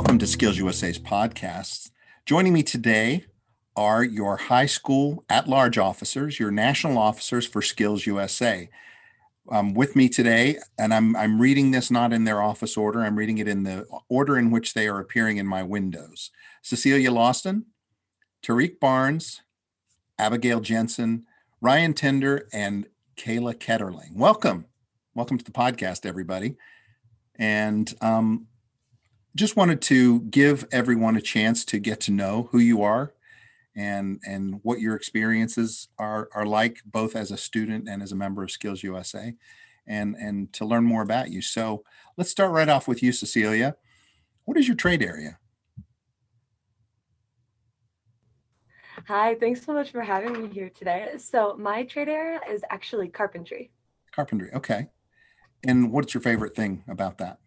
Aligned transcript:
Welcome 0.00 0.18
to 0.20 0.26
Skills 0.26 0.56
USA's 0.56 0.98
podcast. 0.98 1.90
Joining 2.24 2.54
me 2.54 2.62
today 2.62 3.26
are 3.76 4.02
your 4.02 4.38
high 4.38 4.64
school 4.64 5.26
at 5.28 5.46
large 5.46 5.76
officers, 5.76 6.40
your 6.40 6.50
national 6.50 6.96
officers 6.96 7.46
for 7.46 7.60
Skills 7.60 8.06
USA. 8.06 8.70
Um, 9.50 9.74
with 9.74 9.94
me 9.94 10.08
today, 10.08 10.56
and 10.78 10.94
I'm, 10.94 11.14
I'm 11.16 11.38
reading 11.38 11.70
this 11.70 11.90
not 11.90 12.14
in 12.14 12.24
their 12.24 12.40
office 12.40 12.78
order, 12.78 13.02
I'm 13.02 13.14
reading 13.14 13.36
it 13.36 13.46
in 13.46 13.64
the 13.64 13.84
order 14.08 14.38
in 14.38 14.50
which 14.50 14.72
they 14.72 14.88
are 14.88 15.00
appearing 15.00 15.36
in 15.36 15.46
my 15.46 15.62
windows. 15.62 16.30
Cecilia 16.62 17.10
Lawston, 17.10 17.64
Tariq 18.42 18.80
Barnes, 18.80 19.42
Abigail 20.18 20.60
Jensen, 20.60 21.26
Ryan 21.60 21.92
Tender, 21.92 22.48
and 22.54 22.86
Kayla 23.18 23.54
Ketterling. 23.54 24.16
Welcome. 24.16 24.64
Welcome 25.14 25.36
to 25.36 25.44
the 25.44 25.52
podcast, 25.52 26.06
everybody. 26.06 26.56
And 27.36 27.92
um, 28.00 28.46
just 29.36 29.56
wanted 29.56 29.80
to 29.82 30.20
give 30.22 30.66
everyone 30.72 31.16
a 31.16 31.20
chance 31.20 31.64
to 31.66 31.78
get 31.78 32.00
to 32.00 32.10
know 32.10 32.48
who 32.50 32.58
you 32.58 32.82
are 32.82 33.14
and 33.76 34.20
and 34.26 34.60
what 34.62 34.80
your 34.80 34.96
experiences 34.96 35.88
are 35.98 36.28
are 36.34 36.46
like 36.46 36.78
both 36.84 37.14
as 37.14 37.30
a 37.30 37.36
student 37.36 37.88
and 37.88 38.02
as 38.02 38.10
a 38.10 38.16
member 38.16 38.42
of 38.42 38.50
skills 38.50 38.82
usa 38.82 39.34
and 39.86 40.16
and 40.16 40.52
to 40.52 40.64
learn 40.64 40.84
more 40.84 41.02
about 41.02 41.30
you. 41.30 41.40
So 41.42 41.84
let's 42.16 42.30
start 42.30 42.52
right 42.52 42.68
off 42.68 42.88
with 42.88 43.02
you 43.02 43.12
cecilia. 43.12 43.76
What 44.44 44.56
is 44.56 44.66
your 44.66 44.76
trade 44.76 45.02
area? 45.02 45.38
Hi, 49.06 49.34
thanks 49.36 49.64
so 49.64 49.72
much 49.72 49.90
for 49.90 50.02
having 50.02 50.42
me 50.42 50.48
here 50.52 50.70
today. 50.70 51.12
So, 51.16 51.56
my 51.58 51.84
trade 51.84 52.08
area 52.08 52.40
is 52.48 52.62
actually 52.70 53.08
carpentry. 53.08 53.70
carpentry 54.12 54.50
okay. 54.52 54.88
And 55.64 55.90
what's 55.90 56.14
your 56.14 56.20
favorite 56.20 56.54
thing 56.54 56.84
about 56.86 57.18
that 57.18 57.38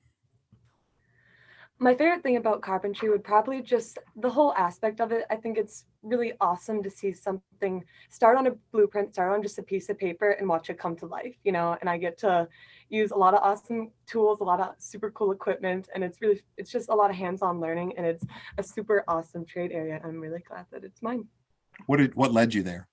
My 1.83 1.93
favorite 1.93 2.23
thing 2.23 2.37
about 2.37 2.61
carpentry 2.61 3.09
would 3.09 3.25
probably 3.25 3.61
just 3.61 3.99
the 4.15 4.29
whole 4.29 4.53
aspect 4.53 5.01
of 5.01 5.11
it. 5.11 5.25
I 5.29 5.35
think 5.35 5.57
it's 5.57 5.83
really 6.01 6.31
awesome 6.39 6.81
to 6.81 6.89
see 6.89 7.11
something 7.11 7.83
start 8.09 8.37
on 8.37 8.47
a 8.47 8.51
blueprint, 8.71 9.13
start 9.13 9.33
on 9.33 9.43
just 9.43 9.59
a 9.59 9.63
piece 9.63 9.89
of 9.89 9.97
paper 9.97 10.31
and 10.31 10.47
watch 10.47 10.69
it 10.69 10.79
come 10.79 10.95
to 10.95 11.05
life, 11.05 11.35
you 11.43 11.51
know. 11.51 11.77
And 11.81 11.89
I 11.89 11.97
get 11.97 12.17
to 12.19 12.47
use 12.87 13.11
a 13.11 13.17
lot 13.17 13.33
of 13.33 13.41
awesome 13.43 13.91
tools, 14.05 14.39
a 14.39 14.45
lot 14.45 14.61
of 14.61 14.75
super 14.77 15.11
cool 15.11 15.33
equipment, 15.33 15.89
and 15.93 16.05
it's 16.05 16.21
really, 16.21 16.41
it's 16.55 16.71
just 16.71 16.87
a 16.87 16.95
lot 16.95 17.09
of 17.09 17.17
hands 17.17 17.41
on 17.41 17.59
learning. 17.59 17.95
And 17.97 18.05
it's 18.05 18.23
a 18.57 18.63
super 18.63 19.03
awesome 19.09 19.43
trade 19.43 19.73
area. 19.73 19.99
I'm 20.05 20.21
really 20.21 20.39
glad 20.39 20.67
that 20.71 20.85
it's 20.85 21.01
mine. 21.01 21.27
what 21.87 21.97
did 21.97 22.15
what 22.15 22.31
led 22.31 22.53
you 22.53 22.63
there 22.63 22.87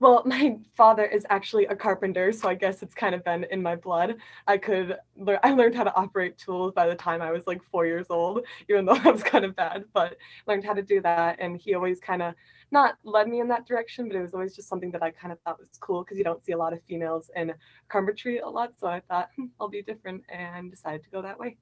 Well, 0.00 0.22
my 0.26 0.58
father 0.76 1.04
is 1.04 1.26
actually 1.30 1.66
a 1.66 1.76
carpenter, 1.76 2.32
so 2.32 2.48
I 2.48 2.54
guess 2.54 2.82
it's 2.82 2.94
kind 2.94 3.14
of 3.14 3.24
been 3.24 3.44
in 3.50 3.62
my 3.62 3.76
blood. 3.76 4.16
I 4.46 4.58
could 4.58 4.96
learn 5.16 5.38
I 5.42 5.52
learned 5.52 5.74
how 5.74 5.84
to 5.84 5.94
operate 5.94 6.38
tools 6.38 6.72
by 6.74 6.86
the 6.86 6.94
time 6.94 7.22
I 7.22 7.30
was 7.30 7.46
like 7.46 7.62
4 7.62 7.86
years 7.86 8.06
old, 8.10 8.40
even 8.68 8.84
though 8.84 8.94
that 9.02 9.12
was 9.12 9.22
kind 9.22 9.44
of 9.44 9.56
bad, 9.56 9.84
but 9.92 10.16
learned 10.46 10.64
how 10.64 10.74
to 10.74 10.82
do 10.82 11.00
that 11.02 11.36
and 11.40 11.56
he 11.56 11.74
always 11.74 12.00
kind 12.00 12.22
of 12.22 12.34
not 12.72 12.96
led 13.04 13.28
me 13.28 13.40
in 13.40 13.48
that 13.48 13.66
direction, 13.66 14.08
but 14.08 14.16
it 14.16 14.22
was 14.22 14.34
always 14.34 14.54
just 14.56 14.68
something 14.68 14.90
that 14.90 15.02
I 15.02 15.10
kind 15.12 15.32
of 15.32 15.40
thought 15.40 15.58
was 15.58 15.78
cool 15.80 16.02
because 16.04 16.18
you 16.18 16.24
don't 16.24 16.44
see 16.44 16.52
a 16.52 16.58
lot 16.58 16.72
of 16.72 16.82
females 16.84 17.30
in 17.36 17.54
carpentry 17.88 18.38
a 18.38 18.48
lot, 18.48 18.72
so 18.78 18.86
I 18.88 19.00
thought 19.00 19.30
"Hmm, 19.36 19.46
I'll 19.60 19.68
be 19.68 19.82
different 19.82 20.24
and 20.28 20.70
decided 20.70 21.04
to 21.04 21.10
go 21.10 21.22
that 21.22 21.38
way. 21.38 21.56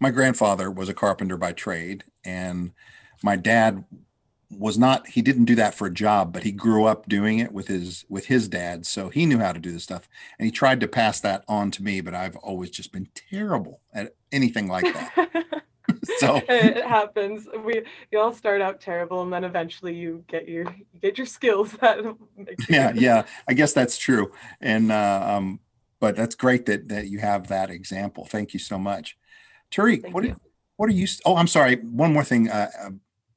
my 0.00 0.10
grandfather 0.10 0.70
was 0.70 0.88
a 0.88 0.94
carpenter 0.94 1.36
by 1.36 1.52
trade 1.52 2.04
and 2.24 2.72
my 3.22 3.36
dad 3.36 3.84
was 4.58 4.78
not 4.78 5.06
he 5.08 5.22
didn't 5.22 5.44
do 5.44 5.54
that 5.54 5.74
for 5.74 5.86
a 5.86 5.92
job 5.92 6.32
but 6.32 6.42
he 6.42 6.52
grew 6.52 6.84
up 6.84 7.08
doing 7.08 7.38
it 7.38 7.52
with 7.52 7.68
his 7.68 8.04
with 8.08 8.26
his 8.26 8.48
dad 8.48 8.86
so 8.86 9.08
he 9.08 9.26
knew 9.26 9.38
how 9.38 9.52
to 9.52 9.60
do 9.60 9.72
this 9.72 9.84
stuff 9.84 10.08
and 10.38 10.46
he 10.46 10.52
tried 10.52 10.80
to 10.80 10.88
pass 10.88 11.20
that 11.20 11.44
on 11.48 11.70
to 11.70 11.82
me 11.82 12.00
but 12.00 12.14
i've 12.14 12.36
always 12.36 12.70
just 12.70 12.92
been 12.92 13.08
terrible 13.14 13.80
at 13.92 14.14
anything 14.32 14.68
like 14.68 14.84
that 14.84 15.62
so 16.18 16.40
it 16.48 16.84
happens. 16.84 17.46
We 17.64 17.82
you 18.10 18.18
all 18.18 18.32
start 18.32 18.60
out 18.60 18.80
terrible 18.80 19.22
and 19.22 19.32
then 19.32 19.44
eventually 19.44 19.94
you 19.94 20.24
get 20.28 20.48
your 20.48 20.64
you 20.92 21.00
get 21.00 21.18
your 21.18 21.26
skills 21.26 21.72
that 21.80 21.98
yeah 22.68 22.92
yeah 22.94 23.24
i 23.48 23.54
guess 23.54 23.72
that's 23.72 23.98
true 23.98 24.32
and 24.60 24.92
uh, 24.92 25.22
um 25.26 25.60
but 26.00 26.16
that's 26.16 26.34
great 26.34 26.66
that 26.66 26.88
that 26.88 27.08
you 27.08 27.18
have 27.18 27.48
that 27.48 27.70
example 27.70 28.24
thank 28.24 28.54
you 28.54 28.60
so 28.60 28.78
much 28.78 29.16
tariq 29.70 30.02
Thank 30.02 30.14
what 30.14 30.24
you. 30.24 30.32
are, 30.32 30.36
what 30.76 30.88
are 30.88 30.92
you 30.92 31.06
oh 31.24 31.36
i'm 31.36 31.46
sorry 31.46 31.76
one 31.76 32.12
more 32.12 32.24
thing 32.24 32.48
uh, 32.48 32.70
uh, 32.82 32.90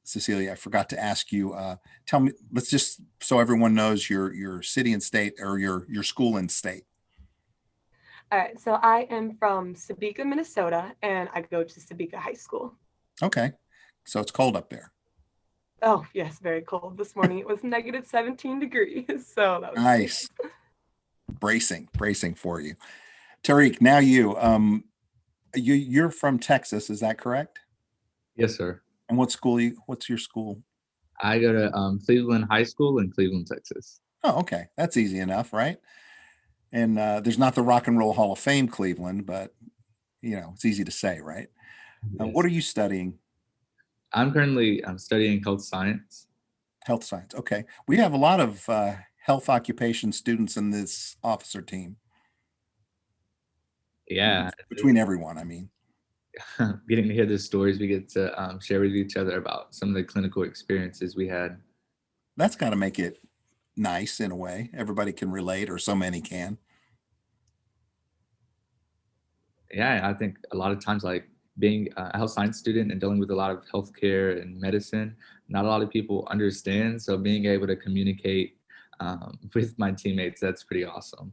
cecilia 0.08 0.52
i 0.52 0.54
forgot 0.54 0.88
to 0.88 0.98
ask 0.98 1.30
you 1.32 1.52
uh 1.52 1.76
tell 2.06 2.20
me 2.20 2.32
let's 2.52 2.70
just 2.70 3.00
so 3.20 3.38
everyone 3.38 3.74
knows 3.74 4.08
your 4.08 4.32
your 4.32 4.62
city 4.62 4.92
and 4.92 5.02
state 5.02 5.34
or 5.40 5.58
your 5.58 5.86
your 5.88 6.02
school 6.02 6.36
and 6.36 6.50
state 6.50 6.84
All 8.30 8.38
right, 8.38 8.60
so 8.60 8.72
I 8.74 9.06
am 9.08 9.36
from 9.38 9.74
Sebeka, 9.74 10.22
Minnesota, 10.26 10.92
and 11.00 11.30
I 11.34 11.40
go 11.40 11.64
to 11.64 11.80
Sebeka 11.80 12.16
High 12.16 12.34
School. 12.34 12.74
okay 13.22 13.52
so 14.04 14.20
it's 14.20 14.30
cold 14.30 14.56
up 14.56 14.70
there 14.70 14.92
Oh, 15.80 16.04
yes, 16.12 16.40
very 16.40 16.62
cold. 16.62 16.98
This 16.98 17.14
morning 17.14 17.38
it 17.38 17.46
was 17.46 17.62
negative 17.76 18.04
17 18.04 18.58
degrees. 18.58 19.32
So 19.32 19.60
that 19.62 19.74
was 19.74 19.82
nice 19.82 20.28
bracing 21.40 21.88
bracing 21.96 22.34
for 22.34 22.58
you 22.60 22.74
tariq 23.44 23.80
now 23.80 23.98
you 23.98 24.36
um 24.38 24.82
you 25.54 25.74
you're 25.74 26.10
from 26.10 26.38
texas 26.38 26.90
is 26.90 27.00
that 27.00 27.18
correct 27.18 27.60
Yes, 28.34 28.56
sir. 28.56 28.80
And 29.08 29.18
what 29.18 29.30
school 29.30 29.60
you 29.60 29.76
what's 29.86 30.08
your 30.08 30.18
school 30.18 30.62
I 31.20 31.38
go 31.38 31.52
to 31.52 31.74
um, 31.74 32.00
Cleveland 32.04 32.46
High 32.50 32.62
School 32.62 32.98
in 32.98 33.10
Cleveland, 33.10 33.48
Texas. 33.48 34.00
Oh, 34.24 34.40
okay. 34.40 34.66
That's 34.76 34.96
easy 34.96 35.18
enough, 35.18 35.52
right? 35.52 35.78
And 36.72 36.98
uh, 36.98 37.20
there's 37.20 37.38
not 37.38 37.54
the 37.54 37.62
Rock 37.62 37.88
and 37.88 37.98
Roll 37.98 38.12
Hall 38.12 38.32
of 38.32 38.38
Fame, 38.38 38.68
Cleveland, 38.68 39.26
but 39.26 39.54
you 40.20 40.36
know 40.36 40.50
it's 40.54 40.64
easy 40.64 40.84
to 40.84 40.90
say, 40.90 41.20
right? 41.20 41.48
Uh, 42.20 42.26
what 42.26 42.44
are 42.44 42.50
you 42.50 42.60
studying? 42.60 43.18
I'm 44.12 44.32
currently 44.32 44.84
I'm 44.84 44.98
studying 44.98 45.42
health 45.42 45.62
science. 45.62 46.26
Health 46.84 47.04
science. 47.04 47.34
Okay. 47.34 47.64
We 47.86 47.96
have 47.96 48.12
a 48.12 48.18
lot 48.18 48.40
of 48.40 48.68
uh, 48.68 48.96
health 49.20 49.48
occupation 49.48 50.12
students 50.12 50.56
in 50.56 50.70
this 50.70 51.16
officer 51.22 51.62
team. 51.62 51.96
Yeah, 54.08 54.50
Between 54.70 54.96
everyone, 54.96 55.36
I 55.36 55.44
mean. 55.44 55.68
getting 56.88 57.08
to 57.08 57.14
hear 57.14 57.26
the 57.26 57.38
stories 57.38 57.78
we 57.78 57.86
get 57.86 58.08
to 58.10 58.40
um, 58.40 58.60
share 58.60 58.80
with 58.80 58.94
each 58.94 59.16
other 59.16 59.38
about 59.38 59.74
some 59.74 59.88
of 59.88 59.94
the 59.94 60.04
clinical 60.04 60.42
experiences 60.42 61.16
we 61.16 61.28
had. 61.28 61.58
That's 62.36 62.56
got 62.56 62.70
to 62.70 62.76
make 62.76 62.98
it 62.98 63.18
nice 63.76 64.20
in 64.20 64.30
a 64.30 64.36
way. 64.36 64.70
Everybody 64.76 65.12
can 65.12 65.30
relate, 65.30 65.70
or 65.70 65.78
so 65.78 65.94
many 65.94 66.20
can. 66.20 66.58
Yeah, 69.72 70.08
I 70.08 70.14
think 70.14 70.38
a 70.52 70.56
lot 70.56 70.72
of 70.72 70.82
times 70.82 71.04
like 71.04 71.28
being 71.58 71.88
a 71.96 72.16
health 72.16 72.30
science 72.30 72.58
student 72.58 72.92
and 72.92 73.00
dealing 73.00 73.18
with 73.18 73.30
a 73.30 73.34
lot 73.34 73.50
of 73.50 73.64
healthcare 73.72 74.40
and 74.40 74.58
medicine, 74.60 75.16
not 75.48 75.64
a 75.64 75.68
lot 75.68 75.82
of 75.82 75.90
people 75.90 76.26
understand. 76.30 77.00
So 77.00 77.16
being 77.18 77.46
able 77.46 77.66
to 77.66 77.76
communicate 77.76 78.56
um, 79.00 79.38
with 79.54 79.78
my 79.78 79.92
teammates, 79.92 80.40
that's 80.40 80.64
pretty 80.64 80.84
awesome. 80.84 81.32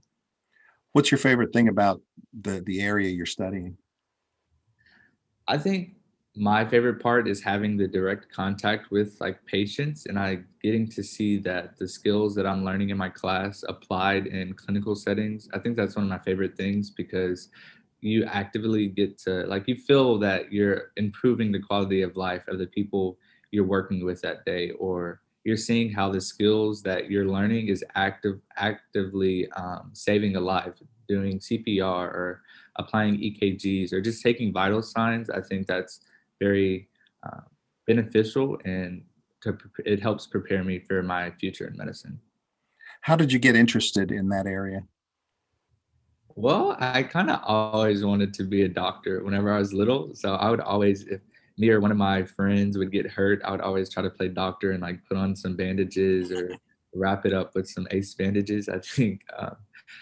What's 0.94 1.11
your 1.11 1.17
favorite 1.17 1.51
thing 1.51 1.67
about 1.67 2.01
the 2.41 2.63
the 2.65 2.81
area 2.81 3.09
you're 3.09 3.25
studying? 3.25 3.77
I 5.47 5.57
think 5.57 5.95
my 6.35 6.66
favorite 6.66 7.01
part 7.01 7.28
is 7.28 7.41
having 7.41 7.78
the 7.78 7.88
direct 7.88 8.31
contact 8.31 8.91
with 8.91 9.16
like 9.22 9.45
patients 9.45 10.06
and 10.06 10.19
I 10.19 10.39
getting 10.61 10.88
to 10.89 11.03
see 11.03 11.38
that 11.39 11.78
the 11.78 11.88
skills 11.88 12.35
that 12.35 12.45
I'm 12.45 12.66
learning 12.66 12.89
in 12.89 12.97
my 12.97 13.09
class 13.09 13.63
applied 13.69 14.28
in 14.28 14.53
clinical 14.53 14.95
settings. 14.95 15.47
I 15.53 15.59
think 15.59 15.78
that's 15.78 15.95
one 15.95 16.03
of 16.03 16.09
my 16.09 16.19
favorite 16.19 16.57
things 16.57 16.89
because 16.89 17.50
you 18.01 18.25
actively 18.25 18.88
get 18.88 19.17
to 19.19 19.45
like 19.47 19.67
you 19.67 19.75
feel 19.75 20.19
that 20.19 20.51
you're 20.51 20.91
improving 20.97 21.51
the 21.51 21.62
quality 21.62 22.01
of 22.01 22.17
life 22.17 22.47
of 22.47 22.59
the 22.59 22.67
people 22.67 23.17
you're 23.51 23.66
working 23.66 24.03
with 24.03 24.22
that 24.22 24.44
day 24.45 24.72
or 24.72 25.21
you're 25.45 25.56
seeing 25.56 25.92
how 25.92 26.09
the 26.12 26.19
skills 26.19 26.81
that 26.81 27.09
you're 27.09 27.25
learning 27.25 27.68
is 27.69 27.83
active 27.95 28.39
actively 28.57 29.50
um, 29.51 29.89
saving 29.94 30.36
a 30.36 30.39
life 30.39 30.74
doing 31.07 31.39
cpr 31.39 31.83
or 31.83 32.42
applying 32.77 33.22
ekgs 33.24 33.94
or 33.94 34.01
just 34.01 34.22
taking 34.22 34.51
vital 34.51 34.81
signs 34.81 35.30
i 35.30 35.42
think 35.42 35.68
that's 35.68 36.01
very 36.39 36.88
uh, 37.25 37.42
beneficial 37.88 38.57
and 38.66 39.04
to, 39.42 39.57
it 39.86 40.01
helps 40.01 40.25
prepare 40.25 40.63
me 40.63 40.80
for 40.80 41.04
my 41.04 41.31
future 41.31 41.68
in 41.68 41.77
medicine 41.77 42.19
How 43.06 43.16
did 43.16 43.31
you 43.31 43.38
get 43.38 43.56
interested 43.56 44.12
in 44.12 44.30
that 44.30 44.48
area? 44.48 44.81
Well, 46.30 46.75
I 46.80 47.04
kind 47.04 47.30
of 47.30 47.39
always 47.44 48.04
wanted 48.04 48.33
to 48.33 48.44
be 48.44 48.63
a 48.63 48.68
doctor 48.68 49.24
whenever 49.24 49.54
I 49.54 49.60
was 49.60 49.74
little. 49.74 50.16
So 50.16 50.33
I 50.33 50.50
would 50.50 50.60
always, 50.60 51.04
if 51.04 51.21
me 51.56 51.69
or 51.69 51.80
one 51.80 51.92
of 51.92 51.98
my 51.98 52.24
friends 52.24 52.80
would 52.80 52.92
get 52.92 53.12
hurt, 53.12 53.44
I 53.45 53.51
would 53.51 53.62
always 53.62 53.89
try 53.89 54.01
to 54.01 54.10
play 54.10 54.30
doctor 54.30 54.71
and 54.71 54.81
like 54.81 55.06
put 55.07 55.18
on 55.18 55.36
some 55.36 55.56
bandages 55.56 56.31
or 56.31 56.57
wrap 56.95 57.28
it 57.28 57.33
up 57.33 57.54
with 57.54 57.69
some 57.69 57.88
ace 57.92 58.16
bandages. 58.16 58.68
I 58.69 58.80
think. 58.80 59.21
Um, 59.38 59.56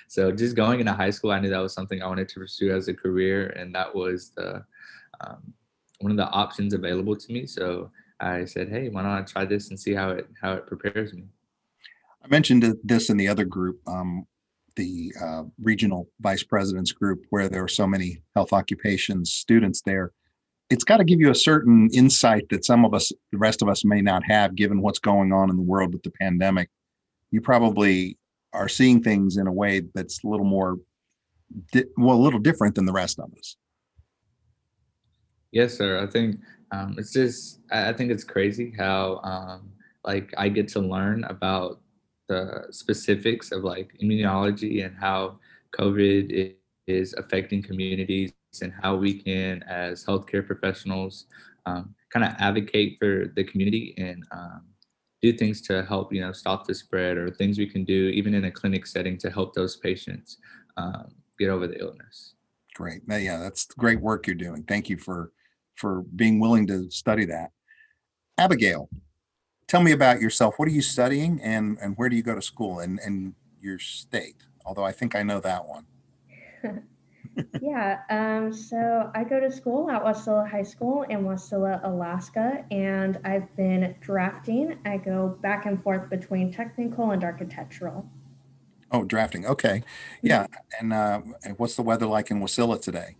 so 0.07 0.31
just 0.31 0.55
going 0.55 0.79
into 0.79 0.93
high 0.93 1.09
school, 1.09 1.31
I 1.31 1.39
knew 1.39 1.49
that 1.49 1.59
was 1.59 1.73
something 1.73 2.01
I 2.01 2.07
wanted 2.07 2.29
to 2.29 2.39
pursue 2.39 2.75
as 2.75 2.87
a 2.87 2.93
career, 2.93 3.49
and 3.49 3.73
that 3.75 3.93
was 3.93 4.31
the 4.35 4.63
um, 5.21 5.53
one 5.99 6.11
of 6.11 6.17
the 6.17 6.29
options 6.29 6.73
available 6.73 7.15
to 7.15 7.33
me. 7.33 7.45
So 7.45 7.91
I 8.19 8.45
said, 8.45 8.69
"Hey, 8.69 8.89
why 8.89 9.03
don't 9.03 9.11
I 9.11 9.21
try 9.21 9.45
this 9.45 9.69
and 9.69 9.79
see 9.79 9.93
how 9.93 10.11
it 10.11 10.27
how 10.41 10.53
it 10.53 10.67
prepares 10.67 11.13
me?" 11.13 11.23
I 12.23 12.27
mentioned 12.27 12.65
this 12.83 13.09
in 13.09 13.17
the 13.17 13.27
other 13.27 13.45
group, 13.45 13.81
um, 13.87 14.25
the 14.75 15.13
uh, 15.21 15.43
regional 15.61 16.09
vice 16.21 16.43
presidents 16.43 16.91
group, 16.91 17.25
where 17.29 17.49
there 17.49 17.61
were 17.61 17.67
so 17.67 17.85
many 17.85 18.21
health 18.35 18.53
occupations 18.53 19.31
students 19.31 19.81
there. 19.81 20.11
it's 20.69 20.85
got 20.85 20.97
to 20.97 21.03
give 21.03 21.19
you 21.19 21.29
a 21.29 21.35
certain 21.35 21.89
insight 21.93 22.47
that 22.49 22.65
some 22.65 22.85
of 22.85 22.93
us, 22.93 23.11
the 23.31 23.37
rest 23.37 23.61
of 23.61 23.69
us, 23.69 23.83
may 23.85 24.01
not 24.01 24.23
have, 24.23 24.55
given 24.55 24.81
what's 24.81 24.99
going 24.99 25.31
on 25.31 25.49
in 25.49 25.55
the 25.55 25.61
world 25.61 25.93
with 25.93 26.03
the 26.03 26.11
pandemic. 26.11 26.69
You 27.31 27.41
probably 27.41 28.17
are 28.53 28.69
seeing 28.69 29.01
things 29.01 29.37
in 29.37 29.47
a 29.47 29.51
way 29.51 29.81
that's 29.93 30.23
a 30.23 30.27
little 30.27 30.45
more, 30.45 30.77
di- 31.71 31.85
well, 31.97 32.15
a 32.15 32.21
little 32.21 32.39
different 32.39 32.75
than 32.75 32.85
the 32.85 32.93
rest 32.93 33.19
of 33.19 33.31
us. 33.37 33.57
Yes, 35.51 35.77
sir. 35.77 36.01
I 36.01 36.07
think 36.07 36.39
um, 36.71 36.95
it's 36.97 37.13
just, 37.13 37.59
I 37.71 37.93
think 37.93 38.11
it's 38.11 38.23
crazy 38.23 38.73
how 38.77 39.19
um, 39.23 39.71
like 40.03 40.33
I 40.37 40.49
get 40.49 40.67
to 40.69 40.79
learn 40.79 41.23
about 41.25 41.79
the 42.27 42.65
specifics 42.71 43.51
of 43.51 43.63
like 43.63 43.95
immunology 44.01 44.85
and 44.85 44.95
how 44.95 45.39
COVID 45.77 46.55
is 46.87 47.13
affecting 47.13 47.61
communities 47.61 48.33
and 48.61 48.73
how 48.81 48.95
we 48.95 49.13
can, 49.13 49.63
as 49.63 50.05
healthcare 50.05 50.45
professionals, 50.45 51.25
um, 51.65 51.93
kind 52.09 52.25
of 52.25 52.33
advocate 52.39 52.97
for 52.99 53.31
the 53.35 53.43
community 53.43 53.93
and 53.97 54.25
um, 54.31 54.63
do 55.23 55.31
things 55.31 55.61
to 55.61 55.83
help, 55.85 56.13
you 56.13 56.19
know, 56.19 56.33
stop 56.33 56.67
the 56.67 56.75
spread 56.75 57.17
or 57.17 57.31
things 57.31 57.57
we 57.57 57.65
can 57.65 57.85
do 57.85 58.09
even 58.09 58.33
in 58.33 58.43
a 58.45 58.51
clinic 58.51 58.85
setting 58.85 59.17
to 59.17 59.31
help 59.31 59.55
those 59.55 59.77
patients 59.77 60.37
um, 60.75 61.15
get 61.39 61.49
over 61.49 61.65
the 61.65 61.79
illness. 61.79 62.35
Great. 62.75 63.07
Now, 63.07 63.15
Yeah, 63.15 63.37
that's 63.37 63.65
great 63.65 64.01
work 64.01 64.27
you're 64.27 64.35
doing. 64.35 64.63
Thank 64.63 64.89
you 64.89 64.97
for 64.97 65.31
for 65.75 66.03
being 66.15 66.39
willing 66.39 66.67
to 66.67 66.91
study 66.91 67.25
that. 67.25 67.49
Abigail, 68.37 68.89
tell 69.67 69.81
me 69.81 69.93
about 69.93 70.21
yourself. 70.21 70.55
What 70.57 70.67
are 70.67 70.71
you 70.71 70.81
studying 70.81 71.39
and 71.41 71.77
and 71.81 71.95
where 71.97 72.09
do 72.09 72.15
you 72.15 72.23
go 72.23 72.35
to 72.35 72.41
school 72.41 72.79
and 72.79 72.99
and 72.99 73.33
your 73.61 73.79
state? 73.79 74.35
Although 74.65 74.83
I 74.83 74.91
think 74.91 75.15
I 75.15 75.23
know 75.23 75.39
that 75.39 75.65
one. 75.65 75.85
yeah, 77.61 77.99
um, 78.09 78.53
so 78.53 79.11
I 79.15 79.23
go 79.23 79.39
to 79.39 79.51
school 79.51 79.89
at 79.89 80.03
Wasilla 80.03 80.49
High 80.49 80.63
School 80.63 81.03
in 81.03 81.23
Wasilla, 81.23 81.81
Alaska, 81.83 82.63
and 82.71 83.19
I've 83.23 83.53
been 83.55 83.95
drafting. 84.01 84.77
I 84.85 84.97
go 84.97 85.37
back 85.41 85.65
and 85.65 85.81
forth 85.81 86.09
between 86.09 86.51
technical 86.51 87.11
and 87.11 87.23
architectural. 87.23 88.07
Oh, 88.91 89.03
drafting. 89.03 89.45
Okay. 89.47 89.83
Yeah. 90.21 90.45
And 90.79 90.93
uh, 90.93 91.21
what's 91.57 91.75
the 91.75 91.81
weather 91.81 92.05
like 92.05 92.29
in 92.29 92.39
Wasilla 92.39 92.79
today? 92.79 93.15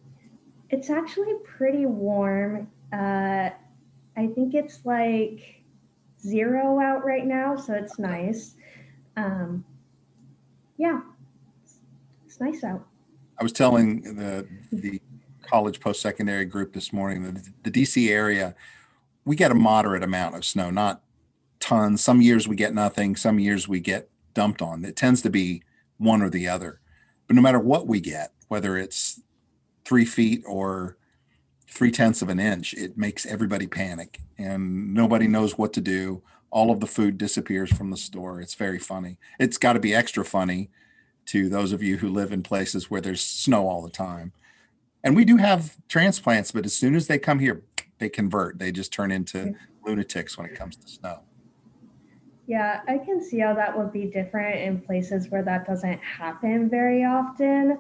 It's 0.70 0.92
actually 0.92 1.34
pretty 1.44 1.88
warm. 1.88 2.68
Uh, 2.92 3.50
I 4.16 4.28
think 4.36 4.54
it's 4.54 4.86
like 4.86 5.64
zero 6.22 6.80
out 6.80 7.04
right 7.04 7.26
now, 7.26 7.56
so 7.56 7.74
it's 7.74 7.98
nice. 7.98 8.56
Um, 9.18 9.66
yeah, 10.78 11.02
it's, 11.64 11.80
it's 12.26 12.40
nice 12.40 12.64
out. 12.64 12.86
I 13.40 13.44
was 13.44 13.52
telling 13.52 14.16
the 14.16 14.48
the 14.72 15.02
college 15.42 15.80
post 15.80 16.02
secondary 16.02 16.46
group 16.46 16.74
this 16.74 16.94
morning 16.94 17.24
that 17.24 17.44
the 17.64 17.72
DC 17.72 18.10
area 18.10 18.56
we 19.26 19.36
get 19.36 19.52
a 19.52 19.56
moderate 19.56 20.04
amount 20.04 20.36
of 20.36 20.46
snow, 20.46 20.70
not 20.70 21.02
tons. 21.60 22.04
Some 22.04 22.22
years 22.22 22.48
we 22.48 22.56
get 22.56 22.74
nothing. 22.74 23.16
Some 23.16 23.40
years 23.40 23.68
we 23.68 23.80
get 23.80 24.10
dumped 24.34 24.62
on. 24.62 24.84
It 24.84 24.96
tends 24.96 25.22
to 25.22 25.30
be 25.30 25.64
one 25.98 26.22
or 26.22 26.30
the 26.30 26.48
other. 26.48 26.82
But 27.28 27.36
no 27.36 27.42
matter 27.42 27.60
what 27.60 27.88
we 27.88 28.02
get, 28.02 28.34
whether 28.50 28.78
it's 28.78 29.22
three 29.86 30.06
feet 30.06 30.44
or 30.46 30.98
three 31.70 31.92
tenths 31.92 32.22
of 32.22 32.30
an 32.30 32.40
inch, 32.40 32.74
it 32.74 32.98
makes 32.98 33.26
everybody 33.26 33.66
panic 33.66 34.20
and 34.38 34.94
nobody 34.94 35.28
knows 35.28 35.58
what 35.58 35.74
to 35.74 35.82
do. 35.82 36.22
All 36.52 36.70
of 36.70 36.82
the 36.82 36.88
food 36.88 37.18
disappears 37.18 37.72
from 37.72 37.90
the 37.90 37.98
store. 37.98 38.42
It's 38.42 38.56
very 38.56 38.80
funny. 38.80 39.18
It's 39.40 39.58
got 39.58 39.74
to 39.74 39.80
be 39.80 39.96
extra 39.96 40.26
funny 40.26 40.70
to 41.28 41.50
those 41.50 41.72
of 41.72 41.82
you 41.82 41.98
who 41.98 42.10
live 42.10 42.32
in 42.32 42.44
places 42.44 42.90
where 42.90 43.02
there's 43.02 43.22
snow 43.22 43.68
all 43.68 43.82
the 43.82 43.90
time. 43.90 44.34
And 45.04 45.16
we 45.16 45.26
do 45.26 45.38
have 45.38 45.76
transplants, 45.90 46.52
but 46.52 46.66
as 46.66 46.76
soon 46.76 46.96
as 46.96 47.08
they 47.08 47.20
come 47.20 47.40
here, 47.40 47.64
they 48.00 48.10
convert. 48.10 48.60
They 48.60 48.72
just 48.72 48.94
turn 48.94 49.12
into 49.12 49.54
lunatics 49.86 50.38
when 50.38 50.48
it 50.48 50.56
comes 50.56 50.76
to 50.78 50.88
snow. 50.88 51.20
Yeah, 52.46 52.82
I 52.88 52.98
can 52.98 53.22
see 53.22 53.40
how 53.40 53.54
that 53.54 53.78
would 53.78 53.94
be 53.94 54.06
different 54.06 54.60
in 54.60 54.82
places 54.82 55.30
where 55.30 55.44
that 55.44 55.66
doesn't 55.66 56.00
happen 56.00 56.70
very 56.70 57.06
often. 57.06 57.80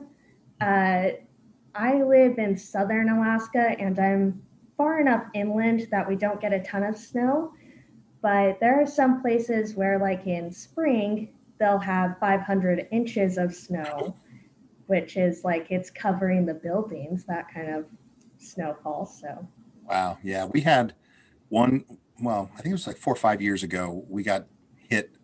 Uh, 0.62 1.10
I 1.75 2.04
live 2.04 2.38
in 2.38 2.56
southern 2.57 3.10
Alaska 3.10 3.75
and 3.80 4.00
I'm 4.00 4.42
far 4.78 5.01
enough 5.01 5.25
inland 5.34 5.88
that 5.92 6.07
we 6.07 6.16
don't 6.16 6.40
get 6.40 6.54
a 6.54 6.62
ton 6.62 6.84
of 6.84 6.98
snow. 6.98 7.54
But 8.22 8.60
there 8.62 8.81
are 8.81 8.88
some 8.88 9.22
places 9.22 9.75
where, 9.75 10.00
like 10.00 10.25
in 10.28 10.50
spring, 10.51 11.30
they'll 11.63 11.80
have 11.80 12.18
500 12.19 12.89
inches 12.92 13.38
of 13.38 13.56
snow, 13.56 14.13
which 14.88 15.15
is 15.15 15.45
like 15.45 15.68
it's 15.69 15.89
covering 15.89 16.45
the 16.45 16.54
buildings, 16.54 17.24
that 17.25 17.48
kind 17.54 17.74
of 17.74 17.86
snowfall. 18.38 19.06
So, 19.06 19.48
Wow. 19.86 20.18
Yeah. 20.21 20.45
We 20.45 20.60
had 20.62 20.94
one, 21.48 21.86
well, 22.21 22.51
I 22.54 22.57
think 22.57 22.71
it 22.71 22.74
was 22.74 22.86
like 22.86 22.98
four 22.98 23.13
or 23.13 23.18
five 23.18 23.42
years 23.42 23.63
ago. 23.63 24.04
We 24.10 24.24
got 24.24 24.48
hit 24.89 25.15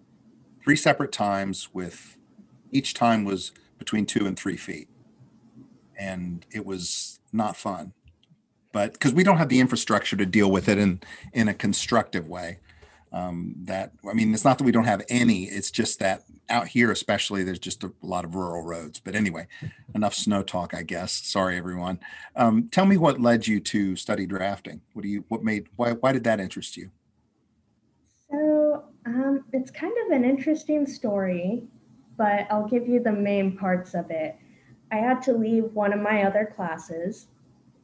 three 0.63 0.77
separate 0.77 1.12
times 1.12 1.74
with 1.74 2.18
each 2.71 2.94
time 2.94 3.25
was 3.25 3.51
between 3.77 4.06
two 4.06 4.25
and 4.25 4.39
three 4.39 4.57
feet. 4.57 4.88
And 5.97 6.45
it 6.51 6.65
was 6.65 7.19
not 7.33 7.57
fun. 7.57 7.92
But 8.71 8.94
because 8.94 9.13
we 9.13 9.25
don't 9.25 9.38
have 9.38 9.50
the 9.50 9.59
infrastructure 9.59 10.15
to 10.15 10.25
deal 10.25 10.50
with 10.50 10.69
it 10.69 10.77
in 10.77 11.01
in 11.33 11.50
a 11.50 11.53
constructive 11.53 12.30
way. 12.30 12.59
Um, 13.11 13.56
that 13.63 13.91
I 14.09 14.13
mean, 14.13 14.33
it's 14.33 14.45
not 14.45 14.59
that 14.59 14.63
we 14.63 14.71
don't 14.71 14.85
have 14.85 15.03
any, 15.09 15.45
it's 15.45 15.71
just 15.71 16.00
that 16.00 16.23
out 16.50 16.67
here, 16.67 16.91
especially, 16.91 17.44
there's 17.44 17.59
just 17.59 17.83
a 17.83 17.91
lot 18.01 18.25
of 18.25 18.35
rural 18.35 18.63
roads. 18.63 19.00
But 19.00 19.15
anyway, 19.15 19.47
enough 19.95 20.13
snow 20.13 20.44
talk, 20.44 20.73
I 20.73 20.83
guess. 20.83 21.11
Sorry, 21.11 21.57
everyone. 21.57 22.00
Um, 22.35 22.69
tell 22.71 22.85
me 22.85 22.97
what 22.97 23.19
led 23.19 23.47
you 23.47 23.59
to 23.61 23.95
study 23.95 24.25
drafting. 24.25 24.81
What 24.94 25.03
do 25.03 25.09
you? 25.09 25.25
What 25.27 25.44
made? 25.44 25.67
Why? 25.75 25.94
Why 25.94 26.11
did 26.11 26.23
that 26.25 26.39
interest 26.39 26.77
you? 26.77 26.91
so 28.29 28.83
um, 29.06 29.44
it's 29.53 29.71
kind 29.71 29.94
of 30.06 30.11
an 30.11 30.23
interesting 30.23 30.85
story, 30.85 31.63
but 32.17 32.47
I'll 32.51 32.67
give 32.67 32.88
you 32.88 33.01
the 33.01 33.11
main 33.11 33.57
parts 33.57 33.94
of 33.94 34.11
it. 34.11 34.38
I 34.91 34.97
had 34.97 35.21
to 35.23 35.33
leave 35.33 35.73
one 35.73 35.94
of 35.94 36.00
my 36.00 36.23
other 36.23 36.51
classes, 36.56 37.27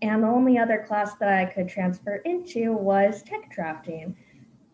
and 0.01 0.23
the 0.23 0.27
only 0.27 0.57
other 0.57 0.83
class 0.87 1.15
that 1.15 1.29
I 1.29 1.45
could 1.45 1.69
transfer 1.69 2.17
into 2.17 2.73
was 2.73 3.23
tech 3.23 3.51
drafting. 3.51 4.15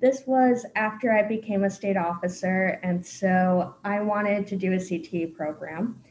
This 0.01 0.23
was 0.25 0.65
after 0.75 1.11
I 1.11 1.21
became 1.21 1.63
a 1.63 1.69
state 1.69 1.95
officer, 1.97 2.79
and 2.81 3.05
so 3.05 3.75
I 3.83 4.01
wanted 4.01 4.47
to 4.47 4.55
do 4.55 4.73
a 4.73 4.77
CTE 4.77 5.35
program. 5.35 6.01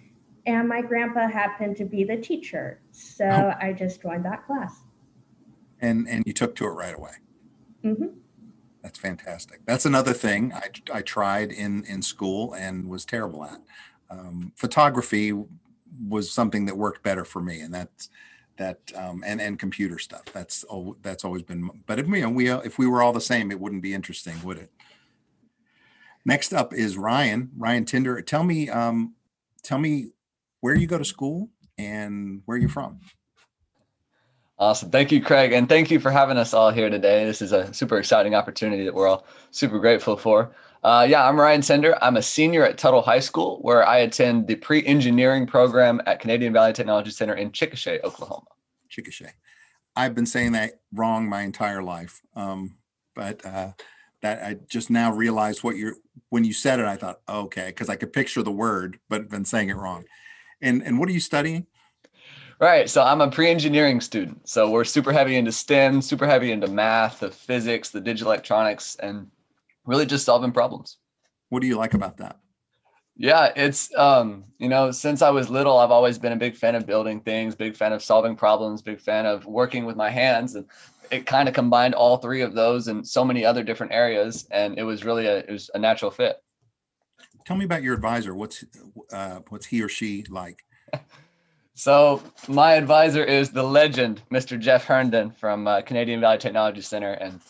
And 0.47 0.69
my 0.69 0.81
grandpa 0.81 1.29
happened 1.29 1.77
to 1.79 1.85
be 1.85 2.05
the 2.05 2.17
teacher, 2.17 2.81
so 2.93 3.27
Oh. 3.27 3.53
I 3.61 3.73
just 3.73 4.01
joined 4.01 4.25
that 4.25 4.47
class. 4.47 4.85
And 5.81 6.09
and 6.09 6.23
you 6.27 6.33
took 6.33 6.55
to 6.57 6.67
it 6.67 6.71
right 6.71 6.95
away. 6.95 7.13
hmm 7.83 8.07
That's 8.83 8.99
fantastic. 8.99 9.61
That's 9.67 9.85
another 9.87 10.13
thing 10.13 10.53
I 10.55 10.71
I 10.93 11.03
tried 11.03 11.51
in 11.53 11.85
in 11.85 12.01
school 12.03 12.55
and 12.55 12.89
was 12.89 13.05
terrible 13.05 13.45
at. 13.45 13.61
Um, 14.09 14.53
photography 14.57 15.33
was 16.09 16.31
something 16.33 16.65
that 16.67 16.77
worked 16.77 17.03
better 17.03 17.25
for 17.25 17.41
me, 17.43 17.61
and 17.61 17.75
that's 17.75 18.09
that 18.61 18.79
um, 18.95 19.25
and 19.27 19.41
and 19.41 19.59
computer 19.59 19.99
stuff. 19.99 20.25
That's 20.33 20.65
al- 20.71 20.97
that's 21.03 21.25
always 21.25 21.43
been. 21.43 21.69
But 21.87 21.99
if 21.99 22.07
you 22.07 22.23
know 22.23 22.31
we 22.31 22.49
if 22.51 22.79
we 22.79 22.87
were 22.87 23.03
all 23.03 23.13
the 23.13 23.21
same, 23.21 23.51
it 23.51 23.59
wouldn't 23.59 23.83
be 23.83 23.95
interesting, 23.95 24.37
would 24.45 24.59
it? 24.59 24.71
Next 26.25 26.53
up 26.53 26.73
is 26.73 26.97
Ryan. 26.97 27.51
Ryan 27.57 27.85
Tinder. 27.85 28.21
Tell 28.23 28.45
me 28.45 28.69
um, 28.69 29.15
tell 29.65 29.79
me 29.79 30.11
where 30.61 30.77
you 30.77 30.87
go 30.87 30.99
to 30.99 31.05
school 31.05 31.49
and 31.79 32.43
where 32.45 32.59
you're 32.59 32.69
from. 32.69 33.01
Awesome. 34.59 34.91
Thank 34.91 35.11
you, 35.11 35.23
Craig. 35.23 35.53
And 35.53 35.69
thank 35.69 35.91
you 35.91 35.99
for 35.99 36.11
having 36.11 36.37
us 36.37 36.53
all 36.53 36.71
here 36.71 36.91
today. 36.91 37.25
This 37.25 37.41
is 37.41 37.53
a 37.53 37.73
super 37.73 37.99
exciting 37.99 38.35
opportunity 38.35 38.85
that 38.85 38.95
we're 38.95 39.09
all 39.09 39.27
super 39.51 39.79
grateful 39.79 40.19
for. 40.19 40.55
Uh, 40.83 41.07
yeah, 41.09 41.29
I'm 41.29 41.39
Ryan 41.39 41.61
Sender. 41.61 42.03
I'm 42.03 42.17
a 42.17 42.23
senior 42.23 42.65
at 42.65 42.79
Tuttle 42.79 43.03
High 43.03 43.21
School, 43.21 43.59
where 43.61 43.87
I 43.87 43.99
attend 43.99 44.47
the 44.47 44.55
pre 44.55 44.85
engineering 44.87 45.47
program 45.47 46.01
at 46.07 46.21
Canadian 46.21 46.53
Valley 46.53 46.73
Technology 46.73 47.11
Center 47.11 47.35
in 47.35 47.51
Chickasha, 47.51 48.03
Oklahoma. 48.03 48.47
Chickasha. 48.91 49.31
I've 49.95 50.15
been 50.15 50.27
saying 50.27 50.53
that 50.53 50.81
wrong 50.95 51.29
my 51.29 51.43
entire 51.43 51.83
life. 51.83 52.23
Um, 52.35 52.77
but 53.15 53.45
uh, 53.45 53.73
that 54.23 54.43
I 54.43 54.57
just 54.69 54.89
now 54.89 55.13
realized 55.13 55.63
what 55.63 55.77
you're 55.77 55.97
when 56.31 56.45
you 56.45 56.53
said 56.53 56.81
it, 56.81 56.87
I 56.87 56.97
thought, 56.97 57.21
okay, 57.29 57.67
because 57.67 57.89
I 57.89 57.97
could 57.97 58.13
picture 58.13 58.43
the 58.43 58.51
word, 58.51 58.99
but 59.09 59.29
been 59.29 59.45
saying 59.45 59.69
it 59.69 59.77
wrong. 59.77 60.05
And 60.63 60.83
and 60.83 60.99
what 60.99 61.11
are 61.11 61.13
you 61.13 61.21
studying? 61.21 61.67
Right. 62.59 62.89
So 62.89 63.03
I'm 63.03 63.21
a 63.21 63.31
pre 63.31 63.51
engineering 63.51 64.01
student. 64.01 64.49
So 64.49 64.71
we're 64.71 64.85
super 64.85 65.13
heavy 65.13 65.37
into 65.37 65.53
STEM, 65.53 66.01
super 66.01 66.27
heavy 66.27 66.53
into 66.53 66.69
math, 66.69 67.21
the 67.21 67.31
physics, 67.31 67.91
the 67.91 68.01
digital 68.01 68.33
electronics, 68.33 68.97
and 68.97 69.31
really 69.91 70.07
just 70.07 70.25
solving 70.25 70.53
problems. 70.53 70.99
What 71.49 71.61
do 71.61 71.67
you 71.67 71.77
like 71.77 71.95
about 71.95 72.17
that? 72.19 72.39
Yeah, 73.17 73.53
it's 73.57 73.93
um, 73.97 74.45
you 74.59 74.69
know, 74.69 74.93
since 74.93 75.21
I 75.21 75.31
was 75.31 75.51
little, 75.51 75.77
I've 75.77 75.91
always 75.91 76.19
been 76.19 76.33
a 76.33 76.37
big 76.37 76.57
fan 76.57 76.75
of 76.75 76.87
building 76.87 77.21
things, 77.21 77.55
big 77.55 77.77
fan 77.77 77.93
of 77.93 78.03
solving 78.03 78.37
problems, 78.37 78.81
big 78.81 79.01
fan 79.01 79.27
of 79.27 79.45
working 79.45 79.85
with 79.85 79.97
my 79.97 80.09
hands, 80.09 80.55
and 80.55 80.65
it 81.11 81.27
kind 81.27 81.49
of 81.49 81.55
combined 81.55 81.95
all 81.95 82.17
three 82.17 82.41
of 82.41 82.55
those 82.55 82.89
in 82.89 83.05
so 83.05 83.25
many 83.25 83.45
other 83.45 83.63
different 83.63 83.93
areas, 83.93 84.47
and 84.53 84.79
it 84.79 84.85
was 84.85 85.05
really 85.05 85.27
a 85.27 85.39
it 85.39 85.51
was 85.51 85.71
a 85.75 85.79
natural 85.79 86.11
fit. 86.11 86.37
Tell 87.45 87.57
me 87.57 87.65
about 87.65 87.83
your 87.83 87.95
advisor. 87.95 88.35
What's 88.35 88.65
uh, 89.13 89.41
what's 89.49 89.67
he 89.67 89.83
or 89.83 89.89
she 89.89 90.25
like? 90.31 90.65
So 91.81 92.23
my 92.47 92.75
advisor 92.75 93.25
is 93.25 93.53
the 93.53 93.63
legend, 93.63 94.21
Mr. 94.31 94.61
Jeff 94.61 94.85
Herndon 94.85 95.31
from 95.31 95.67
uh, 95.67 95.81
Canadian 95.81 96.21
Valley 96.21 96.37
Technology 96.37 96.83
Center, 96.83 97.13
and 97.13 97.41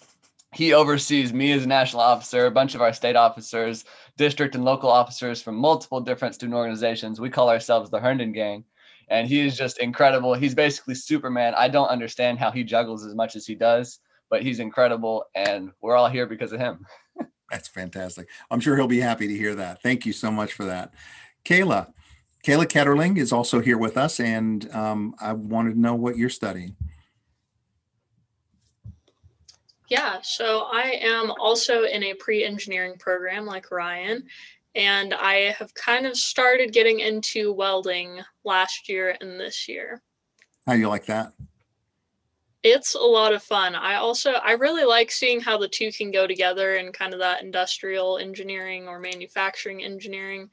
he 0.53 0.73
oversees 0.73 1.33
me 1.33 1.53
as 1.53 1.65
a 1.65 1.69
national 1.69 2.03
officer, 2.03 2.47
a 2.47 2.51
bunch 2.51 2.75
of 2.75 2.83
our 2.83 2.93
state 2.93 3.17
officers, 3.17 3.85
district 4.17 4.55
and 4.55 4.65
local 4.65 4.91
officers 4.91 5.41
from 5.41 5.55
multiple 5.55 6.01
different 6.01 6.35
student 6.35 6.57
organizations. 6.57 7.21
We 7.21 7.31
call 7.31 7.49
ourselves 7.49 7.91
the 7.91 8.01
Herndon 8.01 8.33
Gang, 8.33 8.65
and 9.09 9.29
he 9.29 9.41
is 9.41 9.57
just 9.57 9.79
incredible. 9.79 10.35
He's 10.35 10.55
basically 10.55 10.97
Superman. 10.97 11.55
I 11.57 11.69
don't 11.69 11.89
understand 11.89 12.39
how 12.39 12.51
he 12.51 12.65
juggles 12.65 13.07
as 13.07 13.15
much 13.15 13.37
as 13.37 13.47
he 13.47 13.55
does, 13.55 14.01
but 14.29 14.43
he's 14.43 14.59
incredible, 14.59 15.25
and 15.35 15.71
we're 15.81 15.97
all 15.97 16.09
here 16.09 16.27
because 16.27 16.53
of 16.53 16.59
him. 16.59 16.85
That's 17.51 17.69
fantastic. 17.69 18.29
I'm 18.51 18.61
sure 18.61 18.77
he'll 18.77 18.89
be 18.89 19.01
happy 19.01 19.29
to 19.29 19.37
hear 19.37 19.55
that. 19.55 19.83
Thank 19.83 20.05
you 20.05 20.13
so 20.13 20.33
much 20.33 20.53
for 20.53 20.65
that. 20.65 20.93
Kayla, 21.45 21.93
Kayla 22.45 22.67
Ketterling 22.67 23.19
is 23.19 23.33
also 23.33 23.61
here 23.61 23.79
with 23.79 23.97
us, 23.97 24.19
and 24.19 24.69
um, 24.75 25.15
I 25.21 25.33
wanted 25.33 25.75
to 25.75 25.81
know 25.81 25.95
what 25.95 26.17
you're 26.17 26.29
studying. 26.29 26.75
Yeah, 29.91 30.21
so 30.23 30.69
I 30.73 30.99
am 31.03 31.33
also 31.33 31.83
in 31.83 32.05
a 32.05 32.15
pre 32.15 32.45
engineering 32.45 32.95
program 32.99 33.45
like 33.45 33.73
Ryan, 33.73 34.25
and 34.77 35.13
I 35.13 35.53
have 35.59 35.75
kind 35.75 36.07
of 36.07 36.17
started 36.17 36.73
getting 36.73 37.01
into 37.01 37.53
welding 37.53 38.21
last 38.45 38.89
year 38.89 39.17
and 39.21 39.39
this 39.39 39.69
year. 39.69 40.01
How 40.65 40.75
do 40.75 40.79
you 40.79 40.89
like 40.89 41.07
that? 41.07 41.33
It's 42.63 42.95
a 42.95 43.01
lot 43.01 43.33
of 43.33 43.43
fun. 43.43 43.75
I 43.75 43.97
also 43.97 44.33
I 44.35 44.53
really 44.53 44.85
like 44.85 45.11
seeing 45.11 45.41
how 45.41 45.59
the 45.59 45.67
two 45.67 45.91
can 45.91 46.13
go 46.13 46.27
together 46.29 46.77
and 46.77 46.95
kind 46.95 47.13
of 47.13 47.19
that 47.19 47.43
industrial 47.43 48.19
engineering 48.19 48.87
or 48.87 49.01
manufacturing 49.01 49.83
engineering 49.83 50.49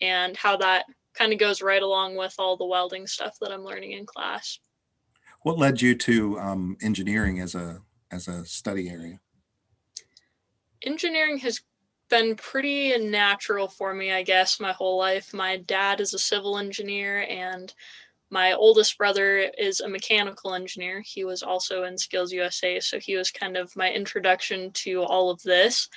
and 0.00 0.36
how 0.36 0.56
that 0.56 0.86
kind 1.14 1.32
of 1.32 1.38
goes 1.38 1.62
right 1.62 1.82
along 1.82 2.16
with 2.16 2.34
all 2.38 2.56
the 2.56 2.64
welding 2.64 3.06
stuff 3.06 3.36
that 3.40 3.52
I'm 3.52 3.64
learning 3.64 3.92
in 3.92 4.06
class. 4.06 4.58
What 5.42 5.58
led 5.58 5.80
you 5.80 5.94
to 5.94 6.40
um, 6.40 6.76
engineering 6.82 7.38
as 7.40 7.54
a 7.54 7.80
as 8.12 8.28
a 8.28 8.44
study 8.44 8.88
area? 8.88 9.18
Engineering 10.84 11.38
has 11.38 11.62
been 12.10 12.36
pretty 12.36 12.96
natural 12.98 13.68
for 13.68 13.94
me, 13.94 14.12
I 14.12 14.22
guess, 14.22 14.60
my 14.60 14.72
whole 14.72 14.98
life. 14.98 15.32
My 15.32 15.56
dad 15.56 16.00
is 16.00 16.12
a 16.12 16.18
civil 16.18 16.58
engineer, 16.58 17.26
and 17.28 17.72
my 18.30 18.52
oldest 18.52 18.98
brother 18.98 19.50
is 19.56 19.80
a 19.80 19.88
mechanical 19.88 20.54
engineer. 20.54 21.02
He 21.04 21.24
was 21.24 21.42
also 21.42 21.84
in 21.84 21.96
Skills 21.96 22.32
USA, 22.32 22.80
so 22.80 22.98
he 22.98 23.16
was 23.16 23.30
kind 23.30 23.56
of 23.56 23.74
my 23.76 23.90
introduction 23.90 24.70
to 24.72 25.02
all 25.02 25.30
of 25.30 25.42
this. 25.42 25.88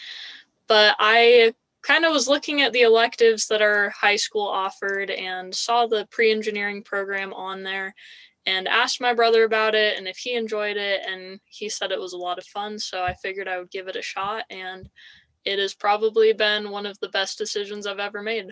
But 0.67 0.95
I 0.99 1.53
kind 1.81 2.05
of 2.05 2.13
was 2.13 2.27
looking 2.27 2.61
at 2.61 2.73
the 2.73 2.81
electives 2.81 3.47
that 3.47 3.61
our 3.61 3.89
high 3.89 4.15
school 4.15 4.47
offered 4.47 5.11
and 5.11 5.53
saw 5.53 5.85
the 5.85 6.07
pre 6.11 6.31
engineering 6.31 6.81
program 6.81 7.33
on 7.33 7.61
there 7.61 7.93
and 8.45 8.67
asked 8.67 9.01
my 9.01 9.13
brother 9.13 9.43
about 9.43 9.75
it 9.75 9.97
and 9.97 10.07
if 10.07 10.17
he 10.17 10.35
enjoyed 10.35 10.77
it 10.77 11.01
and 11.07 11.39
he 11.45 11.69
said 11.69 11.91
it 11.91 11.99
was 11.99 12.13
a 12.13 12.17
lot 12.17 12.37
of 12.37 12.45
fun 12.45 12.77
so 12.77 13.03
i 13.03 13.13
figured 13.15 13.47
i 13.47 13.57
would 13.57 13.71
give 13.71 13.87
it 13.87 13.95
a 13.95 14.01
shot 14.01 14.43
and 14.49 14.89
it 15.45 15.59
has 15.59 15.73
probably 15.73 16.33
been 16.33 16.69
one 16.69 16.85
of 16.85 16.99
the 16.99 17.09
best 17.09 17.37
decisions 17.37 17.85
i've 17.87 17.99
ever 17.99 18.21
made 18.21 18.47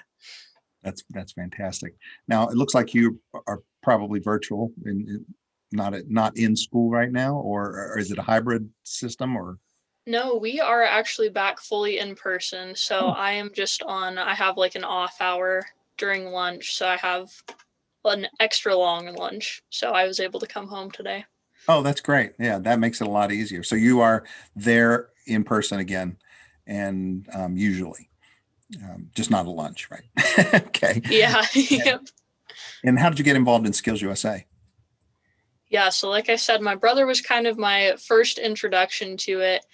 that's 0.83 1.03
that's 1.11 1.33
fantastic 1.33 1.93
now 2.27 2.47
it 2.47 2.55
looks 2.55 2.73
like 2.73 2.93
you 2.93 3.19
are 3.47 3.61
probably 3.81 4.19
virtual 4.19 4.71
and 4.85 5.25
not 5.71 5.93
not 6.07 6.37
in 6.37 6.55
school 6.55 6.89
right 6.89 7.11
now 7.11 7.35
or, 7.35 7.91
or 7.93 7.97
is 7.97 8.11
it 8.11 8.19
a 8.19 8.23
hybrid 8.23 8.69
system 8.83 9.35
or 9.35 9.57
no, 10.05 10.35
we 10.35 10.59
are 10.59 10.83
actually 10.83 11.29
back 11.29 11.59
fully 11.59 11.99
in 11.99 12.15
person. 12.15 12.75
So 12.75 12.99
oh. 12.99 13.09
I 13.11 13.31
am 13.33 13.51
just 13.53 13.83
on, 13.83 14.17
I 14.17 14.33
have 14.33 14.57
like 14.57 14.75
an 14.75 14.83
off 14.83 15.21
hour 15.21 15.65
during 15.97 16.25
lunch. 16.25 16.75
So 16.75 16.87
I 16.87 16.97
have 16.97 17.29
an 18.05 18.27
extra 18.39 18.75
long 18.75 19.13
lunch. 19.15 19.61
So 19.69 19.91
I 19.91 20.05
was 20.05 20.19
able 20.19 20.39
to 20.39 20.47
come 20.47 20.67
home 20.67 20.91
today. 20.91 21.25
Oh, 21.67 21.81
that's 21.81 22.01
great. 22.01 22.33
Yeah, 22.39 22.59
that 22.59 22.79
makes 22.79 23.01
it 23.01 23.07
a 23.07 23.11
lot 23.11 23.31
easier. 23.31 23.63
So 23.63 23.75
you 23.75 24.01
are 24.01 24.25
there 24.55 25.09
in 25.25 25.43
person 25.43 25.79
again, 25.79 26.17
and 26.67 27.27
um, 27.33 27.55
usually, 27.55 28.09
um, 28.83 29.09
just 29.15 29.31
not 29.31 29.45
a 29.45 29.51
lunch, 29.51 29.89
right? 29.89 30.53
okay. 30.55 31.01
Yeah. 31.09 31.43
yep. 31.53 32.01
And 32.83 32.99
how 32.99 33.09
did 33.09 33.17
you 33.19 33.25
get 33.25 33.35
involved 33.35 33.65
in 33.65 33.73
Skills 33.73 34.01
USA? 34.01 34.45
Yeah, 35.69 35.89
so 35.89 36.09
like 36.09 36.29
I 36.29 36.35
said, 36.35 36.61
my 36.61 36.75
brother 36.75 37.05
was 37.05 37.21
kind 37.21 37.47
of 37.47 37.57
my 37.57 37.95
first 38.05 38.37
introduction 38.37 39.17
to 39.17 39.39
it. 39.39 39.65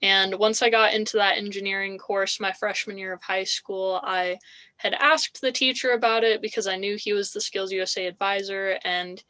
And 0.00 0.38
once 0.38 0.62
I 0.62 0.70
got 0.70 0.94
into 0.94 1.16
that 1.16 1.38
engineering 1.38 1.98
course 1.98 2.38
my 2.38 2.52
freshman 2.52 2.98
year 2.98 3.12
of 3.12 3.22
high 3.22 3.44
school, 3.44 4.00
I 4.04 4.38
had 4.76 4.94
asked 4.94 5.40
the 5.40 5.50
teacher 5.50 5.90
about 5.90 6.22
it 6.22 6.40
because 6.40 6.68
I 6.68 6.76
knew 6.76 6.96
he 6.96 7.12
was 7.12 7.32
the 7.32 7.40
Skills 7.40 7.72
USA 7.72 8.06
advisor 8.06 8.78
and 8.84 9.22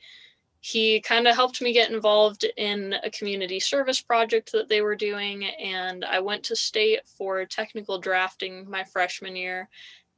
he 0.60 1.00
kind 1.00 1.26
of 1.26 1.34
helped 1.34 1.62
me 1.62 1.72
get 1.72 1.90
involved 1.90 2.44
in 2.56 2.94
a 3.02 3.10
community 3.10 3.60
service 3.60 4.00
project 4.00 4.52
that 4.52 4.68
they 4.68 4.82
were 4.82 4.96
doing 4.96 5.44
and 5.44 6.04
I 6.04 6.20
went 6.20 6.42
to 6.44 6.56
state 6.56 7.00
for 7.06 7.44
technical 7.44 7.98
drafting 7.98 8.68
my 8.68 8.84
freshman 8.84 9.36
year 9.36 9.68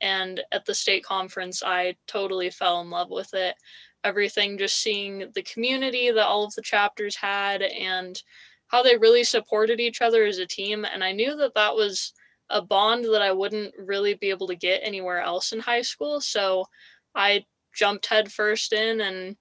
and 0.00 0.40
at 0.50 0.64
the 0.64 0.74
state 0.74 1.04
conference 1.04 1.62
I 1.62 1.94
totally 2.06 2.50
fell 2.50 2.80
in 2.80 2.90
love 2.90 3.10
with 3.10 3.34
it. 3.34 3.54
Everything 4.02 4.56
just 4.56 4.78
seeing 4.78 5.30
the 5.34 5.42
community 5.42 6.10
that 6.10 6.26
all 6.26 6.44
of 6.44 6.54
the 6.54 6.62
chapters 6.62 7.16
had 7.16 7.62
and 7.62 8.20
how 8.70 8.82
they 8.82 8.96
really 8.96 9.24
supported 9.24 9.80
each 9.80 10.00
other 10.00 10.24
as 10.24 10.38
a 10.38 10.46
team. 10.46 10.84
And 10.84 11.02
I 11.02 11.12
knew 11.12 11.36
that 11.36 11.54
that 11.54 11.74
was 11.74 12.12
a 12.48 12.62
bond 12.62 13.04
that 13.04 13.22
I 13.22 13.32
wouldn't 13.32 13.74
really 13.78 14.14
be 14.14 14.30
able 14.30 14.46
to 14.46 14.54
get 14.54 14.80
anywhere 14.82 15.20
else 15.20 15.52
in 15.52 15.60
high 15.60 15.82
school. 15.82 16.20
So 16.20 16.64
I 17.14 17.44
jumped 17.74 18.06
headfirst 18.06 18.72
in 18.72 19.00
and 19.00 19.36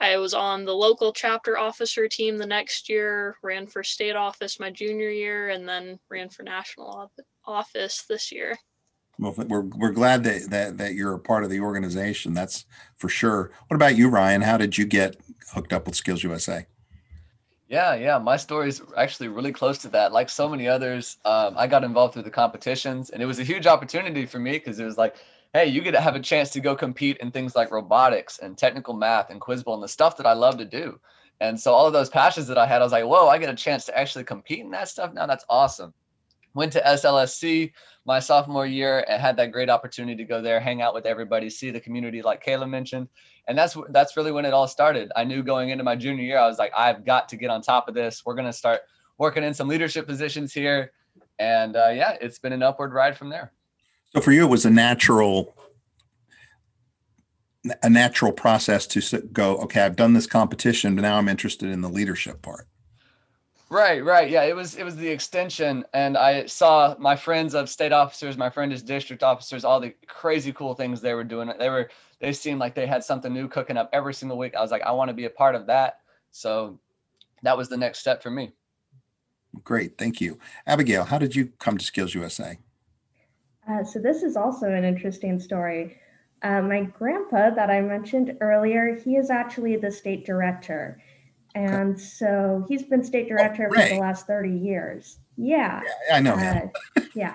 I 0.00 0.16
was 0.18 0.32
on 0.32 0.64
the 0.64 0.74
local 0.74 1.12
chapter 1.12 1.58
officer 1.58 2.06
team 2.06 2.38
the 2.38 2.46
next 2.46 2.88
year, 2.88 3.36
ran 3.42 3.66
for 3.66 3.82
state 3.82 4.14
office 4.14 4.60
my 4.60 4.70
junior 4.70 5.10
year, 5.10 5.48
and 5.48 5.68
then 5.68 5.98
ran 6.08 6.28
for 6.28 6.44
national 6.44 7.10
office 7.44 8.04
this 8.08 8.30
year. 8.30 8.56
Well, 9.18 9.34
we're, 9.36 9.62
we're 9.62 9.90
glad 9.90 10.22
that, 10.22 10.50
that, 10.50 10.78
that 10.78 10.94
you're 10.94 11.14
a 11.14 11.18
part 11.18 11.42
of 11.42 11.50
the 11.50 11.58
organization. 11.58 12.32
That's 12.32 12.64
for 12.96 13.08
sure. 13.08 13.50
What 13.66 13.74
about 13.74 13.96
you, 13.96 14.08
Ryan? 14.08 14.42
How 14.42 14.56
did 14.56 14.78
you 14.78 14.84
get 14.84 15.16
hooked 15.52 15.72
up 15.72 15.86
with 15.86 15.96
Skills 15.96 16.22
USA? 16.22 16.66
Yeah, 17.68 17.94
yeah. 17.94 18.18
My 18.18 18.36
story 18.38 18.68
is 18.68 18.82
actually 18.96 19.28
really 19.28 19.52
close 19.52 19.78
to 19.78 19.88
that. 19.90 20.12
Like 20.12 20.30
so 20.30 20.48
many 20.48 20.66
others, 20.66 21.18
um, 21.26 21.54
I 21.56 21.66
got 21.66 21.84
involved 21.84 22.14
through 22.14 22.22
the 22.22 22.30
competitions, 22.30 23.10
and 23.10 23.22
it 23.22 23.26
was 23.26 23.38
a 23.38 23.44
huge 23.44 23.66
opportunity 23.66 24.24
for 24.24 24.38
me 24.38 24.52
because 24.52 24.78
it 24.80 24.84
was 24.84 24.96
like, 24.96 25.16
hey, 25.52 25.66
you 25.66 25.82
get 25.82 25.92
to 25.92 26.00
have 26.00 26.14
a 26.16 26.20
chance 26.20 26.50
to 26.50 26.60
go 26.60 26.74
compete 26.74 27.18
in 27.18 27.30
things 27.30 27.54
like 27.54 27.70
robotics 27.70 28.38
and 28.38 28.56
technical 28.56 28.94
math 28.94 29.28
and 29.30 29.40
Quiz 29.40 29.62
Bowl 29.62 29.74
and 29.74 29.82
the 29.82 29.88
stuff 29.88 30.16
that 30.16 30.26
I 30.26 30.32
love 30.32 30.56
to 30.58 30.64
do. 30.64 30.98
And 31.40 31.60
so 31.60 31.72
all 31.74 31.86
of 31.86 31.92
those 31.92 32.08
passions 32.08 32.46
that 32.48 32.58
I 32.58 32.66
had, 32.66 32.80
I 32.80 32.84
was 32.84 32.92
like, 32.92 33.04
whoa, 33.04 33.28
I 33.28 33.38
get 33.38 33.50
a 33.50 33.54
chance 33.54 33.84
to 33.86 33.98
actually 33.98 34.24
compete 34.24 34.60
in 34.60 34.70
that 34.70 34.88
stuff 34.88 35.12
now. 35.12 35.26
That's 35.26 35.44
awesome. 35.48 35.92
Went 36.58 36.72
to 36.72 36.82
SLSC 36.82 37.72
my 38.04 38.18
sophomore 38.18 38.66
year 38.66 39.04
and 39.08 39.20
had 39.20 39.36
that 39.36 39.52
great 39.52 39.70
opportunity 39.70 40.16
to 40.16 40.24
go 40.24 40.42
there, 40.42 40.60
hang 40.60 40.82
out 40.82 40.94
with 40.94 41.06
everybody, 41.06 41.48
see 41.48 41.70
the 41.70 41.80
community, 41.80 42.20
like 42.22 42.44
Kayla 42.44 42.68
mentioned 42.68 43.08
and 43.48 43.56
that's 43.56 43.76
that's 43.88 44.16
really 44.16 44.30
when 44.30 44.44
it 44.44 44.52
all 44.52 44.68
started. 44.68 45.10
I 45.16 45.24
knew 45.24 45.42
going 45.42 45.70
into 45.70 45.82
my 45.82 45.96
junior 45.96 46.22
year, 46.22 46.38
I 46.38 46.46
was 46.46 46.58
like, 46.58 46.70
I've 46.76 47.04
got 47.04 47.28
to 47.30 47.36
get 47.36 47.50
on 47.50 47.62
top 47.62 47.88
of 47.88 47.94
this. 47.94 48.24
We're 48.24 48.34
gonna 48.34 48.52
start 48.52 48.82
working 49.16 49.42
in 49.42 49.54
some 49.54 49.66
leadership 49.66 50.06
positions 50.06 50.52
here, 50.52 50.92
and 51.38 51.74
uh, 51.74 51.88
yeah, 51.88 52.16
it's 52.20 52.38
been 52.38 52.52
an 52.52 52.62
upward 52.62 52.92
ride 52.92 53.16
from 53.16 53.30
there. 53.30 53.52
So 54.14 54.20
for 54.20 54.32
you, 54.32 54.44
it 54.44 54.50
was 54.50 54.66
a 54.66 54.70
natural 54.70 55.56
a 57.82 57.90
natural 57.90 58.32
process 58.32 58.86
to 58.88 59.22
go. 59.32 59.56
Okay, 59.56 59.80
I've 59.80 59.96
done 59.96 60.12
this 60.12 60.26
competition, 60.26 60.94
but 60.94 61.02
now 61.02 61.16
I'm 61.16 61.28
interested 61.28 61.70
in 61.70 61.80
the 61.80 61.88
leadership 61.88 62.42
part. 62.42 62.68
Right, 63.70 64.02
right. 64.02 64.30
Yeah, 64.30 64.44
it 64.44 64.56
was 64.56 64.76
it 64.76 64.84
was 64.84 64.96
the 64.96 65.08
extension 65.08 65.84
and 65.92 66.16
I 66.16 66.46
saw 66.46 66.94
my 66.98 67.14
friends 67.14 67.54
of 67.54 67.68
state 67.68 67.92
officers, 67.92 68.38
my 68.38 68.48
friend 68.48 68.72
is 68.72 68.82
district 68.82 69.22
officers, 69.22 69.62
all 69.64 69.78
the 69.78 69.94
crazy 70.06 70.52
cool 70.52 70.74
things 70.74 71.00
they 71.00 71.12
were 71.12 71.24
doing. 71.24 71.52
They 71.58 71.68
were 71.68 71.90
they 72.18 72.32
seemed 72.32 72.60
like 72.60 72.74
they 72.74 72.86
had 72.86 73.04
something 73.04 73.32
new 73.32 73.46
cooking 73.46 73.76
up 73.76 73.90
every 73.92 74.14
single 74.14 74.38
week. 74.38 74.54
I 74.54 74.62
was 74.62 74.70
like, 74.70 74.82
I 74.82 74.92
want 74.92 75.08
to 75.08 75.14
be 75.14 75.26
a 75.26 75.30
part 75.30 75.54
of 75.54 75.66
that. 75.66 76.00
So 76.30 76.78
that 77.42 77.56
was 77.56 77.68
the 77.68 77.76
next 77.76 77.98
step 77.98 78.22
for 78.22 78.30
me. 78.30 78.52
Great, 79.64 79.98
thank 79.98 80.20
you. 80.20 80.38
Abigail, 80.66 81.04
how 81.04 81.18
did 81.18 81.36
you 81.36 81.52
come 81.58 81.76
to 81.76 81.84
Skills 81.84 82.14
USA? 82.14 82.58
Uh, 83.68 83.84
so 83.84 83.98
this 83.98 84.22
is 84.22 84.36
also 84.36 84.66
an 84.66 84.84
interesting 84.84 85.38
story. 85.38 85.98
Uh, 86.42 86.62
my 86.62 86.82
grandpa 86.82 87.50
that 87.50 87.68
I 87.68 87.80
mentioned 87.80 88.36
earlier, 88.40 88.94
he 88.94 89.16
is 89.16 89.28
actually 89.28 89.76
the 89.76 89.90
state 89.90 90.24
director. 90.24 91.02
And 91.58 91.94
okay. 91.94 92.02
so 92.02 92.64
he's 92.68 92.84
been 92.84 93.02
state 93.02 93.26
oh, 93.26 93.36
director 93.36 93.68
oh, 93.68 93.74
for 93.74 93.88
the 93.88 93.98
last 93.98 94.28
30 94.28 94.50
years. 94.50 95.18
Yeah. 95.36 95.82
yeah 95.84 96.16
I 96.16 96.20
know. 96.20 96.34
Uh, 96.34 97.00
yeah. 97.14 97.34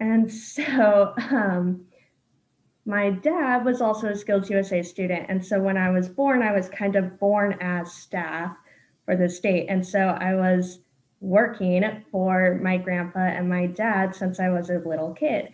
And 0.00 0.30
so 0.30 1.14
um, 1.30 1.86
my 2.84 3.08
dad 3.08 3.64
was 3.64 3.80
also 3.80 4.08
a 4.08 4.16
Skills 4.16 4.50
USA 4.50 4.82
student. 4.82 5.26
And 5.30 5.44
so 5.44 5.58
when 5.60 5.78
I 5.78 5.90
was 5.90 6.10
born, 6.10 6.42
I 6.42 6.52
was 6.52 6.68
kind 6.68 6.94
of 6.94 7.18
born 7.18 7.56
as 7.62 7.90
staff 7.90 8.54
for 9.06 9.16
the 9.16 9.30
state. 9.30 9.66
And 9.70 9.86
so 9.86 9.98
I 9.98 10.34
was 10.34 10.80
working 11.20 12.04
for 12.10 12.60
my 12.62 12.76
grandpa 12.76 13.20
and 13.20 13.48
my 13.48 13.66
dad 13.66 14.14
since 14.14 14.40
I 14.40 14.50
was 14.50 14.68
a 14.68 14.82
little 14.84 15.14
kid. 15.14 15.48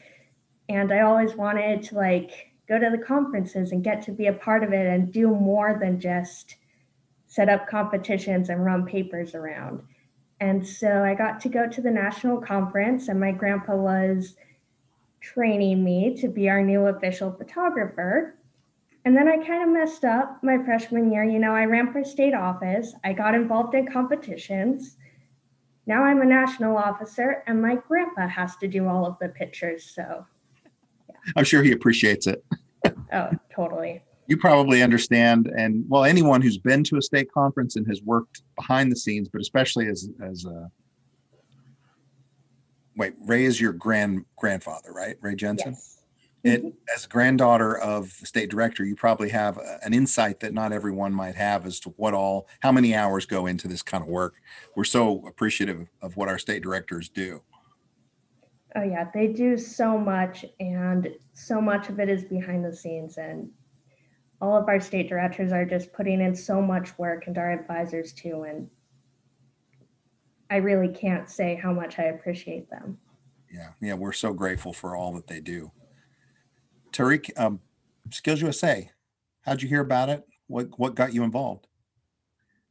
And 0.69 0.91
I 0.91 1.03
always 1.03 1.37
wanted 1.37 1.85
to 1.85 1.95
like 1.95 2.33
go 2.69 2.77
to 2.77 2.91
the 2.91 3.05
conferences 3.05 3.71
and 3.71 3.85
get 3.85 4.03
to 4.03 4.11
be 4.11 4.27
a 4.27 4.33
part 4.33 4.65
of 4.65 4.73
it 4.73 4.87
and 4.87 5.13
do 5.13 5.29
more 5.29 5.79
than 5.81 6.01
just 6.01 6.57
set 7.39 7.49
up 7.49 7.69
competitions 7.69 8.49
and 8.49 8.65
run 8.65 8.85
papers 8.85 9.33
around. 9.37 9.81
And 10.41 10.67
so 10.67 11.05
I 11.05 11.15
got 11.15 11.39
to 11.43 11.49
go 11.49 11.69
to 11.69 11.81
the 11.81 11.91
national 11.91 12.41
conference, 12.41 13.07
and 13.07 13.21
my 13.21 13.31
grandpa 13.31 13.77
was 13.77 14.35
training 15.21 15.85
me 15.85 16.17
to 16.21 16.27
be 16.27 16.49
our 16.49 16.65
new 16.65 16.87
official 16.87 17.31
photographer. 17.31 18.35
And 19.05 19.17
then 19.17 19.29
I 19.29 19.37
kind 19.37 19.63
of 19.63 19.69
messed 19.69 20.05
up 20.05 20.41
my 20.43 20.59
freshman 20.65 21.13
year. 21.13 21.23
You 21.23 21.39
know, 21.39 21.55
I 21.55 21.65
ran 21.67 21.93
for 21.93 22.03
state 22.03 22.35
office, 22.35 22.93
I 23.05 23.13
got 23.13 23.37
involved 23.37 23.77
in 23.77 23.87
competitions. 23.87 24.97
Now 25.87 26.03
I'm 26.03 26.23
a 26.23 26.27
national 26.27 26.77
officer, 26.77 27.45
and 27.47 27.63
my 27.63 27.77
grandpa 27.77 28.27
has 28.27 28.57
to 28.57 28.67
do 28.67 28.89
all 28.89 29.07
of 29.07 29.17
the 29.21 29.29
pictures. 29.29 29.93
So, 29.95 30.27
yeah. 31.09 31.15
I'm 31.37 31.45
sure 31.45 31.63
he 31.63 31.71
appreciates 31.71 32.27
it. 32.27 32.45
oh, 33.13 33.31
totally. 33.55 34.03
You 34.29 34.37
probably 34.37 34.83
understand, 34.83 35.51
and 35.57 35.85
well, 35.89 36.05
anyone 36.05 36.43
who's 36.43 36.59
been 36.59 36.85
to 36.85 36.97
a 36.97 37.03
state 37.03 37.33
conference 37.33 37.77
and 37.77 37.87
has 37.89 38.03
worked 38.03 38.43
behind 38.57 38.93
the 38.93 38.97
scenes, 38.97 39.29
but 39.29 39.41
especially 39.41 39.89
as 39.89 40.09
as 40.23 40.45
a 40.45 40.71
wait, 42.95 43.15
Ray 43.25 43.45
is 43.45 43.61
your 43.61 43.73
grand 43.73 44.27
grandfather, 44.37 44.93
right? 44.93 45.17
Ray 45.21 45.35
Jensen. 45.35 45.73
Yes. 45.73 45.95
It, 46.45 46.61
mm-hmm. 46.61 46.69
as 46.95 47.07
granddaughter 47.07 47.79
of 47.79 48.15
the 48.21 48.27
state 48.27 48.49
director, 48.49 48.85
you 48.85 48.95
probably 48.95 49.29
have 49.31 49.57
a, 49.57 49.79
an 49.83 49.93
insight 49.93 50.39
that 50.41 50.55
not 50.55 50.73
everyone 50.73 51.13
might 51.13 51.35
have 51.35 51.67
as 51.67 51.81
to 51.81 51.91
what 51.97 52.15
all, 52.15 52.47
how 52.61 52.71
many 52.71 52.95
hours 52.95 53.27
go 53.27 53.47
into 53.47 53.67
this 53.67 53.83
kind 53.83 54.03
of 54.03 54.09
work. 54.09 54.37
We're 54.77 54.85
so 54.85 55.27
appreciative 55.27 55.89
of 56.01 56.17
what 56.17 56.29
our 56.29 56.39
state 56.39 56.63
directors 56.63 57.09
do. 57.09 57.43
Oh 58.77 58.83
yeah, 58.83 59.09
they 59.13 59.29
do 59.29 59.57
so 59.57 59.99
much, 59.99 60.45
and 60.61 61.09
so 61.33 61.61
much 61.61 61.89
of 61.89 61.99
it 61.99 62.09
is 62.09 62.23
behind 62.25 62.65
the 62.65 62.77
scenes, 62.77 63.17
and 63.17 63.49
all 64.41 64.57
of 64.57 64.69
our 64.69 64.81
state 64.81 65.09
directors 65.09 65.53
are 65.53 65.65
just 65.65 65.93
putting 65.93 66.21
in 66.21 66.35
so 66.35 66.63
much 66.63 66.97
work, 66.99 67.27
and 67.27 67.37
our 67.39 67.51
advisors 67.51 68.13
too. 68.13 68.45
And 68.49 68.69
I 70.51 70.57
really 70.57 70.93
can't 70.93 71.29
say 71.29 71.57
how 71.61 71.73
much 71.73 71.99
I 71.99 72.05
appreciate 72.05 72.71
them. 72.71 72.99
Yeah, 73.53 73.71
yeah, 73.81 73.95
we're 73.95 74.13
so 74.13 74.33
grateful 74.33 74.73
for 74.73 74.95
all 74.95 75.13
that 75.15 75.27
they 75.27 75.41
do. 75.41 75.73
Tariq, 76.93 77.31
um, 77.39 77.61
Skills 78.11 78.41
USA, 78.41 78.91
how'd 79.43 79.63
you 79.63 79.69
hear 79.69 79.81
about 79.81 80.09
it? 80.09 80.25
What 80.47 80.79
what 80.79 80.95
got 80.95 81.13
you 81.13 81.25
involved? 81.25 81.67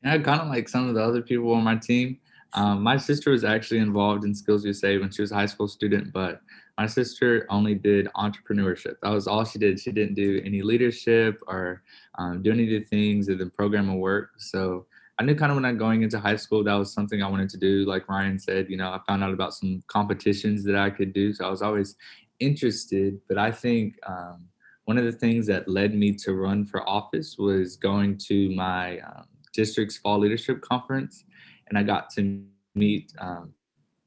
Yeah, 0.03 0.17
kind 0.19 0.41
of 0.41 0.47
like 0.47 0.69
some 0.69 0.87
of 0.87 0.95
the 0.95 1.03
other 1.03 1.21
people 1.21 1.53
on 1.53 1.63
my 1.63 1.75
team. 1.75 2.19
Um, 2.53 2.81
my 2.81 2.97
sister 2.97 3.31
was 3.31 3.43
actually 3.43 3.79
involved 3.79 4.23
in 4.23 4.33
Skills 4.33 4.63
USA 4.63 4.97
when 4.97 5.11
she 5.11 5.21
was 5.21 5.31
a 5.31 5.35
high 5.35 5.45
school 5.45 5.67
student, 5.67 6.13
but 6.13 6.41
my 6.77 6.85
sister 6.85 7.45
only 7.49 7.73
did 7.73 8.07
entrepreneurship. 8.15 8.95
That 9.01 9.09
was 9.09 9.27
all 9.27 9.43
she 9.43 9.57
did. 9.57 9.79
She 9.79 9.91
didn't 9.91 10.13
do 10.13 10.41
any 10.45 10.61
leadership 10.61 11.41
or 11.47 11.83
um, 12.19 12.43
do 12.43 12.51
any 12.51 12.63
of 12.63 12.69
the 12.69 12.83
things 12.85 13.29
of 13.29 13.39
the 13.39 13.47
program 13.47 13.89
of 13.89 13.95
work. 13.97 14.31
So 14.37 14.85
I 15.19 15.23
knew 15.23 15.33
kind 15.33 15.51
of 15.51 15.55
when 15.55 15.65
I 15.65 15.71
was 15.71 15.79
going 15.79 16.03
into 16.03 16.19
high 16.19 16.35
school 16.35 16.63
that 16.63 16.73
was 16.73 16.93
something 16.93 17.23
I 17.23 17.29
wanted 17.29 17.49
to 17.49 17.57
do. 17.57 17.85
Like 17.85 18.07
Ryan 18.07 18.37
said, 18.37 18.69
you 18.69 18.77
know, 18.77 18.91
I 18.91 18.99
found 19.07 19.23
out 19.23 19.33
about 19.33 19.55
some 19.55 19.81
competitions 19.87 20.63
that 20.65 20.75
I 20.75 20.91
could 20.91 21.13
do. 21.13 21.33
So 21.33 21.45
I 21.45 21.49
was 21.49 21.63
always 21.63 21.95
interested, 22.39 23.19
but 23.27 23.39
I 23.39 23.51
think 23.51 23.95
um, 24.05 24.47
one 24.85 24.99
of 24.99 25.05
the 25.05 25.11
things 25.11 25.47
that 25.47 25.67
led 25.67 25.95
me 25.95 26.13
to 26.13 26.33
run 26.33 26.65
for 26.65 26.87
office 26.87 27.37
was 27.39 27.75
going 27.75 28.19
to 28.27 28.53
my 28.55 28.99
um, 28.99 29.25
district's 29.53 29.97
fall 29.97 30.19
leadership 30.19 30.61
conference, 30.61 31.25
and 31.67 31.77
I 31.77 31.83
got 31.83 32.11
to 32.11 32.43
meet 32.75 33.11
um, 33.19 33.53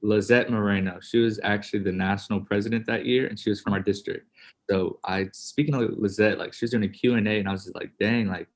Lizette 0.02 0.50
Moreno. 0.50 0.99
She 1.00 1.19
was 1.19 1.38
actually 1.42 1.80
the 1.80 1.92
national 1.92 2.40
president 2.40 2.87
that 2.87 3.07
year, 3.07 3.26
and 3.26 3.38
she 3.38 3.50
was 3.50 3.61
from 3.61 3.75
our 3.75 3.80
district. 3.80 4.26
So 4.71 4.99
I, 5.04 5.28
speaking 5.32 5.75
of 5.75 5.99
Lizette, 5.99 6.39
like 6.39 6.52
she 6.52 6.65
was 6.65 6.71
doing 6.71 6.84
a 6.84 6.89
Q 6.89 7.15
and 7.15 7.28
A, 7.28 7.39
and 7.39 7.49
I 7.49 7.52
was 7.52 7.65
just 7.65 7.75
like, 7.75 7.91
dang, 7.99 8.28
like 8.28 8.49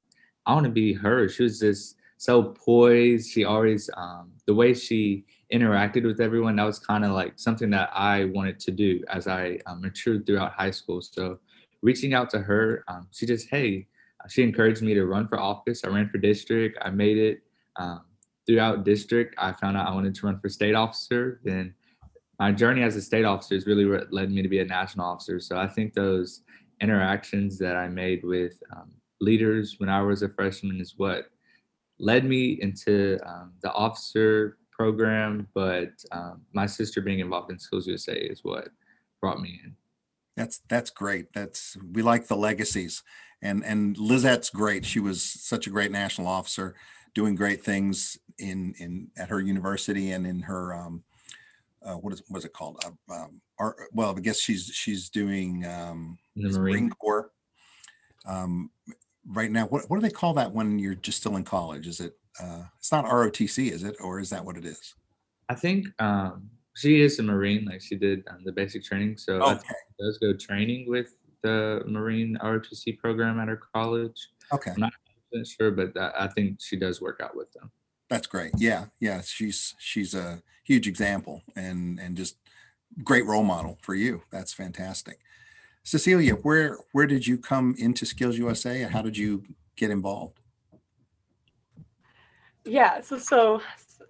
I 0.47 0.55
want 0.55 0.65
to 0.65 0.71
be 0.71 0.93
her. 0.95 1.29
She 1.29 1.43
was 1.43 1.59
just 1.61 1.97
so 2.17 2.43
poised. 2.43 3.31
She 3.31 3.45
always, 3.45 3.91
um, 3.97 4.33
the 4.47 4.55
way 4.55 4.75
she 4.75 5.25
interacted 5.53 6.07
with 6.07 6.21
everyone, 6.21 6.57
that 6.57 6.65
was 6.65 6.79
kind 6.79 7.05
of 7.05 7.13
like 7.13 7.35
something 7.37 7.71
that 7.71 7.91
I 7.93 8.27
wanted 8.27 8.59
to 8.61 8.71
do 8.71 9.03
as 9.09 9.27
I 9.27 9.59
um, 9.67 9.81
matured 9.81 10.25
throughout 10.25 10.53
high 10.53 10.71
school. 10.71 11.01
So 11.03 11.39
reaching 11.83 12.15
out 12.15 12.31
to 12.31 12.39
her, 12.39 12.85
um, 12.89 13.09
she 13.11 13.27
just, 13.27 13.49
hey, 13.51 13.87
she 14.29 14.43
encouraged 14.43 14.81
me 14.81 14.95
to 14.95 15.05
run 15.05 15.29
for 15.29 15.39
office. 15.39 15.85
I 15.85 15.89
ran 15.89 16.09
for 16.09 16.19
district. 16.19 16.79
I 16.81 16.91
made 16.91 17.19
it 17.19 17.43
um, 17.77 18.03
throughout 18.47 18.85
district. 18.85 19.35
I 19.39 19.53
found 19.53 19.77
out 19.77 19.89
I 19.89 19.95
wanted 19.95 20.15
to 20.17 20.27
run 20.27 20.39
for 20.39 20.49
state 20.49 20.75
officer. 20.75 21.41
Then 21.45 21.75
my 22.39 22.53
journey 22.53 22.83
as 22.83 22.97
a 22.97 23.03
state 23.03 23.25
officer 23.25 23.55
is 23.55 23.67
really 23.67 23.87
what 23.87 24.13
led 24.13 24.31
me 24.31 24.43
to 24.43 24.49
be 24.49 24.61
a 24.61 24.65
national 24.65 25.07
officer. 25.07 25.41
So 25.41 25.57
I 25.57 25.69
think 25.69 25.95
those 25.95 26.43
interactions 26.81 27.59
that 27.59 27.77
I 27.77 27.89
made 27.89 28.25
with 28.25 28.63
um, 28.75 28.91
leaders 29.21 29.77
when 29.79 29.89
I 29.89 30.03
was 30.03 30.23
a 30.23 30.29
freshman 30.29 30.81
is 30.81 30.95
what 30.97 31.27
led 31.99 32.25
me 32.25 32.59
into 32.61 33.19
um, 33.27 33.53
the 33.63 33.73
officer 33.73 34.59
program, 34.71 35.47
but 35.55 35.93
um, 36.11 36.43
my 36.53 36.67
sister 36.67 37.01
being 37.01 37.21
involved 37.21 37.51
in 37.51 37.59
Skills 37.59 37.87
USA 37.87 38.15
is 38.15 38.41
what 38.43 38.69
brought 39.21 39.41
me 39.41 39.61
in. 39.65 39.77
That's 40.37 40.61
that's 40.69 40.91
great. 40.91 41.33
That's 41.33 41.77
we 41.93 42.03
like 42.03 42.27
the 42.27 42.37
legacies, 42.37 43.05
and 43.41 43.65
and 43.65 43.97
Lizette's 43.97 44.51
great. 44.51 44.85
She 44.85 44.99
was 44.99 45.23
such 45.23 45.69
a 45.69 45.71
great 45.71 45.93
national 45.93 46.27
officer, 46.27 46.75
doing 47.15 47.35
great 47.35 47.63
things 47.63 48.19
in 48.39 48.75
in 48.79 49.09
at 49.17 49.29
her 49.29 49.41
university 49.41 50.11
and 50.13 50.27
in 50.27 50.41
her 50.41 50.75
um, 50.75 51.03
uh, 51.85 51.95
what 51.95 52.13
is 52.13 52.23
what 52.29 52.39
is 52.39 52.45
it 52.45 52.53
called? 52.53 52.83
Uh, 52.85 53.15
um, 53.15 53.41
our, 53.59 53.77
well, 53.93 54.15
I 54.17 54.21
guess 54.21 54.41
she's 54.41 54.71
she's 54.73 55.11
doing 55.11 55.65
um, 55.67 56.19
the 56.35 56.59
Marine. 56.59 56.91
Corps. 56.91 57.31
Um, 58.27 58.71
right 59.27 59.51
now, 59.51 59.67
what 59.67 59.89
what 59.89 59.97
do 59.97 60.03
they 60.03 60.11
call 60.11 60.35
that 60.35 60.53
when 60.53 60.79
you're 60.79 60.95
just 60.95 61.19
still 61.19 61.37
in 61.37 61.45
college? 61.45 61.87
Is 61.87 62.01
it 62.01 62.17
uh, 62.43 62.63
it's 62.79 62.91
not 62.91 63.05
ROTC, 63.05 63.71
is 63.71 63.85
it, 63.85 63.97
or 64.01 64.19
is 64.19 64.31
that 64.31 64.45
what 64.45 64.57
it 64.57 64.65
is? 64.65 64.95
I 65.49 65.55
think 65.55 65.87
um, 66.01 66.49
she 66.75 67.03
is 67.03 67.19
a 67.19 67.23
Marine. 67.23 67.67
Like 67.67 67.83
she 67.83 67.97
did 67.97 68.25
um, 68.31 68.39
the 68.45 68.53
basic 68.53 68.83
training, 68.83 69.19
so 69.19 69.43
okay. 69.43 69.61
she 69.61 70.05
does 70.05 70.19
go 70.19 70.33
training 70.33 70.89
with 70.89 71.17
the 71.43 71.83
Marine 71.87 72.39
ROTC 72.43 72.99
program 72.99 73.39
at 73.39 73.49
her 73.49 73.61
college. 73.75 74.29
Okay, 74.53 74.71
I'm 74.71 74.81
not 74.81 74.93
sure, 75.43 75.71
but 75.71 75.97
I 75.97 76.29
think 76.29 76.61
she 76.61 76.77
does 76.77 77.01
work 77.01 77.21
out 77.23 77.37
with 77.37 77.53
them. 77.53 77.71
That's 78.09 78.27
great. 78.27 78.53
Yeah, 78.57 78.87
yeah. 79.01 79.23
She's 79.23 79.75
she's 79.79 80.15
a 80.15 80.43
huge 80.65 80.87
example 80.87 81.43
and 81.57 81.99
and 81.99 82.17
just 82.17 82.37
great 83.03 83.27
role 83.27 83.43
model 83.43 83.79
for 83.83 83.95
you. 83.95 84.23
That's 84.31 84.53
fantastic. 84.53 85.19
Cecilia, 85.83 86.35
where 86.35 86.79
where 86.93 87.07
did 87.07 87.27
you 87.27 87.39
come 87.39 87.75
into 87.79 88.07
Skills 88.07 88.39
USA 88.39 88.83
and 88.83 88.93
how 88.93 89.03
did 89.03 89.17
you 89.17 89.43
get 89.77 89.91
involved? 89.91 90.41
Yeah, 92.65 93.01
so 93.01 93.19
so 93.19 93.61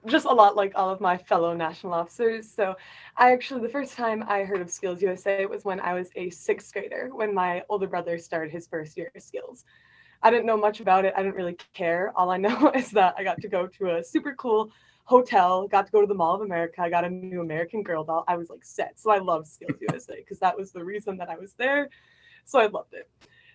just 0.06 0.26
a 0.26 0.32
lot 0.32 0.54
like 0.54 0.72
all 0.74 0.90
of 0.90 1.00
my 1.00 1.16
fellow 1.16 1.54
national 1.54 1.94
officers. 1.94 2.50
So 2.50 2.76
I 3.16 3.32
actually 3.32 3.62
the 3.62 3.68
first 3.68 3.96
time 3.96 4.24
I 4.28 4.44
heard 4.44 4.60
of 4.60 4.70
Skills 4.70 5.02
USA 5.02 5.46
was 5.46 5.64
when 5.64 5.80
I 5.80 5.94
was 5.94 6.10
a 6.14 6.30
sixth 6.30 6.72
grader 6.72 7.10
when 7.12 7.34
my 7.34 7.62
older 7.68 7.87
brother 7.87 8.18
started 8.18 8.52
his 8.52 8.66
first 8.66 8.96
year 8.96 9.10
of 9.14 9.22
skills. 9.22 9.64
I 10.24 10.30
didn't 10.30 10.46
know 10.46 10.56
much 10.56 10.80
about 10.80 11.04
it. 11.04 11.12
I 11.14 11.22
didn't 11.22 11.37
really 11.37 11.58
care. 11.74 12.10
All 12.16 12.30
I 12.30 12.38
know 12.38 12.70
is 12.74 12.90
that 12.92 13.14
I 13.18 13.22
got 13.22 13.40
to 13.42 13.48
go 13.48 13.66
to 13.66 13.96
a 13.98 14.02
super 14.02 14.34
cool 14.34 14.70
hotel, 15.04 15.68
got 15.68 15.84
to 15.84 15.92
go 15.92 16.00
to 16.00 16.06
the 16.06 16.14
Mall 16.14 16.34
of 16.34 16.40
America. 16.40 16.80
I 16.80 16.88
got 16.88 17.04
a 17.04 17.10
new 17.10 17.42
American 17.42 17.82
Girl 17.82 18.04
doll. 18.04 18.24
I 18.26 18.37
was 18.37 18.48
like 18.48 18.64
set. 18.64 18.98
So 18.98 19.10
I 19.10 19.18
loved 19.18 19.46
Skills 19.46 19.78
USA 19.82 20.16
because 20.16 20.38
that 20.38 20.56
was 20.56 20.72
the 20.72 20.82
reason 20.82 21.18
that 21.18 21.28
I 21.28 21.37
was 21.37 21.52
there. 21.58 21.90
So 22.46 22.58
I 22.58 22.66
loved 22.66 22.94
it. 22.94 23.10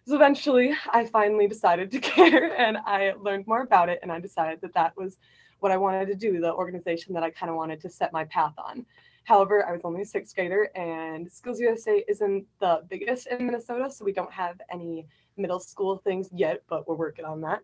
So 0.05 0.15
eventually, 0.15 0.75
I 0.93 1.05
finally 1.05 1.47
decided 1.47 1.89
to 1.91 1.99
care 2.13 2.55
and 2.55 2.77
I 2.77 3.13
learned 3.19 3.47
more 3.47 3.63
about 3.63 3.89
it. 3.89 3.99
And 4.03 4.11
I 4.11 4.19
decided 4.19 4.61
that 4.61 4.75
that 4.75 4.95
was 4.95 5.17
what 5.59 5.71
I 5.71 5.77
wanted 5.77 6.05
to 6.07 6.15
do, 6.15 6.39
the 6.39 6.53
organization 6.53 7.15
that 7.15 7.23
I 7.23 7.31
kind 7.31 7.49
of 7.49 7.55
wanted 7.55 7.81
to 7.81 7.89
set 7.89 8.13
my 8.13 8.25
path 8.25 8.53
on. 8.59 8.85
However, 9.23 9.67
I 9.67 9.71
was 9.71 9.81
only 9.83 10.01
a 10.01 10.05
sixth 10.05 10.33
grader, 10.33 10.71
and 10.75 11.31
Skills 11.31 11.59
USA 11.59 12.03
isn't 12.07 12.47
the 12.59 12.81
biggest 12.89 13.27
in 13.27 13.45
Minnesota, 13.45 13.91
so 13.91 14.03
we 14.03 14.13
don't 14.13 14.31
have 14.31 14.59
any 14.71 15.05
middle 15.39 15.59
school 15.59 15.97
things 16.03 16.29
yet, 16.33 16.61
but 16.69 16.87
we're 16.87 16.95
working 16.95 17.25
on 17.25 17.41
that. 17.41 17.61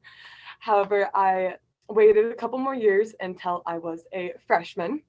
However, 0.59 1.09
I 1.13 1.55
waited 1.87 2.31
a 2.31 2.35
couple 2.35 2.57
more 2.57 2.75
years 2.75 3.13
until 3.19 3.61
I 3.65 3.77
was 3.77 4.05
a 4.13 4.33
freshman, 4.47 5.01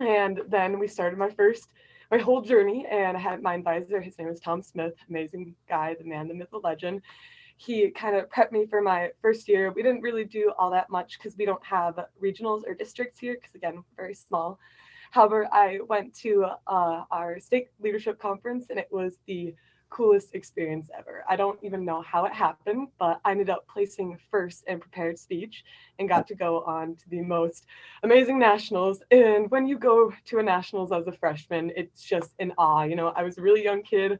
and 0.00 0.40
then 0.48 0.78
we 0.78 0.88
started 0.88 1.18
my 1.18 1.30
first 1.30 1.72
my 2.10 2.18
whole 2.18 2.40
journey. 2.40 2.86
And 2.90 3.16
I 3.16 3.20
had 3.20 3.42
my 3.42 3.54
advisor, 3.54 4.00
his 4.00 4.18
name 4.18 4.28
was 4.28 4.40
Tom 4.40 4.62
Smith, 4.62 4.94
amazing 5.08 5.54
guy, 5.68 5.94
the 5.98 6.04
man, 6.04 6.28
the 6.28 6.34
myth, 6.34 6.48
the 6.50 6.58
legend. 6.58 7.02
He 7.56 7.90
kind 7.90 8.16
of 8.16 8.30
prepped 8.30 8.52
me 8.52 8.66
for 8.66 8.80
my 8.80 9.10
first 9.20 9.48
year. 9.48 9.72
We 9.72 9.82
didn't 9.82 10.00
really 10.00 10.24
do 10.24 10.52
all 10.58 10.70
that 10.70 10.90
much 10.90 11.18
because 11.18 11.36
we 11.36 11.44
don't 11.44 11.64
have 11.64 11.98
regionals 12.22 12.62
or 12.66 12.74
districts 12.74 13.18
here, 13.18 13.34
because 13.34 13.54
again, 13.54 13.82
very 13.96 14.14
small. 14.14 14.58
However, 15.10 15.48
I 15.52 15.80
went 15.88 16.14
to 16.20 16.46
uh, 16.66 17.04
our 17.10 17.40
state 17.40 17.68
leadership 17.80 18.20
conference, 18.20 18.66
and 18.70 18.78
it 18.78 18.88
was 18.90 19.18
the 19.26 19.54
coolest 19.90 20.34
experience 20.34 20.90
ever. 20.96 21.24
I 21.28 21.36
don't 21.36 21.58
even 21.62 21.84
know 21.84 22.02
how 22.02 22.24
it 22.24 22.32
happened, 22.32 22.88
but 22.98 23.20
I 23.24 23.30
ended 23.30 23.50
up 23.50 23.66
placing 23.68 24.18
first 24.30 24.64
in 24.66 24.80
prepared 24.80 25.18
speech 25.18 25.64
and 25.98 26.08
got 26.08 26.26
to 26.28 26.34
go 26.34 26.62
on 26.62 26.96
to 26.96 27.08
the 27.08 27.22
most 27.22 27.66
amazing 28.02 28.38
nationals. 28.38 29.02
And 29.10 29.50
when 29.50 29.66
you 29.66 29.78
go 29.78 30.12
to 30.26 30.38
a 30.38 30.42
nationals 30.42 30.92
as 30.92 31.06
a 31.06 31.12
freshman, 31.12 31.72
it's 31.76 32.02
just 32.02 32.30
an 32.38 32.52
awe. 32.58 32.84
You 32.84 32.96
know, 32.96 33.08
I 33.16 33.22
was 33.22 33.38
a 33.38 33.42
really 33.42 33.64
young 33.64 33.82
kid 33.82 34.18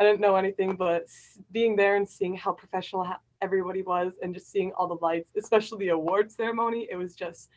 I 0.00 0.02
didn't 0.04 0.20
know 0.20 0.36
anything, 0.36 0.76
but 0.76 1.08
being 1.52 1.76
there 1.76 1.96
and 1.96 2.08
seeing 2.08 2.34
how 2.34 2.52
professional 2.52 3.06
everybody 3.42 3.82
was 3.82 4.14
and 4.22 4.32
just 4.32 4.50
seeing 4.50 4.72
all 4.72 4.88
the 4.88 4.96
lights, 5.02 5.28
especially 5.36 5.84
the 5.84 5.88
award 5.90 6.32
ceremony, 6.32 6.88
it 6.90 6.96
was 6.96 7.14
just 7.14 7.50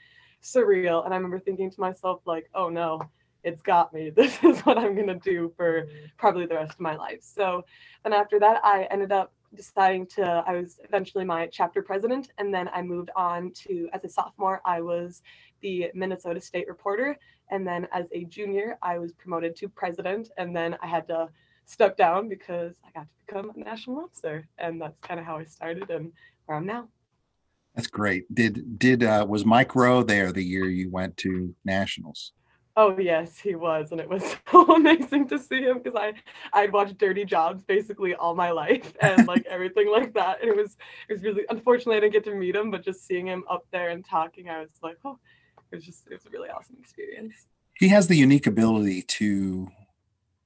surreal. 0.44 1.06
And 1.06 1.14
I 1.14 1.18
remember 1.18 1.40
thinking 1.40 1.72
to 1.72 1.80
myself, 1.80 2.20
like, 2.26 2.50
oh 2.54 2.68
no, 2.68 3.02
it's 3.44 3.62
got 3.62 3.94
me. 3.94 4.10
This 4.16 4.38
is 4.44 4.62
what 4.62 4.78
I'm 4.78 4.96
going 4.96 5.08
to 5.08 5.16
do 5.16 5.52
for 5.56 5.88
probably 6.18 6.46
the 6.46 6.56
rest 6.56 6.74
of 6.74 6.80
my 6.80 6.96
life. 6.96 7.20
So 7.22 7.66
then 8.04 8.14
after 8.14 8.40
that, 8.40 8.62
I 8.64 8.88
ended 8.92 9.12
up 9.12 9.34
deciding 9.56 10.08
to, 10.08 10.44
I 10.48 10.54
was 10.54 10.80
eventually 10.84 11.26
my 11.26 11.48
chapter 11.48 11.82
president. 11.82 12.32
And 12.38 12.54
then 12.54 12.70
I 12.74 12.82
moved 12.82 13.12
on 13.16 13.52
to, 13.64 13.90
as 13.94 14.04
a 14.04 14.10
sophomore, 14.10 14.62
I 14.66 14.82
was 14.82 15.22
the 15.62 15.92
Minnesota 15.94 16.42
State 16.42 16.68
reporter. 16.68 17.18
And 17.52 17.68
then 17.68 17.88
as 17.92 18.06
a 18.12 18.26
junior, 18.26 18.78
I 18.82 18.98
was 18.98 19.12
promoted 19.14 19.56
to 19.58 19.70
president. 19.70 20.30
And 20.38 20.56
then 20.56 20.78
I 20.82 20.88
had 20.88 21.08
to 21.08 21.30
step 21.66 21.98
down 21.98 22.30
because 22.30 22.76
I 22.86 22.92
got 22.92 23.04
to 23.04 23.08
become 23.26 23.52
a 23.56 23.60
national 23.60 24.00
officer. 24.00 24.48
And 24.58 24.82
that's 24.82 25.00
kind 25.00 25.20
of 25.20 25.26
how 25.26 25.38
I 25.38 25.46
started 25.46 25.90
and 25.90 26.12
where 26.46 26.58
I'm 26.58 26.66
now. 26.66 26.88
That's 27.76 27.88
great. 27.88 28.34
Did 28.36 28.78
did 28.78 29.04
uh, 29.04 29.26
was 29.28 29.46
Mike 29.46 29.76
Rowe 29.76 30.04
there 30.04 30.32
the 30.32 30.44
year 30.44 30.66
you 30.66 30.92
went 30.92 31.18
to 31.18 31.56
nationals? 31.66 32.34
Oh 32.76 32.98
yes, 32.98 33.38
he 33.38 33.54
was, 33.54 33.92
and 33.92 34.02
it 34.02 34.10
was 34.10 34.36
so 34.52 34.76
amazing 34.76 35.28
to 35.28 35.38
see 35.38 35.62
him 35.62 35.80
because 35.82 35.96
I 35.96 36.14
I'd 36.54 36.74
watched 36.74 36.98
Dirty 36.98 37.24
Jobs 37.24 37.62
basically 37.64 38.16
all 38.16 38.36
my 38.36 38.52
life 38.52 38.94
and 39.02 39.28
like 39.28 39.46
everything 39.46 39.90
like 39.92 40.14
that, 40.14 40.42
and 40.42 40.50
it 40.50 40.56
was 40.56 40.78
it 41.08 41.14
was 41.14 41.24
really 41.24 41.44
unfortunately 41.50 41.98
I 41.98 42.00
didn't 42.00 42.14
get 42.14 42.24
to 42.26 42.36
meet 42.36 42.56
him, 42.56 42.72
but 42.72 42.84
just 42.84 43.06
seeing 43.06 43.28
him 43.28 43.44
up 43.50 43.66
there 43.72 43.90
and 43.90 44.04
talking, 44.04 44.50
I 44.50 44.62
was 44.62 44.70
like, 44.82 44.98
oh, 45.06 45.20
it 45.72 45.76
was 45.76 45.86
just 45.86 46.08
it 46.08 46.14
was 46.14 46.26
a 46.26 46.30
really 46.30 46.50
awesome 46.50 46.78
experience. 46.80 47.34
He 47.76 47.90
has 47.90 48.08
the 48.08 48.16
unique 48.16 48.48
ability 48.48 49.02
to, 49.02 49.68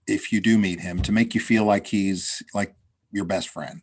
if 0.08 0.32
you 0.32 0.40
do 0.40 0.58
meet 0.58 0.80
him, 0.80 1.02
to 1.04 1.12
make 1.12 1.36
you 1.36 1.42
feel 1.42 1.66
like 1.66 1.88
he's 1.88 2.42
like 2.54 2.76
your 3.12 3.26
best 3.26 3.50
friend. 3.50 3.82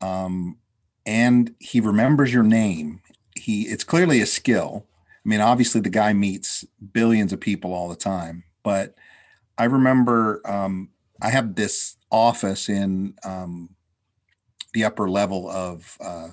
Um, 0.00 0.58
and 1.04 1.54
he 1.58 1.80
remembers 1.80 2.32
your 2.32 2.42
name. 2.42 3.02
He 3.34 3.62
it's 3.62 3.84
clearly 3.84 4.20
a 4.20 4.26
skill. 4.26 4.86
I 5.28 5.30
mean, 5.30 5.40
obviously 5.42 5.82
the 5.82 5.90
guy 5.90 6.14
meets 6.14 6.64
billions 6.94 7.34
of 7.34 7.40
people 7.40 7.74
all 7.74 7.90
the 7.90 7.96
time, 7.96 8.44
but 8.62 8.94
I 9.58 9.64
remember 9.64 10.40
um, 10.46 10.88
I 11.20 11.28
have 11.28 11.54
this 11.54 11.98
office 12.10 12.70
in 12.70 13.14
um, 13.24 13.68
the 14.72 14.84
upper 14.84 15.06
level 15.06 15.50
of 15.50 15.98
uh, 16.00 16.28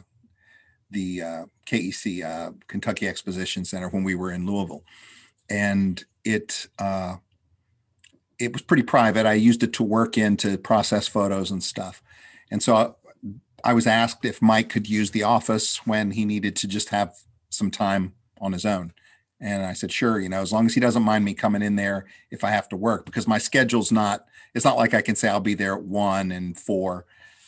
the 0.91 1.21
uh, 1.21 1.45
KEC, 1.65 2.23
uh, 2.23 2.53
Kentucky 2.69 3.05
Exposition 3.05 3.65
Center, 3.65 3.89
when 3.89 4.05
we 4.05 4.15
were 4.15 4.31
in 4.31 4.45
Louisville, 4.45 4.85
and 5.49 6.01
it 6.23 6.67
uh, 6.79 7.17
it 8.39 8.53
was 8.53 8.61
pretty 8.61 8.83
private. 8.83 9.25
I 9.25 9.33
used 9.33 9.61
it 9.61 9.73
to 9.73 9.83
work 9.83 10.17
in 10.17 10.37
to 10.37 10.57
process 10.57 11.05
photos 11.05 11.51
and 11.51 11.61
stuff, 11.61 12.01
and 12.49 12.63
so 12.63 12.95
I 13.61 13.73
was 13.73 13.87
asked 13.87 14.23
if 14.23 14.41
Mike 14.41 14.69
could 14.69 14.87
use 14.87 15.11
the 15.11 15.23
office 15.23 15.85
when 15.85 16.11
he 16.11 16.23
needed 16.23 16.55
to 16.55 16.67
just 16.69 16.89
have 16.89 17.13
some 17.49 17.69
time 17.69 18.13
on 18.39 18.53
his 18.53 18.65
own. 18.65 18.93
And 19.41 19.65
I 19.65 19.73
said, 19.73 19.91
sure, 19.91 20.19
you 20.19 20.29
know, 20.29 20.41
as 20.41 20.53
long 20.53 20.65
as 20.65 20.73
he 20.73 20.79
doesn't 20.79 21.03
mind 21.03 21.25
me 21.25 21.33
coming 21.33 21.61
in 21.61 21.75
there 21.75 22.05
if 22.31 22.43
I 22.43 22.51
have 22.51 22.69
to 22.69 22.77
work, 22.77 23.05
because 23.05 23.27
my 23.27 23.37
schedule's 23.37 23.91
not, 23.91 24.25
it's 24.53 24.65
not 24.65 24.77
like 24.77 24.93
I 24.93 25.01
can 25.01 25.15
say 25.15 25.27
I'll 25.27 25.39
be 25.39 25.55
there 25.55 25.75
at 25.75 25.83
one 25.83 26.31
and 26.31 26.57
four. 26.57 27.05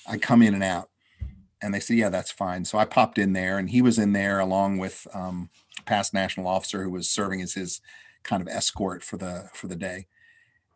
I 0.08 0.18
come 0.18 0.42
in 0.42 0.54
and 0.54 0.64
out. 0.64 0.90
And 1.62 1.74
they 1.74 1.80
said, 1.80 1.98
yeah, 1.98 2.10
that's 2.10 2.32
fine. 2.32 2.66
So 2.66 2.78
I 2.78 2.86
popped 2.86 3.18
in 3.18 3.34
there 3.34 3.58
and 3.58 3.70
he 3.70 3.82
was 3.82 3.98
in 3.98 4.14
there 4.14 4.40
along 4.40 4.78
with 4.78 5.08
um, 5.14 5.50
past 5.86 6.14
national 6.14 6.48
officer 6.48 6.84
who 6.84 6.92
was 6.92 7.10
serving 7.10 7.42
as 7.42 7.54
his 7.54 7.82
kind 8.24 8.42
of 8.42 8.48
escort 8.48 9.04
for 9.04 9.18
the 9.18 9.50
for 9.54 9.68
the 9.68 9.76
day. 9.76 10.06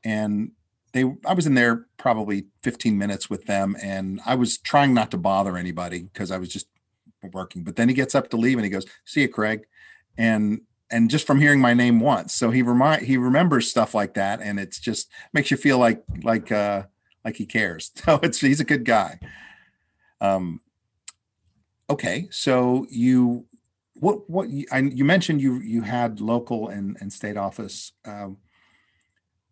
And 0.04 0.54
they 0.94 1.04
I 1.26 1.34
was 1.34 1.46
in 1.46 1.54
there 1.54 1.86
probably 1.98 2.46
15 2.64 2.98
minutes 2.98 3.30
with 3.30 3.46
them 3.46 3.76
and 3.82 4.22
I 4.26 4.36
was 4.36 4.58
trying 4.58 4.94
not 4.94 5.12
to 5.12 5.18
bother 5.18 5.56
anybody 5.56 6.04
because 6.12 6.32
I 6.32 6.38
was 6.38 6.50
just 6.50 6.68
working. 7.32 7.64
But 7.64 7.76
then 7.76 7.90
he 7.90 7.94
gets 7.94 8.16
up 8.16 8.30
to 8.30 8.38
leave 8.38 8.58
and 8.58 8.66
he 8.66 8.72
goes, 8.72 8.86
"See 9.06 9.22
you, 9.22 9.30
Craig." 9.30 9.68
And 10.22 10.62
and 10.92 11.10
just 11.10 11.26
from 11.26 11.40
hearing 11.40 11.60
my 11.60 11.74
name 11.74 12.00
once, 12.00 12.36
so 12.36 12.52
he 12.52 12.62
remind 12.62 13.02
he 13.02 13.18
remembers 13.18 13.68
stuff 13.68 13.96
like 13.96 14.14
that, 14.14 14.40
and 14.40 14.60
it's 14.60 14.80
just 14.80 15.10
makes 15.34 15.50
you 15.50 15.58
feel 15.58 15.80
like 15.80 16.04
like 16.22 16.52
uh 16.52 16.84
like 17.26 17.38
he 17.38 17.48
cares. 17.48 17.92
So 18.06 18.20
it's 18.22 18.40
he's 18.40 18.60
a 18.60 18.66
good 18.66 18.86
guy. 18.86 19.20
Um. 20.22 20.62
Okay, 21.90 22.28
so 22.30 22.86
you 22.90 23.48
what 23.96 24.30
what 24.30 24.50
you, 24.50 24.66
I, 24.72 24.80
you 24.80 25.04
mentioned 25.04 25.42
you 25.42 25.60
you 25.60 25.82
had 25.82 26.22
local 26.22 26.70
and 26.70 26.98
and 27.02 27.12
state 27.12 27.38
office. 27.38 27.94
Um, 28.06 28.38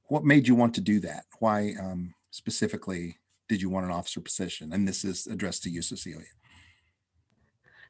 what 0.06 0.24
made 0.24 0.48
you 0.48 0.54
want 0.54 0.76
to 0.76 0.82
do 0.82 1.00
that? 1.00 1.26
Why 1.40 1.74
um, 1.80 2.14
specifically 2.30 3.18
did 3.48 3.62
you 3.62 3.70
want 3.70 3.88
an 3.88 3.92
officer 3.92 4.22
position? 4.22 4.72
And 4.74 4.88
this 4.88 5.04
is 5.04 5.26
addressed 5.26 5.64
to 5.64 5.70
you, 5.72 5.82
Cecilia. 5.82 6.26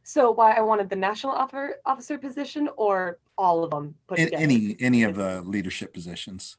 So 0.04 0.32
why 0.32 0.54
I 0.54 0.62
wanted 0.62 0.90
the 0.90 0.96
national 0.96 1.34
officer 1.34 2.18
position 2.18 2.70
or 2.78 3.20
all 3.38 3.64
of 3.64 3.72
them 3.72 3.96
put 4.08 4.18
together? 4.18 4.42
Any 4.42 4.76
any 4.80 5.04
of 5.04 5.16
the 5.16 5.42
leadership 5.42 5.94
positions. 5.94 6.58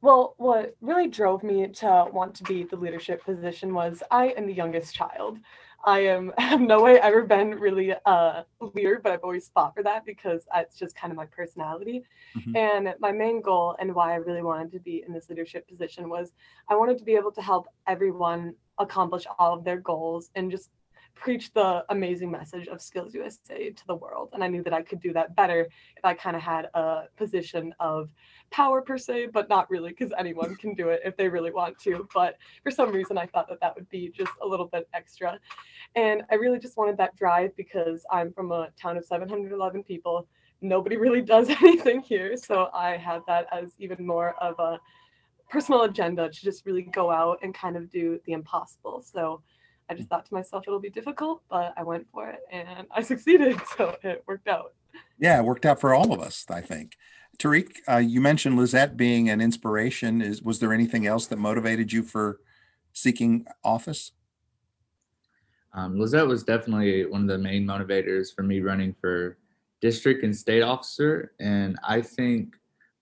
Well, 0.00 0.34
what 0.36 0.76
really 0.82 1.08
drove 1.08 1.42
me 1.42 1.66
to 1.66 2.08
want 2.12 2.34
to 2.34 2.44
be 2.44 2.64
the 2.64 2.76
leadership 2.76 3.24
position 3.24 3.72
was 3.72 4.02
I 4.10 4.28
am 4.36 4.46
the 4.46 4.52
youngest 4.52 4.94
child. 4.94 5.38
I 5.84 6.00
am 6.00 6.32
have 6.38 6.60
no 6.60 6.82
way 6.82 7.00
ever 7.00 7.22
been 7.22 7.52
really 7.52 7.90
a 7.90 8.44
leader, 8.60 9.00
but 9.02 9.12
I've 9.12 9.24
always 9.24 9.48
fought 9.54 9.74
for 9.74 9.82
that 9.82 10.04
because 10.04 10.46
it's 10.54 10.76
just 10.76 10.94
kind 10.94 11.10
of 11.10 11.16
my 11.16 11.26
personality. 11.26 12.04
Mm-hmm. 12.36 12.56
And 12.56 12.94
my 13.00 13.12
main 13.12 13.40
goal 13.40 13.76
and 13.78 13.94
why 13.94 14.12
I 14.12 14.16
really 14.16 14.42
wanted 14.42 14.72
to 14.72 14.78
be 14.78 15.02
in 15.06 15.12
this 15.12 15.28
leadership 15.28 15.68
position 15.68 16.08
was 16.08 16.32
I 16.68 16.76
wanted 16.76 16.98
to 16.98 17.04
be 17.04 17.14
able 17.14 17.32
to 17.32 17.42
help 17.42 17.66
everyone 17.86 18.54
accomplish 18.78 19.24
all 19.38 19.54
of 19.54 19.64
their 19.64 19.78
goals 19.78 20.30
and 20.34 20.50
just 20.50 20.70
preach 21.14 21.52
the 21.52 21.84
amazing 21.88 22.30
message 22.30 22.68
of 22.68 22.80
Skills 22.80 23.14
USA 23.14 23.70
to 23.70 23.86
the 23.86 23.94
world. 23.94 24.30
And 24.32 24.42
I 24.42 24.48
knew 24.48 24.62
that 24.64 24.72
I 24.72 24.82
could 24.82 25.00
do 25.00 25.12
that 25.12 25.34
better 25.36 25.68
if 25.96 26.04
I 26.04 26.14
kind 26.14 26.36
of 26.36 26.42
had 26.42 26.68
a 26.74 27.04
position 27.16 27.74
of 27.80 28.10
power 28.50 28.82
per 28.82 28.98
se, 28.98 29.28
but 29.32 29.48
not 29.48 29.70
really 29.70 29.90
because 29.90 30.12
anyone 30.18 30.56
can 30.56 30.74
do 30.74 30.88
it 30.88 31.00
if 31.04 31.16
they 31.16 31.28
really 31.28 31.50
want 31.50 31.78
to. 31.80 32.06
But 32.12 32.36
for 32.62 32.70
some 32.70 32.92
reason, 32.92 33.16
I 33.16 33.26
thought 33.26 33.48
that 33.48 33.60
that 33.60 33.74
would 33.74 33.88
be 33.88 34.12
just 34.14 34.32
a 34.42 34.46
little 34.46 34.66
bit 34.66 34.88
extra. 34.92 35.38
And 35.94 36.22
I 36.30 36.34
really 36.34 36.58
just 36.58 36.76
wanted 36.76 36.96
that 36.98 37.16
drive 37.16 37.56
because 37.56 38.04
I'm 38.10 38.32
from 38.32 38.52
a 38.52 38.68
town 38.80 38.96
of 38.96 39.04
711 39.04 39.84
people. 39.84 40.26
Nobody 40.60 40.96
really 40.96 41.22
does 41.22 41.48
anything 41.62 42.00
here. 42.00 42.36
So 42.36 42.70
I 42.74 42.96
have 42.96 43.22
that 43.26 43.46
as 43.52 43.72
even 43.78 44.06
more 44.06 44.34
of 44.40 44.58
a 44.58 44.80
personal 45.48 45.82
agenda 45.82 46.28
to 46.28 46.40
just 46.40 46.66
really 46.66 46.82
go 46.82 47.10
out 47.10 47.38
and 47.42 47.54
kind 47.54 47.76
of 47.76 47.90
do 47.90 48.18
the 48.26 48.32
impossible. 48.32 49.02
So 49.02 49.42
I 49.88 49.94
just 49.94 50.08
thought 50.08 50.26
to 50.26 50.34
myself 50.34 50.64
it'll 50.66 50.80
be 50.80 50.90
difficult, 50.90 51.42
but 51.50 51.74
I 51.76 51.82
went 51.82 52.06
for 52.10 52.28
it 52.30 52.40
and 52.50 52.86
I 52.90 53.02
succeeded. 53.12 53.60
So 53.76 53.96
it 54.02 54.24
worked 54.26 54.48
out. 54.48 54.74
Yeah, 55.18 55.38
it 55.38 55.44
worked 55.44 55.66
out 55.66 55.80
for 55.80 55.94
all 55.94 56.12
of 56.12 56.20
us, 56.20 56.46
I 56.48 56.60
think. 56.60 56.96
Tariq, 57.38 57.68
uh, 57.88 57.96
you 57.96 58.20
mentioned 58.20 58.56
Lizette 58.56 58.96
being 58.96 59.28
an 59.28 59.40
inspiration. 59.40 60.22
Is 60.22 60.42
was 60.42 60.60
there 60.60 60.72
anything 60.72 61.06
else 61.06 61.26
that 61.26 61.38
motivated 61.38 61.92
you 61.92 62.02
for 62.02 62.40
seeking 62.92 63.46
office? 63.64 64.12
Um, 65.72 65.98
Lizette 65.98 66.26
was 66.26 66.44
definitely 66.44 67.04
one 67.06 67.22
of 67.22 67.28
the 67.28 67.38
main 67.38 67.66
motivators 67.66 68.32
for 68.32 68.44
me 68.44 68.60
running 68.60 68.94
for 69.00 69.38
district 69.80 70.22
and 70.22 70.34
state 70.34 70.62
officer. 70.62 71.32
And 71.40 71.76
I 71.82 72.00
think 72.00 72.54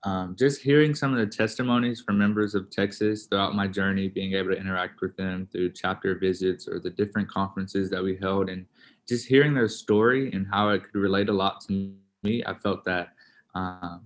um, 0.05 0.35
just 0.37 0.61
hearing 0.61 0.95
some 0.95 1.12
of 1.12 1.19
the 1.19 1.27
testimonies 1.27 2.01
from 2.01 2.19
members 2.19 2.55
of 2.55 2.71
Texas 2.71 3.27
throughout 3.27 3.55
my 3.55 3.69
journey, 3.69 4.09
being 4.09 4.35
able 4.35 4.51
to 4.51 4.61
interact 4.61 5.01
with 5.01 5.17
them 5.17 5.49
through 5.53 5.73
chapter 5.73 6.19
visits 6.19 6.67
or 6.67 6.81
the 6.81 6.91
different 6.91 7.29
conferences 7.29 7.88
that 7.91 8.03
we 8.03 8.17
held, 8.17 8.49
and 8.49 8.67
just 9.09 9.29
hearing 9.29 9.55
their 9.55 9.69
story 9.69 10.33
and 10.33 10.47
how 10.51 10.71
it 10.71 10.83
could 10.83 10.97
relate 10.97 11.29
a 11.29 11.33
lot 11.33 11.61
to 11.62 11.93
me, 12.23 12.43
I 12.45 12.55
felt 12.55 12.85
that, 12.85 13.15
um, 13.55 14.03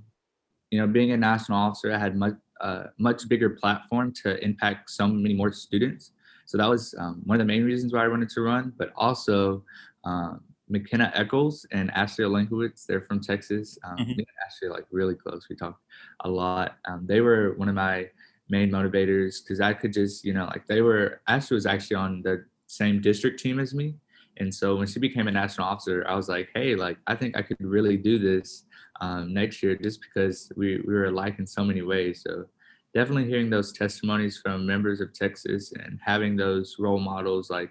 you 0.70 0.78
know, 0.78 0.86
being 0.86 1.12
a 1.12 1.16
national 1.16 1.58
officer, 1.58 1.92
I 1.92 1.98
had 1.98 2.16
much, 2.16 2.34
uh, 2.60 2.84
much 2.98 3.28
bigger 3.28 3.50
platform 3.50 4.12
to 4.22 4.42
impact 4.44 4.90
so 4.90 5.06
many 5.06 5.34
more 5.34 5.52
students. 5.52 6.12
So 6.44 6.58
that 6.58 6.68
was 6.68 6.94
um, 6.98 7.22
one 7.24 7.40
of 7.40 7.46
the 7.46 7.52
main 7.52 7.64
reasons 7.64 7.92
why 7.92 8.04
I 8.04 8.08
wanted 8.08 8.28
to 8.30 8.40
run, 8.42 8.72
but 8.76 8.92
also 8.96 9.64
um, 10.04 10.42
McKenna 10.68 11.12
Eccles 11.14 11.66
and 11.70 11.90
Ashley 11.92 12.24
Olenkowitz. 12.24 12.86
They're 12.86 13.00
from 13.00 13.20
Texas. 13.20 13.78
Um, 13.84 13.96
mm-hmm. 13.98 14.20
Ashley 14.46 14.68
like 14.68 14.86
really 14.90 15.14
close. 15.14 15.46
We 15.48 15.56
talked 15.56 15.82
a 16.20 16.28
lot. 16.28 16.76
Um, 16.86 17.06
they 17.06 17.20
were 17.20 17.54
one 17.56 17.68
of 17.68 17.74
my 17.74 18.08
main 18.48 18.70
motivators 18.70 19.42
because 19.42 19.60
I 19.60 19.72
could 19.72 19.92
just, 19.92 20.24
you 20.24 20.32
know, 20.32 20.44
like 20.46 20.66
they 20.66 20.82
were. 20.82 21.20
Ashley 21.28 21.54
was 21.54 21.66
actually 21.66 21.96
on 21.96 22.22
the 22.22 22.44
same 22.66 23.00
district 23.00 23.40
team 23.40 23.58
as 23.60 23.74
me, 23.74 23.94
and 24.38 24.52
so 24.54 24.76
when 24.76 24.86
she 24.86 24.98
became 24.98 25.28
a 25.28 25.32
national 25.32 25.66
officer, 25.66 26.04
I 26.06 26.14
was 26.14 26.28
like, 26.28 26.48
hey, 26.54 26.74
like 26.74 26.98
I 27.06 27.14
think 27.14 27.36
I 27.36 27.42
could 27.42 27.60
really 27.60 27.96
do 27.96 28.18
this 28.18 28.64
um, 29.00 29.32
next 29.32 29.62
year 29.62 29.76
just 29.76 30.00
because 30.00 30.50
we 30.56 30.82
we 30.86 30.94
were 30.94 31.06
alike 31.06 31.38
in 31.38 31.46
so 31.46 31.64
many 31.64 31.82
ways. 31.82 32.22
So 32.22 32.46
definitely 32.94 33.26
hearing 33.26 33.50
those 33.50 33.72
testimonies 33.72 34.38
from 34.38 34.66
members 34.66 35.00
of 35.00 35.12
Texas 35.12 35.72
and 35.72 35.98
having 36.04 36.36
those 36.36 36.76
role 36.78 37.00
models 37.00 37.50
like 37.50 37.70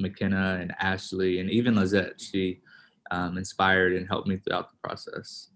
McKenna 0.00 0.58
and 0.60 0.74
Ashley 0.80 1.40
and 1.40 1.50
even 1.50 1.74
Lizette. 1.74 2.20
She 2.20 2.60
um, 3.10 3.38
inspired 3.38 3.94
and 3.94 4.06
helped 4.08 4.28
me 4.28 4.36
throughout 4.36 4.70
the 4.70 4.88
process. 4.88 5.48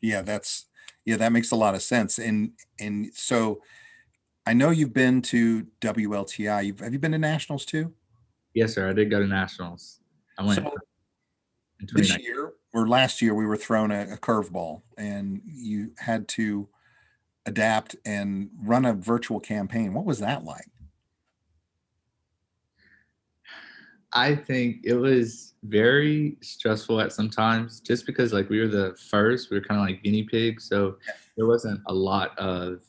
Yeah, 0.00 0.22
that's 0.22 0.66
yeah, 1.04 1.16
that 1.16 1.32
makes 1.32 1.50
a 1.50 1.56
lot 1.56 1.74
of 1.74 1.82
sense. 1.82 2.18
And 2.18 2.52
and 2.80 3.10
so 3.14 3.60
I 4.46 4.54
know 4.54 4.70
you've 4.70 4.92
been 4.92 5.22
to 5.22 5.66
WLTI. 5.80 6.66
You've, 6.66 6.80
have 6.80 6.92
you 6.92 6.98
been 6.98 7.12
to 7.12 7.18
nationals 7.18 7.64
too? 7.64 7.92
Yes, 8.54 8.74
sir. 8.74 8.88
I 8.88 8.92
did 8.92 9.10
go 9.10 9.20
to 9.20 9.26
nationals. 9.26 10.00
I 10.38 10.44
went 10.44 10.60
So 10.60 10.74
this 11.94 12.16
year 12.18 12.52
or 12.72 12.88
last 12.88 13.22
year, 13.22 13.34
we 13.34 13.46
were 13.46 13.56
thrown 13.56 13.90
a, 13.90 14.02
a 14.12 14.16
curveball, 14.16 14.82
and 14.96 15.40
you 15.44 15.92
had 15.98 16.28
to 16.28 16.68
adapt 17.46 17.96
and 18.04 18.50
run 18.62 18.84
a 18.84 18.92
virtual 18.92 19.40
campaign. 19.40 19.94
What 19.94 20.04
was 20.04 20.20
that 20.20 20.44
like? 20.44 20.68
I 24.14 24.34
think 24.34 24.78
it 24.84 24.94
was 24.94 25.54
very 25.64 26.36
stressful 26.42 27.00
at 27.00 27.12
some 27.12 27.30
times 27.30 27.80
just 27.80 28.04
because 28.04 28.32
like 28.32 28.48
we 28.48 28.60
were 28.60 28.68
the 28.68 28.96
first, 29.10 29.50
we 29.50 29.58
were 29.58 29.64
kind 29.64 29.80
of 29.80 29.86
like 29.86 30.02
guinea 30.02 30.24
pigs. 30.24 30.68
So 30.68 30.96
there 31.36 31.46
wasn't 31.46 31.80
a 31.86 31.94
lot 31.94 32.36
of 32.38 32.82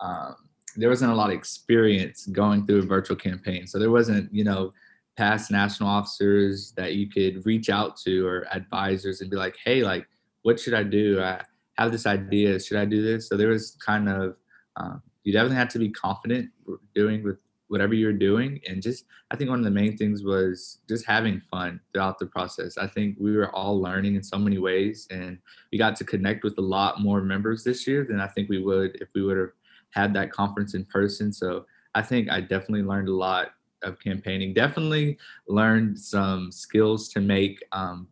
um, 0.00 0.36
there 0.76 0.88
wasn't 0.88 1.12
a 1.12 1.14
lot 1.14 1.30
of 1.30 1.36
experience 1.36 2.26
going 2.26 2.66
through 2.66 2.80
a 2.80 2.86
virtual 2.86 3.16
campaign. 3.16 3.66
So 3.66 3.78
there 3.78 3.90
wasn't, 3.90 4.32
you 4.34 4.42
know, 4.42 4.72
past 5.16 5.50
national 5.50 5.88
officers 5.88 6.72
that 6.76 6.94
you 6.94 7.08
could 7.08 7.46
reach 7.46 7.70
out 7.70 7.96
to 7.98 8.26
or 8.26 8.48
advisors 8.52 9.20
and 9.20 9.30
be 9.30 9.36
like, 9.36 9.56
hey, 9.64 9.84
like, 9.84 10.08
what 10.42 10.58
should 10.58 10.74
I 10.74 10.82
do? 10.82 11.22
I 11.22 11.42
have 11.78 11.92
this 11.92 12.06
idea. 12.06 12.58
Should 12.58 12.78
I 12.78 12.84
do 12.84 13.02
this? 13.02 13.28
So 13.28 13.36
there 13.36 13.48
was 13.48 13.76
kind 13.84 14.08
of 14.08 14.36
um, 14.76 15.02
you 15.22 15.32
definitely 15.32 15.56
had 15.56 15.70
to 15.70 15.78
be 15.78 15.90
confident 15.90 16.50
doing 16.94 17.22
with 17.22 17.38
whatever 17.74 17.92
you're 17.92 18.12
doing 18.12 18.60
and 18.68 18.80
just 18.80 19.04
i 19.32 19.36
think 19.36 19.50
one 19.50 19.58
of 19.58 19.64
the 19.64 19.80
main 19.82 19.96
things 19.96 20.22
was 20.22 20.78
just 20.88 21.04
having 21.04 21.42
fun 21.50 21.80
throughout 21.92 22.20
the 22.20 22.26
process. 22.26 22.78
I 22.78 22.86
think 22.86 23.16
we 23.18 23.36
were 23.36 23.52
all 23.52 23.80
learning 23.80 24.14
in 24.14 24.22
so 24.22 24.38
many 24.38 24.58
ways 24.58 25.08
and 25.10 25.38
we 25.72 25.76
got 25.76 25.96
to 25.96 26.04
connect 26.04 26.44
with 26.44 26.56
a 26.58 26.68
lot 26.76 27.00
more 27.00 27.20
members 27.20 27.64
this 27.64 27.84
year 27.88 28.06
than 28.08 28.20
i 28.20 28.28
think 28.28 28.48
we 28.48 28.62
would 28.62 28.94
if 29.02 29.08
we 29.12 29.22
would 29.22 29.36
have 29.36 29.54
had 29.90 30.14
that 30.14 30.30
conference 30.30 30.74
in 30.74 30.84
person. 30.84 31.32
So 31.32 31.66
i 31.96 32.02
think 32.02 32.30
i 32.30 32.40
definitely 32.40 32.84
learned 32.84 33.08
a 33.08 33.18
lot 33.28 33.46
of 33.82 33.98
campaigning. 33.98 34.54
Definitely 34.54 35.18
learned 35.48 35.98
some 35.98 36.52
skills 36.52 37.08
to 37.08 37.20
make 37.20 37.62
um, 37.72 38.06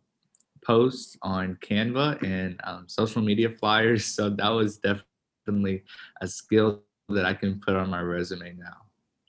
posts 0.63 1.17
on 1.21 1.57
canva 1.67 2.21
and 2.21 2.59
um, 2.65 2.83
social 2.87 3.21
media 3.21 3.49
flyers. 3.49 4.03
So 4.17 4.29
that 4.29 4.49
was 4.49 4.77
definitely 4.77 5.83
a 6.21 6.27
skill 6.27 6.83
that 7.09 7.25
i 7.25 7.33
can 7.33 7.59
put 7.59 7.75
on 7.75 7.89
my 7.89 8.01
resume 8.01 8.55
now 8.57 8.82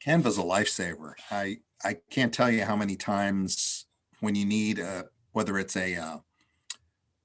Canva's 0.05 0.37
a 0.37 0.43
lifesaver. 0.43 1.15
I 1.31 1.59
I 1.83 1.97
can't 2.11 2.33
tell 2.33 2.51
you 2.51 2.65
how 2.65 2.77
many 2.77 2.95
times 2.95 3.87
when 4.21 4.35
you 4.35 4.45
need 4.45 4.79
a 4.79 5.07
whether 5.33 5.59
it's 5.59 5.77
a 5.77 5.97
uh, 5.97 6.19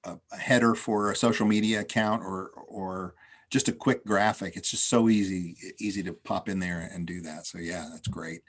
a, 0.06 0.18
a 0.32 0.38
header 0.38 0.76
for 0.76 1.12
a 1.12 1.16
social 1.16 1.46
media 1.46 1.82
account 1.82 2.24
or 2.24 2.52
or 2.68 3.16
just 3.50 3.68
a 3.68 3.74
quick 3.74 4.06
graphic. 4.06 4.56
It's 4.56 4.72
just 4.72 4.88
so 4.88 5.10
easy 5.10 5.56
easy 5.80 6.02
to 6.04 6.14
pop 6.14 6.48
in 6.48 6.60
there 6.60 6.90
and 6.94 7.06
do 7.06 7.20
that. 7.22 7.48
So 7.48 7.58
yeah, 7.58 7.88
that's 7.92 8.08
great. 8.08 8.42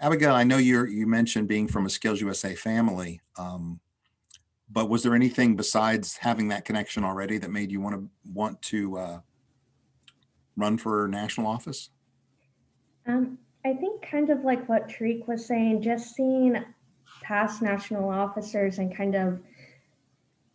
Abigail, 0.00 0.34
I 0.34 0.44
know 0.44 0.56
you're 0.56 0.88
you 0.88 1.06
mentioned 1.06 1.46
being 1.46 1.68
from 1.68 1.84
a 1.84 1.90
Skills 1.90 2.22
USA 2.22 2.54
family, 2.54 3.20
um, 3.36 3.80
but 4.70 4.88
was 4.88 5.02
there 5.02 5.14
anything 5.14 5.56
besides 5.56 6.16
having 6.16 6.48
that 6.48 6.64
connection 6.64 7.04
already 7.04 7.36
that 7.36 7.50
made 7.50 7.70
you 7.70 7.82
want 7.82 7.96
to 7.96 8.08
want 8.32 8.62
to 8.62 8.96
uh, 8.96 9.20
run 10.56 10.78
for 10.78 11.06
national 11.06 11.46
office? 11.46 11.90
Um, 13.06 13.38
I 13.64 13.74
think 13.74 14.02
kind 14.02 14.30
of 14.30 14.44
like 14.44 14.68
what 14.68 14.88
Tariq 14.88 15.26
was 15.28 15.46
saying, 15.46 15.82
just 15.82 16.14
seeing 16.14 16.64
past 17.22 17.62
national 17.62 18.08
officers 18.08 18.78
and 18.78 18.94
kind 18.94 19.14
of 19.14 19.40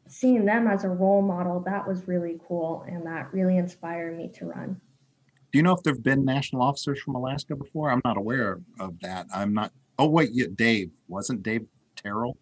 seeing 0.08 0.46
them 0.46 0.68
as 0.68 0.84
a 0.84 0.90
role 0.90 1.22
model, 1.22 1.60
that 1.62 1.88
was 1.88 2.08
really 2.08 2.40
cool. 2.48 2.86
And 2.88 3.06
that 3.06 3.34
really 3.34 3.58
inspired 3.58 4.18
me 4.18 4.30
to 4.36 4.46
run. 4.46 4.80
Do 5.52 5.60
you 5.60 5.64
know 5.64 5.74
if 5.74 5.84
there've 5.84 6.04
been 6.04 6.26
national 6.26 6.62
officers 6.62 7.00
from 7.00 7.16
Alaska 7.16 7.56
before? 7.56 7.90
I'm 7.90 8.02
not 8.04 8.18
aware 8.18 8.60
of 8.80 9.00
that. 9.00 9.28
I'm 9.34 9.54
not. 9.54 9.72
Oh 9.98 10.08
wait, 10.08 10.30
yeah, 10.34 10.48
Dave 10.54 10.92
wasn't 11.08 11.42
Dave 11.44 11.66
Terrell 11.96 12.38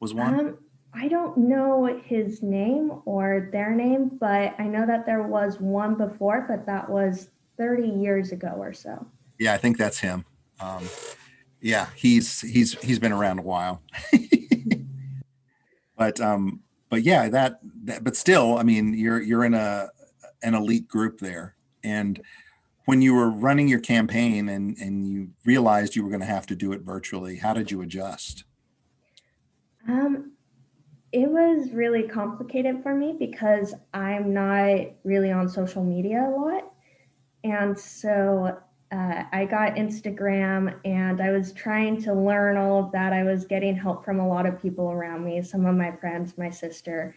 was 0.00 0.14
one. 0.14 0.40
Um, 0.40 0.58
I 0.94 1.08
don't 1.08 1.36
know 1.36 2.00
his 2.04 2.42
name 2.42 3.02
or 3.04 3.50
their 3.52 3.74
name, 3.74 4.16
but 4.18 4.54
I 4.58 4.66
know 4.66 4.86
that 4.86 5.04
there 5.04 5.24
was 5.24 5.60
one 5.60 5.96
before, 5.96 6.46
but 6.48 6.64
that 6.66 6.88
was 6.88 7.28
30 7.58 7.88
years 7.88 8.32
ago 8.32 8.54
or 8.56 8.72
so. 8.72 9.06
Yeah, 9.38 9.54
I 9.54 9.58
think 9.58 9.78
that's 9.78 9.98
him. 9.98 10.24
Um, 10.60 10.88
yeah, 11.60 11.88
he's 11.94 12.40
he's 12.40 12.74
he's 12.82 12.98
been 12.98 13.12
around 13.12 13.38
a 13.38 13.42
while. 13.42 13.82
but 15.96 16.20
um, 16.20 16.60
but 16.88 17.02
yeah, 17.02 17.28
that, 17.28 17.60
that 17.84 18.04
but 18.04 18.16
still, 18.16 18.58
I 18.58 18.62
mean, 18.62 18.94
you're 18.94 19.20
you're 19.20 19.44
in 19.44 19.54
a 19.54 19.88
an 20.42 20.54
elite 20.54 20.88
group 20.88 21.18
there, 21.18 21.56
and 21.82 22.20
when 22.84 23.02
you 23.02 23.14
were 23.14 23.30
running 23.30 23.68
your 23.68 23.80
campaign 23.80 24.48
and 24.48 24.76
and 24.78 25.06
you 25.06 25.30
realized 25.44 25.96
you 25.96 26.04
were 26.04 26.10
going 26.10 26.20
to 26.20 26.26
have 26.26 26.46
to 26.46 26.56
do 26.56 26.72
it 26.72 26.82
virtually, 26.82 27.36
how 27.36 27.52
did 27.52 27.70
you 27.70 27.82
adjust? 27.82 28.44
Um, 29.88 30.32
it 31.12 31.28
was 31.28 31.70
really 31.72 32.02
complicated 32.02 32.82
for 32.82 32.94
me 32.94 33.16
because 33.18 33.74
I'm 33.94 34.34
not 34.34 34.92
really 35.04 35.30
on 35.30 35.48
social 35.48 35.84
media 35.84 36.28
a 36.28 36.30
lot. 36.30 36.72
And 37.44 37.78
so 37.78 38.58
uh, 38.92 39.24
I 39.32 39.44
got 39.46 39.74
Instagram 39.74 40.78
and 40.84 41.20
I 41.20 41.30
was 41.30 41.52
trying 41.52 42.00
to 42.02 42.14
learn 42.14 42.56
all 42.56 42.84
of 42.84 42.92
that. 42.92 43.12
I 43.12 43.24
was 43.24 43.44
getting 43.44 43.74
help 43.74 44.04
from 44.04 44.20
a 44.20 44.28
lot 44.28 44.46
of 44.46 44.60
people 44.62 44.90
around 44.90 45.24
me, 45.24 45.42
some 45.42 45.66
of 45.66 45.74
my 45.74 45.90
friends, 45.90 46.38
my 46.38 46.50
sister. 46.50 47.16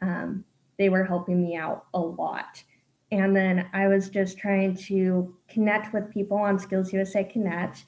Um, 0.00 0.44
they 0.78 0.88
were 0.88 1.04
helping 1.04 1.42
me 1.42 1.56
out 1.56 1.86
a 1.94 1.98
lot. 1.98 2.62
And 3.10 3.36
then 3.36 3.68
I 3.72 3.88
was 3.88 4.08
just 4.08 4.38
trying 4.38 4.76
to 4.76 5.36
connect 5.48 5.92
with 5.92 6.10
people 6.10 6.38
on 6.38 6.58
Skills 6.58 6.92
USA 6.92 7.24
Connect 7.24 7.84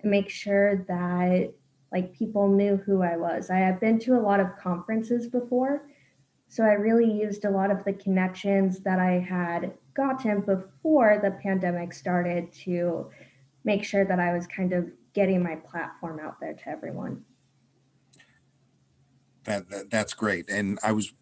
and 0.00 0.10
make 0.10 0.28
sure 0.28 0.84
that 0.88 1.52
like 1.90 2.12
people 2.12 2.48
knew 2.48 2.76
who 2.76 3.02
I 3.02 3.16
was. 3.16 3.50
I 3.50 3.58
had 3.58 3.80
been 3.80 3.98
to 4.00 4.14
a 4.14 4.20
lot 4.20 4.40
of 4.40 4.56
conferences 4.56 5.26
before, 5.26 5.88
so 6.48 6.64
I 6.64 6.72
really 6.72 7.10
used 7.10 7.44
a 7.44 7.50
lot 7.50 7.70
of 7.70 7.82
the 7.84 7.94
connections 7.94 8.80
that 8.80 8.98
I 8.98 9.18
had 9.18 9.72
gotten 9.98 10.40
before 10.42 11.18
the 11.22 11.32
pandemic 11.42 11.92
started 11.92 12.50
to 12.52 13.10
make 13.64 13.82
sure 13.82 14.04
that 14.04 14.20
I 14.20 14.32
was 14.32 14.46
kind 14.46 14.72
of 14.72 14.86
getting 15.12 15.42
my 15.42 15.56
platform 15.56 16.20
out 16.20 16.38
there 16.40 16.54
to 16.54 16.68
everyone. 16.68 17.24
That, 19.42 19.68
that 19.70 19.90
that's 19.90 20.14
great. 20.14 20.48
And 20.48 20.78
I 20.84 20.92
was 20.92 21.12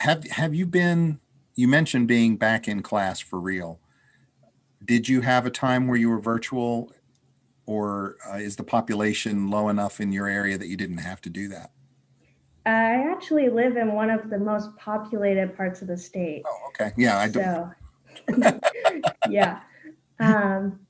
have 0.00 0.28
have 0.28 0.54
you 0.54 0.66
been 0.66 1.18
you 1.54 1.66
mentioned 1.66 2.08
being 2.08 2.36
back 2.36 2.68
in 2.68 2.82
class 2.82 3.20
for 3.20 3.40
real. 3.40 3.80
Did 4.84 5.08
you 5.08 5.22
have 5.22 5.46
a 5.46 5.50
time 5.50 5.88
where 5.88 5.96
you 5.96 6.10
were 6.10 6.20
virtual 6.20 6.92
or 7.64 8.16
uh, 8.30 8.36
is 8.36 8.56
the 8.56 8.64
population 8.64 9.48
low 9.48 9.68
enough 9.68 10.00
in 10.00 10.12
your 10.12 10.26
area 10.26 10.58
that 10.58 10.66
you 10.66 10.76
didn't 10.76 10.98
have 10.98 11.20
to 11.22 11.30
do 11.30 11.48
that? 11.48 11.70
I 12.64 13.10
actually 13.10 13.48
live 13.48 13.76
in 13.76 13.92
one 13.92 14.10
of 14.10 14.30
the 14.30 14.38
most 14.38 14.76
populated 14.76 15.56
parts 15.56 15.82
of 15.82 15.88
the 15.88 15.96
state. 15.96 16.42
Oh, 16.46 16.68
okay. 16.68 16.92
Yeah, 16.96 17.18
I 17.18 17.28
don't. 17.28 17.74
So, 18.30 18.60
yeah. 19.28 19.60
Um, 20.20 20.80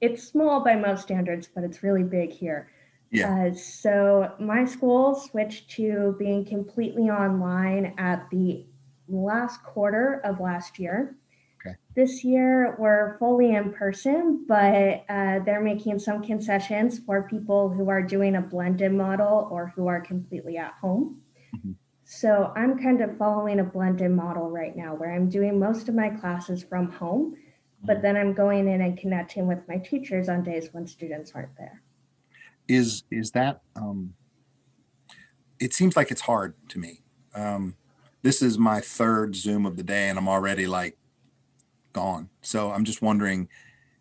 it's 0.00 0.24
small 0.24 0.64
by 0.64 0.74
most 0.76 1.02
standards, 1.02 1.48
but 1.54 1.62
it's 1.62 1.82
really 1.82 2.02
big 2.02 2.32
here. 2.32 2.70
Yeah. 3.10 3.48
Uh, 3.48 3.54
so 3.54 4.32
my 4.38 4.64
school 4.64 5.14
switched 5.14 5.70
to 5.72 6.16
being 6.18 6.44
completely 6.44 7.10
online 7.10 7.94
at 7.98 8.28
the 8.30 8.66
last 9.08 9.62
quarter 9.62 10.20
of 10.24 10.40
last 10.40 10.78
year. 10.78 11.16
Okay. 11.60 11.76
This 11.94 12.24
year 12.24 12.76
we're 12.78 13.18
fully 13.18 13.54
in 13.54 13.72
person, 13.72 14.44
but 14.48 15.04
uh, 15.08 15.40
they're 15.40 15.60
making 15.60 15.98
some 15.98 16.22
concessions 16.22 17.00
for 17.00 17.22
people 17.24 17.68
who 17.68 17.90
are 17.90 18.02
doing 18.02 18.36
a 18.36 18.40
blended 18.40 18.92
model 18.92 19.48
or 19.50 19.72
who 19.76 19.86
are 19.86 20.00
completely 20.00 20.56
at 20.56 20.72
home. 20.80 21.19
Mhm. 21.54 21.74
So 22.04 22.52
I'm 22.56 22.78
kind 22.78 23.00
of 23.00 23.16
following 23.16 23.60
a 23.60 23.64
blended 23.64 24.10
model 24.10 24.50
right 24.50 24.76
now 24.76 24.94
where 24.94 25.12
I'm 25.12 25.28
doing 25.28 25.58
most 25.58 25.88
of 25.88 25.94
my 25.94 26.10
classes 26.10 26.62
from 26.62 26.90
home, 26.90 27.36
but 27.84 28.02
then 28.02 28.16
I'm 28.16 28.32
going 28.32 28.68
in 28.68 28.80
and 28.80 28.98
connecting 28.98 29.46
with 29.46 29.66
my 29.68 29.78
teachers 29.78 30.28
on 30.28 30.42
days 30.42 30.72
when 30.72 30.86
students 30.86 31.32
aren't 31.34 31.56
there. 31.56 31.82
Is 32.68 33.04
is 33.10 33.30
that 33.32 33.62
um 33.76 34.14
it 35.58 35.74
seems 35.74 35.96
like 35.96 36.10
it's 36.10 36.22
hard 36.22 36.54
to 36.70 36.78
me. 36.78 37.02
Um 37.34 37.76
this 38.22 38.42
is 38.42 38.58
my 38.58 38.80
third 38.80 39.34
Zoom 39.34 39.64
of 39.64 39.76
the 39.76 39.82
day 39.82 40.08
and 40.08 40.18
I'm 40.18 40.28
already 40.28 40.66
like 40.66 40.96
gone. 41.92 42.28
So 42.42 42.70
I'm 42.70 42.84
just 42.84 43.02
wondering 43.02 43.48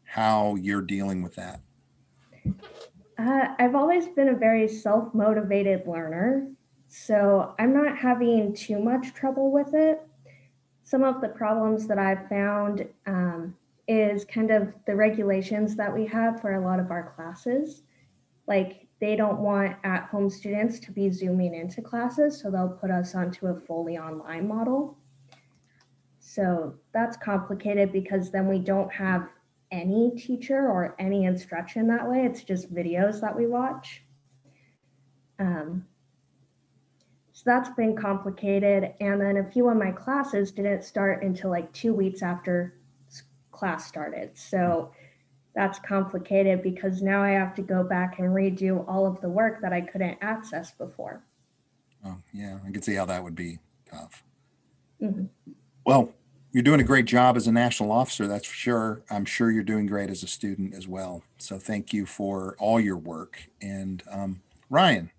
how 0.03 0.55
you're 0.55 0.81
dealing 0.81 1.21
with 1.21 1.35
that. 1.35 1.61
Uh, 3.17 3.53
I've 3.59 3.75
always 3.75 4.07
been 4.07 4.29
a 4.29 4.35
very 4.35 4.67
self 4.67 5.13
motivated 5.13 5.85
learner, 5.85 6.47
so 6.89 7.53
I'm 7.59 7.71
not 7.71 7.97
having 7.97 8.53
too 8.53 8.79
much 8.79 9.13
trouble 9.13 9.51
with 9.51 9.75
it. 9.75 10.01
Some 10.83 11.03
of 11.03 11.21
the 11.21 11.29
problems 11.29 11.87
that 11.87 11.99
I've 11.99 12.27
found 12.27 12.87
um, 13.05 13.55
is 13.87 14.25
kind 14.25 14.49
of 14.49 14.73
the 14.87 14.95
regulations 14.95 15.75
that 15.75 15.93
we 15.93 16.07
have 16.07 16.41
for 16.41 16.55
a 16.55 16.61
lot 16.61 16.79
of 16.79 16.89
our 16.89 17.13
classes. 17.15 17.83
Like, 18.47 18.87
they 18.99 19.15
don't 19.15 19.39
want 19.39 19.77
at 19.83 20.05
home 20.05 20.31
students 20.31 20.79
to 20.79 20.91
be 20.91 21.11
zooming 21.11 21.53
into 21.53 21.83
classes, 21.83 22.41
so 22.41 22.49
they'll 22.49 22.77
put 22.81 22.89
us 22.89 23.13
onto 23.13 23.47
a 23.47 23.59
fully 23.59 23.99
online 23.99 24.47
model. 24.47 24.97
So 26.19 26.73
that's 26.91 27.17
complicated 27.17 27.93
because 27.93 28.31
then 28.31 28.47
we 28.47 28.59
don't 28.59 28.91
have 28.91 29.29
any 29.71 30.11
teacher 30.17 30.67
or 30.67 30.95
any 30.97 31.25
instruction 31.25 31.87
that 31.87 32.09
way. 32.09 32.25
It's 32.25 32.43
just 32.43 32.73
videos 32.73 33.21
that 33.21 33.37
we 33.37 33.45
watch. 33.45 34.03
Um, 35.37 35.85
so 37.39 37.43
that's 37.45 37.69
been 37.69 37.95
complicated. 37.95 38.95
And 38.99 39.21
then 39.21 39.37
a 39.37 39.49
few 39.49 39.69
of 39.69 39.77
my 39.77 39.93
classes 39.93 40.51
didn't 40.51 40.83
start 40.83 41.23
until 41.23 41.49
like 41.49 41.71
two 41.71 41.93
weeks 41.93 42.21
after 42.21 42.75
class 43.49 43.87
started. 43.87 44.31
So 44.37 44.91
that's 45.55 45.79
complicated 45.79 46.61
because 46.61 47.01
now 47.01 47.23
I 47.23 47.29
have 47.29 47.55
to 47.55 47.61
go 47.61 47.81
back 47.81 48.19
and 48.19 48.27
redo 48.35 48.85
all 48.89 49.07
of 49.07 49.21
the 49.21 49.29
work 49.29 49.61
that 49.61 49.71
I 49.71 49.79
couldn't 49.79 50.17
access 50.19 50.71
before. 50.71 51.23
Oh, 52.05 52.17
yeah, 52.33 52.59
I 52.67 52.71
can 52.71 52.81
see 52.81 52.95
how 52.95 53.05
that 53.05 53.23
would 53.23 53.35
be 53.35 53.59
tough. 53.89 54.21
Mhm. 55.01 55.29
Well, 55.85 56.13
you're 56.51 56.61
doing 56.61 56.81
a 56.81 56.83
great 56.83 57.05
job 57.05 57.37
as 57.37 57.47
a 57.47 57.53
national 57.53 57.93
officer, 57.93 58.27
that's 58.27 58.47
for 58.47 58.53
sure. 58.53 59.01
I'm 59.09 59.23
sure 59.23 59.49
you're 59.49 59.63
doing 59.63 59.85
great 59.85 60.09
as 60.09 60.23
a 60.23 60.27
student 60.27 60.73
as 60.73 60.89
well. 60.89 61.23
So 61.37 61.57
thank 61.57 61.93
you 61.93 62.05
for 62.05 62.57
all 62.59 62.81
your 62.81 62.97
work. 62.97 63.41
And 63.61 64.03
um, 64.11 64.41
Ryan, 64.69 65.09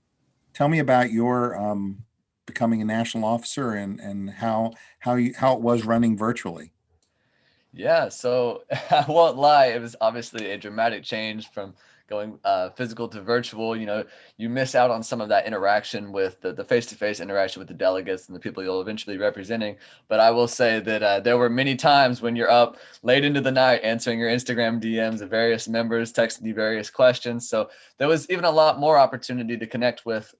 tell 0.52 0.68
me 0.68 0.80
about 0.80 1.12
your 1.12 1.56
um, 1.56 2.04
becoming 2.50 2.82
a 2.82 2.84
national 2.84 3.24
officer 3.24 3.72
and 3.72 4.00
and 4.00 4.30
how 4.30 4.72
how 4.98 5.14
you 5.14 5.32
how 5.36 5.54
it 5.54 5.60
was 5.60 5.84
running 5.84 6.16
virtually. 6.16 6.72
Yeah, 7.72 8.08
so 8.08 8.64
I 8.90 9.04
won't 9.08 9.36
lie, 9.36 9.66
it 9.66 9.80
was 9.80 9.96
obviously 10.00 10.50
a 10.50 10.58
dramatic 10.58 11.04
change 11.04 11.50
from 11.50 11.74
going 12.08 12.38
uh, 12.44 12.70
physical 12.70 13.08
to 13.08 13.22
virtual. 13.22 13.76
You 13.76 13.86
know, 13.86 14.04
you 14.36 14.48
miss 14.48 14.74
out 14.74 14.90
on 14.90 15.02
some 15.02 15.20
of 15.20 15.28
that 15.28 15.46
interaction 15.46 16.10
with 16.10 16.40
the, 16.40 16.52
the 16.52 16.64
face-to-face 16.64 17.20
interaction 17.20 17.60
with 17.60 17.68
the 17.68 17.74
delegates 17.74 18.26
and 18.26 18.34
the 18.34 18.40
people 18.40 18.64
you'll 18.64 18.80
eventually 18.80 19.16
representing. 19.16 19.76
But 20.08 20.18
I 20.18 20.32
will 20.32 20.48
say 20.48 20.80
that 20.80 21.02
uh, 21.02 21.20
there 21.20 21.38
were 21.38 21.48
many 21.48 21.76
times 21.76 22.20
when 22.20 22.34
you're 22.34 22.50
up 22.50 22.78
late 23.04 23.24
into 23.24 23.40
the 23.40 23.52
night 23.52 23.82
answering 23.84 24.18
your 24.18 24.28
Instagram 24.28 24.82
DMs 24.82 25.20
of 25.22 25.30
various 25.30 25.68
members, 25.68 26.12
texting 26.12 26.44
you 26.46 26.54
various 26.54 26.90
questions. 26.90 27.48
So 27.48 27.70
there 27.98 28.08
was 28.08 28.28
even 28.28 28.44
a 28.44 28.50
lot 28.50 28.80
more 28.80 28.98
opportunity 28.98 29.56
to 29.56 29.66
connect 29.66 30.04
with 30.04 30.34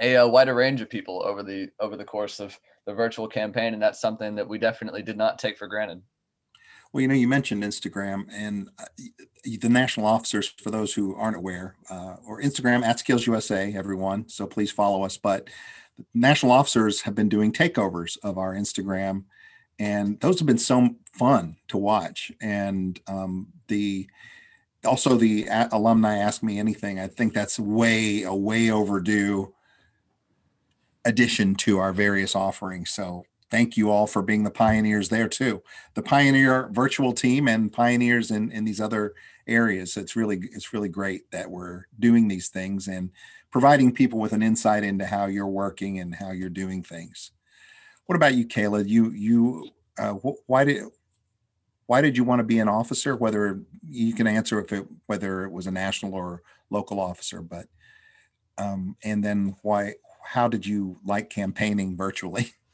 a, 0.00 0.14
a 0.14 0.28
wider 0.28 0.54
range 0.54 0.80
of 0.80 0.90
people 0.90 1.22
over 1.24 1.42
the 1.42 1.68
over 1.80 1.96
the 1.96 2.04
course 2.04 2.40
of 2.40 2.58
the 2.86 2.94
virtual 2.94 3.28
campaign, 3.28 3.74
and 3.74 3.82
that's 3.82 4.00
something 4.00 4.34
that 4.36 4.48
we 4.48 4.58
definitely 4.58 5.02
did 5.02 5.16
not 5.16 5.38
take 5.38 5.58
for 5.58 5.66
granted. 5.66 6.02
Well, 6.92 7.02
you 7.02 7.08
know, 7.08 7.14
you 7.14 7.28
mentioned 7.28 7.62
Instagram 7.62 8.26
and 8.30 8.70
uh, 8.78 8.84
the 9.44 9.68
national 9.68 10.06
officers, 10.06 10.48
for 10.48 10.70
those 10.70 10.94
who 10.94 11.14
aren't 11.14 11.36
aware, 11.36 11.76
uh, 11.90 12.16
or 12.26 12.40
Instagram 12.40 12.84
at 12.84 12.98
Skills 12.98 13.26
USA, 13.26 13.74
everyone. 13.74 14.28
So 14.28 14.46
please 14.46 14.70
follow 14.70 15.02
us. 15.04 15.16
But 15.16 15.48
national 16.14 16.52
officers 16.52 17.02
have 17.02 17.14
been 17.14 17.28
doing 17.28 17.52
takeovers 17.52 18.16
of 18.22 18.38
our 18.38 18.54
Instagram, 18.54 19.24
and 19.78 20.18
those 20.20 20.38
have 20.38 20.46
been 20.46 20.58
so 20.58 20.90
fun 21.12 21.56
to 21.68 21.76
watch. 21.76 22.32
And 22.40 22.98
um, 23.08 23.48
the 23.68 24.08
also 24.84 25.16
the 25.16 25.48
alumni 25.72 26.18
ask 26.18 26.42
me 26.42 26.58
anything. 26.58 27.00
I 27.00 27.08
think 27.08 27.34
that's 27.34 27.58
way 27.58 28.22
a 28.22 28.34
way 28.34 28.70
overdue 28.70 29.52
addition 31.06 31.54
to 31.54 31.78
our 31.78 31.92
various 31.92 32.34
offerings. 32.34 32.90
So 32.90 33.24
thank 33.50 33.76
you 33.76 33.90
all 33.90 34.06
for 34.06 34.20
being 34.20 34.42
the 34.44 34.50
pioneers 34.50 35.08
there 35.08 35.28
too. 35.28 35.62
The 35.94 36.02
pioneer 36.02 36.68
virtual 36.72 37.12
team 37.12 37.48
and 37.48 37.72
pioneers 37.72 38.30
in 38.30 38.50
in 38.50 38.64
these 38.64 38.80
other 38.80 39.14
areas 39.46 39.96
it's 39.96 40.16
really 40.16 40.40
it's 40.52 40.72
really 40.72 40.88
great 40.88 41.30
that 41.30 41.48
we're 41.48 41.84
doing 42.00 42.26
these 42.26 42.48
things 42.48 42.88
and 42.88 43.10
providing 43.52 43.92
people 43.92 44.18
with 44.18 44.32
an 44.32 44.42
insight 44.42 44.82
into 44.82 45.06
how 45.06 45.26
you're 45.26 45.46
working 45.46 46.00
and 46.00 46.16
how 46.16 46.32
you're 46.32 46.50
doing 46.50 46.82
things. 46.82 47.30
What 48.06 48.16
about 48.16 48.34
you 48.34 48.46
kayla? 48.46 48.86
You 48.88 49.12
you 49.12 49.70
uh, 49.98 50.14
wh- 50.14 50.48
why 50.48 50.64
did 50.64 50.84
why 51.86 52.00
did 52.00 52.16
you 52.16 52.24
want 52.24 52.40
to 52.40 52.44
be 52.44 52.58
an 52.58 52.68
officer? 52.68 53.14
Whether 53.14 53.60
you 53.88 54.12
can 54.12 54.26
answer 54.26 54.60
if 54.60 54.72
it 54.72 54.86
whether 55.06 55.44
it 55.44 55.52
was 55.52 55.68
a 55.68 55.70
national 55.70 56.14
or 56.14 56.42
local 56.68 56.98
officer 56.98 57.40
but 57.42 57.66
um, 58.58 58.96
and 59.04 59.22
then 59.22 59.54
why 59.62 59.94
how 60.26 60.48
did 60.48 60.66
you 60.66 60.98
like 61.04 61.30
campaigning 61.30 61.96
virtually 61.96 62.52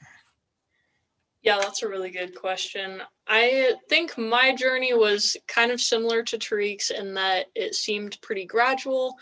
Yeah, 1.42 1.58
that's 1.58 1.82
a 1.82 1.88
really 1.88 2.10
good 2.10 2.36
question. 2.36 3.02
I 3.26 3.72
think 3.88 4.16
my 4.16 4.54
journey 4.54 4.94
was 4.94 5.36
kind 5.48 5.72
of 5.72 5.80
similar 5.80 6.22
to 6.22 6.38
Tariq's 6.38 6.90
in 6.90 7.14
that 7.14 7.46
it 7.56 7.74
seemed 7.74 8.20
pretty 8.22 8.44
gradual, 8.44 9.16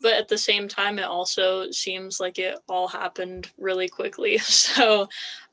but 0.00 0.12
at 0.12 0.28
the 0.28 0.38
same 0.38 0.68
time, 0.68 1.00
it 1.00 1.06
also 1.06 1.70
seems 1.72 2.20
like 2.20 2.38
it 2.38 2.56
all 2.68 2.86
happened 2.86 3.50
really 3.58 3.88
quickly. 3.88 4.38
So 4.44 5.08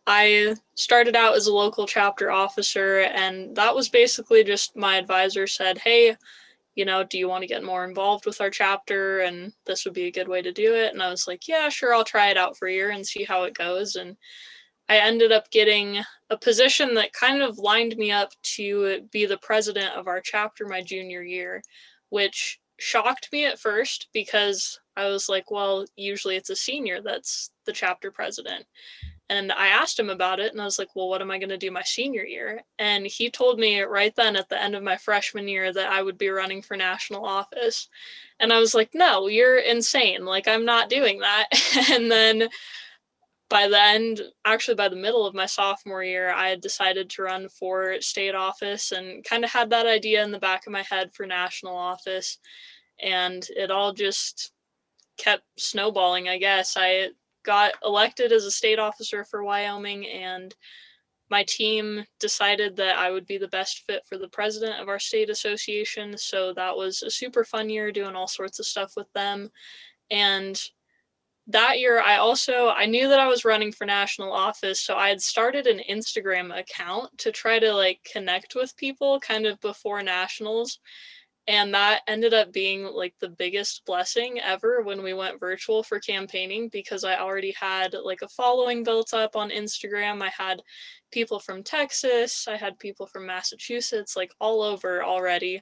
I 0.06 0.56
started 0.76 1.16
out 1.16 1.36
as 1.36 1.48
a 1.48 1.54
local 1.54 1.88
chapter 1.88 2.30
officer, 2.30 3.00
and 3.00 3.56
that 3.56 3.74
was 3.74 3.90
basically 3.90 4.44
just 4.44 4.76
my 4.76 4.98
advisor 4.98 5.48
said, 5.48 5.80
Hey, 5.80 6.16
you 6.76 6.86
know, 6.86 7.04
do 7.04 7.18
you 7.18 7.28
want 7.28 7.42
to 7.44 7.48
get 7.48 7.64
more 7.64 7.86
involved 7.86 8.26
with 8.26 8.42
our 8.42 8.50
chapter? 8.50 9.20
And 9.20 9.54
this 9.66 9.86
would 9.86 9.94
be 9.94 10.06
a 10.06 10.12
good 10.12 10.28
way 10.28 10.42
to 10.42 10.52
do 10.52 10.74
it. 10.74 10.94
And 10.94 11.02
I 11.02 11.10
was 11.10 11.28
like, 11.28 11.48
Yeah, 11.48 11.70
sure, 11.70 11.94
I'll 11.94 12.04
try 12.04 12.30
it 12.30 12.38
out 12.38 12.58
for 12.58 12.68
a 12.68 12.74
year 12.74 12.90
and 12.90 13.06
see 13.06 13.24
how 13.24 13.44
it 13.44 13.54
goes. 13.54 13.96
And 13.96 14.18
I 14.90 14.98
ended 14.98 15.32
up 15.32 15.50
getting 15.52 16.02
a 16.30 16.38
position 16.38 16.94
that 16.96 17.14
kind 17.14 17.42
of 17.42 17.58
lined 17.58 17.96
me 17.96 18.12
up 18.12 18.32
to 18.56 19.02
be 19.12 19.26
the 19.26 19.38
president 19.38 19.94
of 19.96 20.08
our 20.08 20.20
chapter 20.20 20.68
my 20.68 20.82
junior 20.82 21.24
year, 21.24 21.62
which 22.10 22.60
shocked 22.80 23.30
me 23.32 23.46
at 23.46 23.60
first 23.60 24.08
because 24.14 24.80
I 24.98 25.06
was 25.08 25.30
like, 25.30 25.52
well, 25.52 25.86
usually 25.96 26.36
it's 26.36 26.50
a 26.50 26.56
senior 26.56 27.02
that's 27.02 27.52
the 27.66 27.72
chapter 27.72 28.12
president. 28.12 28.66
And 29.34 29.52
I 29.52 29.70
asked 29.70 30.00
him 30.00 30.12
about 30.12 30.40
it 30.40 30.52
and 30.52 30.62
I 30.62 30.66
was 30.66 30.78
like, 30.78 30.96
well, 30.96 31.10
what 31.10 31.20
am 31.20 31.32
I 31.32 31.40
going 31.40 31.50
to 31.50 31.58
do 31.58 31.72
my 31.72 31.82
senior 31.82 32.24
year? 32.24 32.62
And 32.78 33.08
he 33.08 33.32
told 33.32 33.58
me 33.58 33.82
right 33.82 34.16
then 34.16 34.36
at 34.36 34.48
the 34.48 34.62
end 34.62 34.76
of 34.76 34.84
my 34.84 34.96
freshman 34.96 35.48
year 35.48 35.74
that 35.74 35.92
I 35.92 36.04
would 36.04 36.20
be 36.20 36.30
running 36.30 36.62
for 36.62 36.78
national 36.78 37.26
office. 37.26 37.90
And 38.40 38.54
I 38.54 38.60
was 38.60 38.76
like, 38.76 38.92
no, 38.94 39.26
you're 39.26 39.58
insane. 39.58 40.24
Like, 40.24 40.48
I'm 40.48 40.66
not 40.66 40.88
doing 40.88 41.18
that. 41.22 41.48
and 41.92 42.12
then 42.12 42.48
by 43.50 43.68
the 43.68 43.82
end, 43.82 44.22
actually 44.46 44.76
by 44.76 44.88
the 44.88 44.96
middle 44.96 45.26
of 45.26 45.34
my 45.34 45.48
sophomore 45.48 46.04
year, 46.04 46.32
I 46.32 46.50
had 46.50 46.62
decided 46.62 47.10
to 47.10 47.24
run 47.24 47.50
for 47.50 48.00
state 48.02 48.36
office 48.36 48.92
and 48.92 49.24
kind 49.24 49.44
of 49.44 49.50
had 49.52 49.72
that 49.72 49.88
idea 49.88 50.24
in 50.24 50.30
the 50.30 50.38
back 50.38 50.68
of 50.68 50.74
my 50.74 50.84
head 50.84 51.10
for 51.12 51.26
national 51.26 51.76
office. 51.76 52.38
And 53.02 53.44
it 53.58 53.72
all 53.72 53.94
just 53.94 54.52
kept 55.18 55.44
snowballing, 55.58 56.30
I 56.30 56.38
guess. 56.38 56.76
I 56.78 57.10
got 57.44 57.74
elected 57.84 58.32
as 58.32 58.46
a 58.46 58.52
state 58.52 58.80
officer 58.80 59.24
for 59.24 59.44
Wyoming, 59.44 60.08
and 60.08 60.54
my 61.30 61.44
team 61.44 62.06
decided 62.20 62.76
that 62.76 62.98
I 62.98 63.10
would 63.10 63.26
be 63.26 63.38
the 63.38 63.48
best 63.48 63.84
fit 63.88 64.04
for 64.08 64.18
the 64.18 64.28
president 64.28 64.80
of 64.80 64.90
our 64.90 65.00
state 65.00 65.30
association. 65.30 66.18
So 66.18 66.54
that 66.54 66.76
was 66.76 67.02
a 67.02 67.10
super 67.10 67.44
fun 67.44 67.70
year 67.70 67.92
doing 67.92 68.16
all 68.16 68.28
sorts 68.28 68.60
of 68.60 68.66
stuff 68.66 68.94
with 68.96 69.12
them. 69.14 69.50
And 70.12 70.62
that 71.48 71.80
year 71.80 72.02
i 72.02 72.18
also 72.18 72.70
i 72.70 72.86
knew 72.86 73.10
that 73.10 73.20
i 73.20 73.28
was 73.28 73.44
running 73.44 73.72
for 73.72 73.86
national 73.86 74.32
office 74.32 74.80
so 74.80 74.96
i 74.96 75.10
had 75.10 75.22
started 75.22 75.68
an 75.68 75.82
instagram 75.90 76.58
account 76.58 77.10
to 77.18 77.32
try 77.32 77.60
to 77.60 77.74
like 77.74 78.00
connect 78.10 78.56
with 78.56 78.76
people 78.78 79.20
kind 79.20 79.46
of 79.46 79.60
before 79.60 80.02
nationals 80.02 80.80
and 81.48 81.74
that 81.74 82.02
ended 82.08 82.34
up 82.34 82.54
being 82.54 82.86
like 82.86 83.14
the 83.20 83.30
biggest 83.30 83.86
blessing 83.86 84.40
ever 84.40 84.82
when 84.82 85.04
we 85.04 85.14
went 85.14 85.40
virtual 85.40 85.84
for 85.84 86.00
campaigning 86.00 86.70
because 86.70 87.04
i 87.04 87.18
already 87.18 87.54
had 87.60 87.96
like 88.04 88.22
a 88.22 88.30
following 88.30 88.84
built 88.84 89.14
up 89.14 89.36
on 89.36 89.50
instagram 89.50 90.22
i 90.22 90.30
had 90.30 90.62
people 91.12 91.40
from 91.40 91.64
texas 91.64 92.48
i 92.48 92.56
had 92.56 92.78
people 92.80 93.06
from 93.06 93.26
massachusetts 93.26 94.16
like 94.16 94.32
all 94.40 94.62
over 94.62 95.04
already 95.04 95.62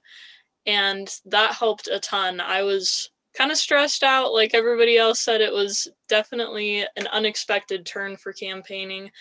and 0.66 1.16
that 1.26 1.54
helped 1.54 1.88
a 1.88 2.00
ton 2.00 2.40
i 2.40 2.62
was 2.62 3.10
kind 3.34 3.52
of 3.52 3.58
stressed 3.58 4.04
out. 4.04 4.34
Like 4.34 4.54
everybody 4.54 4.98
else 4.98 5.22
said, 5.22 5.42
it 5.42 5.54
was 5.54 5.88
definitely 6.08 6.86
an 6.96 7.08
unexpected 7.12 7.86
turn 7.86 8.18
for 8.18 8.34
campaigning. 8.34 9.12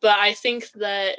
But 0.00 0.18
I 0.18 0.34
think 0.34 0.70
that 0.72 1.18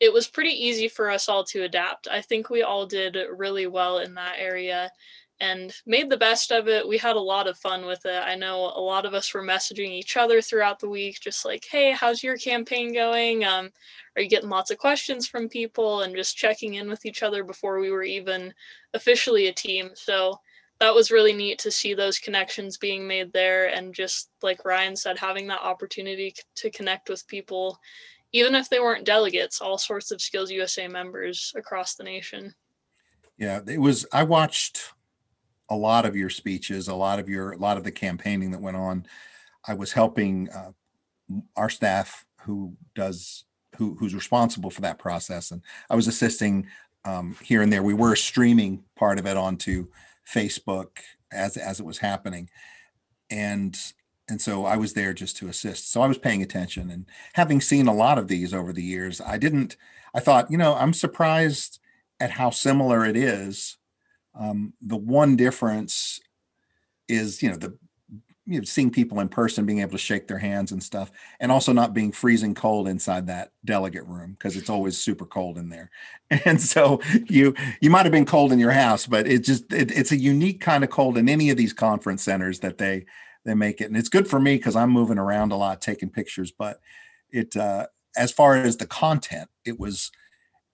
it 0.00 0.12
was 0.12 0.28
pretty 0.28 0.50
easy 0.50 0.88
for 0.88 1.10
us 1.10 1.28
all 1.28 1.44
to 1.44 1.62
adapt. 1.62 2.08
I 2.10 2.20
think 2.20 2.50
we 2.50 2.62
all 2.62 2.86
did 2.86 3.16
really 3.36 3.66
well 3.66 3.98
in 3.98 4.14
that 4.14 4.36
area 4.38 4.90
and 5.40 5.74
made 5.86 6.10
the 6.10 6.16
best 6.16 6.52
of 6.52 6.68
it. 6.68 6.86
We 6.86 6.96
had 6.96 7.16
a 7.16 7.20
lot 7.20 7.48
of 7.48 7.58
fun 7.58 7.86
with 7.86 8.04
it. 8.04 8.22
I 8.24 8.34
know 8.34 8.72
a 8.74 8.80
lot 8.80 9.04
of 9.04 9.14
us 9.14 9.32
were 9.34 9.42
messaging 9.42 9.90
each 9.90 10.16
other 10.16 10.40
throughout 10.40 10.78
the 10.78 10.88
week, 10.88 11.18
just 11.20 11.44
like, 11.44 11.64
hey, 11.70 11.92
how's 11.92 12.22
your 12.22 12.36
campaign 12.36 12.92
going? 12.92 13.44
Um, 13.44 13.70
are 14.16 14.22
you 14.22 14.28
getting 14.28 14.48
lots 14.48 14.70
of 14.70 14.78
questions 14.78 15.26
from 15.26 15.48
people 15.48 16.02
and 16.02 16.14
just 16.14 16.36
checking 16.36 16.74
in 16.74 16.88
with 16.88 17.04
each 17.04 17.22
other 17.22 17.42
before 17.42 17.80
we 17.80 17.90
were 17.90 18.04
even 18.04 18.54
officially 18.94 19.48
a 19.48 19.52
team? 19.52 19.90
So 19.94 20.38
that 20.80 20.94
was 20.94 21.10
really 21.10 21.32
neat 21.32 21.58
to 21.60 21.70
see 21.70 21.94
those 21.94 22.18
connections 22.18 22.78
being 22.78 23.06
made 23.06 23.32
there 23.32 23.66
and 23.66 23.94
just 23.94 24.30
like 24.42 24.64
ryan 24.64 24.96
said 24.96 25.16
having 25.16 25.46
that 25.46 25.62
opportunity 25.62 26.34
to 26.56 26.70
connect 26.70 27.08
with 27.08 27.26
people 27.28 27.78
even 28.34 28.54
if 28.54 28.68
they 28.68 28.80
weren't 28.80 29.06
delegates 29.06 29.60
all 29.60 29.78
sorts 29.78 30.10
of 30.10 30.20
skills 30.20 30.50
usa 30.50 30.86
members 30.88 31.52
across 31.56 31.94
the 31.94 32.04
nation. 32.04 32.54
Yeah 33.38 33.60
it 33.66 33.80
was 33.80 34.06
i 34.12 34.22
watched 34.22 34.92
a 35.70 35.76
lot 35.76 36.04
of 36.04 36.14
your 36.14 36.30
speeches 36.30 36.88
a 36.88 36.94
lot 36.94 37.18
of 37.18 37.28
your 37.28 37.52
a 37.52 37.58
lot 37.58 37.78
of 37.78 37.84
the 37.84 37.92
campaigning 37.92 38.50
that 38.50 38.60
went 38.60 38.76
on. 38.76 39.06
I 39.66 39.72
was 39.74 39.92
helping 39.92 40.50
uh, 40.50 40.72
our 41.56 41.70
staff 41.70 42.26
who 42.42 42.76
does 42.94 43.44
who 43.76 43.96
who's 43.98 44.14
responsible 44.14 44.70
for 44.70 44.82
that 44.82 44.98
process 44.98 45.50
and 45.50 45.62
i 45.90 45.96
was 45.96 46.06
assisting 46.06 46.68
um, 47.04 47.36
here 47.42 47.62
and 47.62 47.72
there. 47.72 47.82
We 47.82 47.94
were 47.94 48.16
streaming 48.16 48.84
part 48.96 49.18
of 49.18 49.26
it 49.26 49.36
onto 49.36 49.88
Facebook 50.32 50.98
as 51.32 51.56
as 51.56 51.80
it 51.80 51.86
was 51.86 51.98
happening, 51.98 52.48
and 53.30 53.76
and 54.28 54.40
so 54.40 54.64
I 54.64 54.76
was 54.76 54.94
there 54.94 55.12
just 55.12 55.36
to 55.38 55.48
assist. 55.48 55.92
So 55.92 56.00
I 56.00 56.06
was 56.06 56.18
paying 56.18 56.42
attention 56.42 56.90
and 56.90 57.06
having 57.34 57.60
seen 57.60 57.86
a 57.86 57.94
lot 57.94 58.18
of 58.18 58.28
these 58.28 58.54
over 58.54 58.72
the 58.72 58.82
years, 58.82 59.20
I 59.20 59.36
didn't. 59.36 59.76
I 60.14 60.20
thought, 60.20 60.50
you 60.50 60.56
know, 60.56 60.74
I'm 60.74 60.94
surprised 60.94 61.78
at 62.20 62.30
how 62.30 62.50
similar 62.50 63.04
it 63.04 63.16
is. 63.16 63.76
Um, 64.38 64.72
the 64.80 64.96
one 64.96 65.36
difference 65.36 66.20
is, 67.08 67.42
you 67.42 67.50
know, 67.50 67.56
the 67.56 67.76
you 68.46 68.58
know, 68.58 68.64
seeing 68.64 68.90
people 68.90 69.20
in 69.20 69.28
person, 69.28 69.64
being 69.64 69.80
able 69.80 69.92
to 69.92 69.98
shake 69.98 70.28
their 70.28 70.38
hands 70.38 70.70
and 70.70 70.82
stuff, 70.82 71.10
and 71.40 71.50
also 71.50 71.72
not 71.72 71.94
being 71.94 72.12
freezing 72.12 72.54
cold 72.54 72.88
inside 72.88 73.26
that 73.26 73.52
delegate 73.64 74.06
room 74.06 74.32
because 74.32 74.56
it's 74.56 74.68
always 74.68 74.98
super 74.98 75.24
cold 75.24 75.58
in 75.58 75.68
there. 75.68 75.90
And 76.46 76.60
so 76.60 77.00
you 77.28 77.54
you 77.80 77.90
might 77.90 78.06
have 78.06 78.12
been 78.12 78.26
cold 78.26 78.52
in 78.52 78.58
your 78.58 78.72
house, 78.72 79.06
but 79.06 79.26
it 79.26 79.44
just 79.44 79.72
it, 79.72 79.90
it's 79.92 80.12
a 80.12 80.16
unique 80.16 80.60
kind 80.60 80.82
of 80.82 80.90
cold 80.90 81.16
in 81.16 81.28
any 81.28 81.50
of 81.50 81.56
these 81.56 81.72
conference 81.72 82.22
centers 82.22 82.60
that 82.60 82.78
they 82.78 83.06
they 83.44 83.54
make 83.54 83.80
it, 83.80 83.84
and 83.84 83.96
it's 83.96 84.08
good 84.08 84.28
for 84.28 84.40
me 84.40 84.56
because 84.56 84.76
I'm 84.76 84.90
moving 84.90 85.18
around 85.18 85.52
a 85.52 85.56
lot, 85.56 85.80
taking 85.80 86.10
pictures. 86.10 86.50
But 86.50 86.80
it 87.30 87.56
uh, 87.56 87.86
as 88.16 88.32
far 88.32 88.56
as 88.56 88.76
the 88.76 88.86
content, 88.86 89.48
it 89.64 89.78
was 89.78 90.10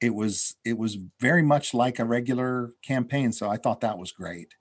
it 0.01 0.15
was 0.15 0.57
it 0.65 0.79
was 0.79 0.99
very 1.21 1.43
much 1.43 1.75
like 1.75 1.99
a 1.99 2.05
regular 2.05 2.73
campaign. 2.83 3.33
So 3.33 3.49
I 3.49 3.57
thought 3.57 3.81
that 3.81 3.99
was 3.99 4.13
great. 4.13 4.55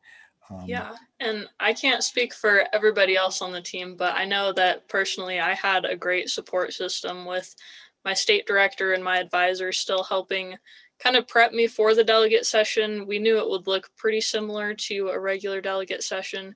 Um, 0.50 0.64
yeah, 0.66 0.96
and 1.20 1.48
I 1.60 1.74
can't 1.74 2.04
speak 2.04 2.34
for 2.34 2.66
everybody 2.74 3.16
else 3.16 3.42
on 3.42 3.52
the 3.52 3.62
team, 3.62 3.96
but 3.96 4.16
I 4.16 4.26
know 4.26 4.52
that 4.54 4.88
personally 4.88 5.40
I 5.40 5.54
had 5.54 5.86
a 5.86 5.96
great 5.96 6.30
support 6.30 6.74
system 6.74 7.26
with 7.26 7.56
my 8.04 8.14
state 8.14 8.48
director 8.48 8.94
and 8.94 9.04
my 9.04 9.20
advisor 9.20 9.72
still 9.72 10.04
helping 10.04 10.56
kind 11.00 11.16
of 11.16 11.28
prep 11.28 11.54
me 11.54 11.68
for 11.68 11.94
the 11.94 12.04
delegate 12.04 12.46
session. 12.46 13.06
We 13.06 13.20
knew 13.20 13.38
it 13.38 13.50
would 13.50 13.68
look 13.68 13.90
pretty 13.96 14.22
similar 14.22 14.74
to 14.74 15.10
a 15.10 15.20
regular 15.20 15.62
delegate 15.62 16.04
session. 16.04 16.56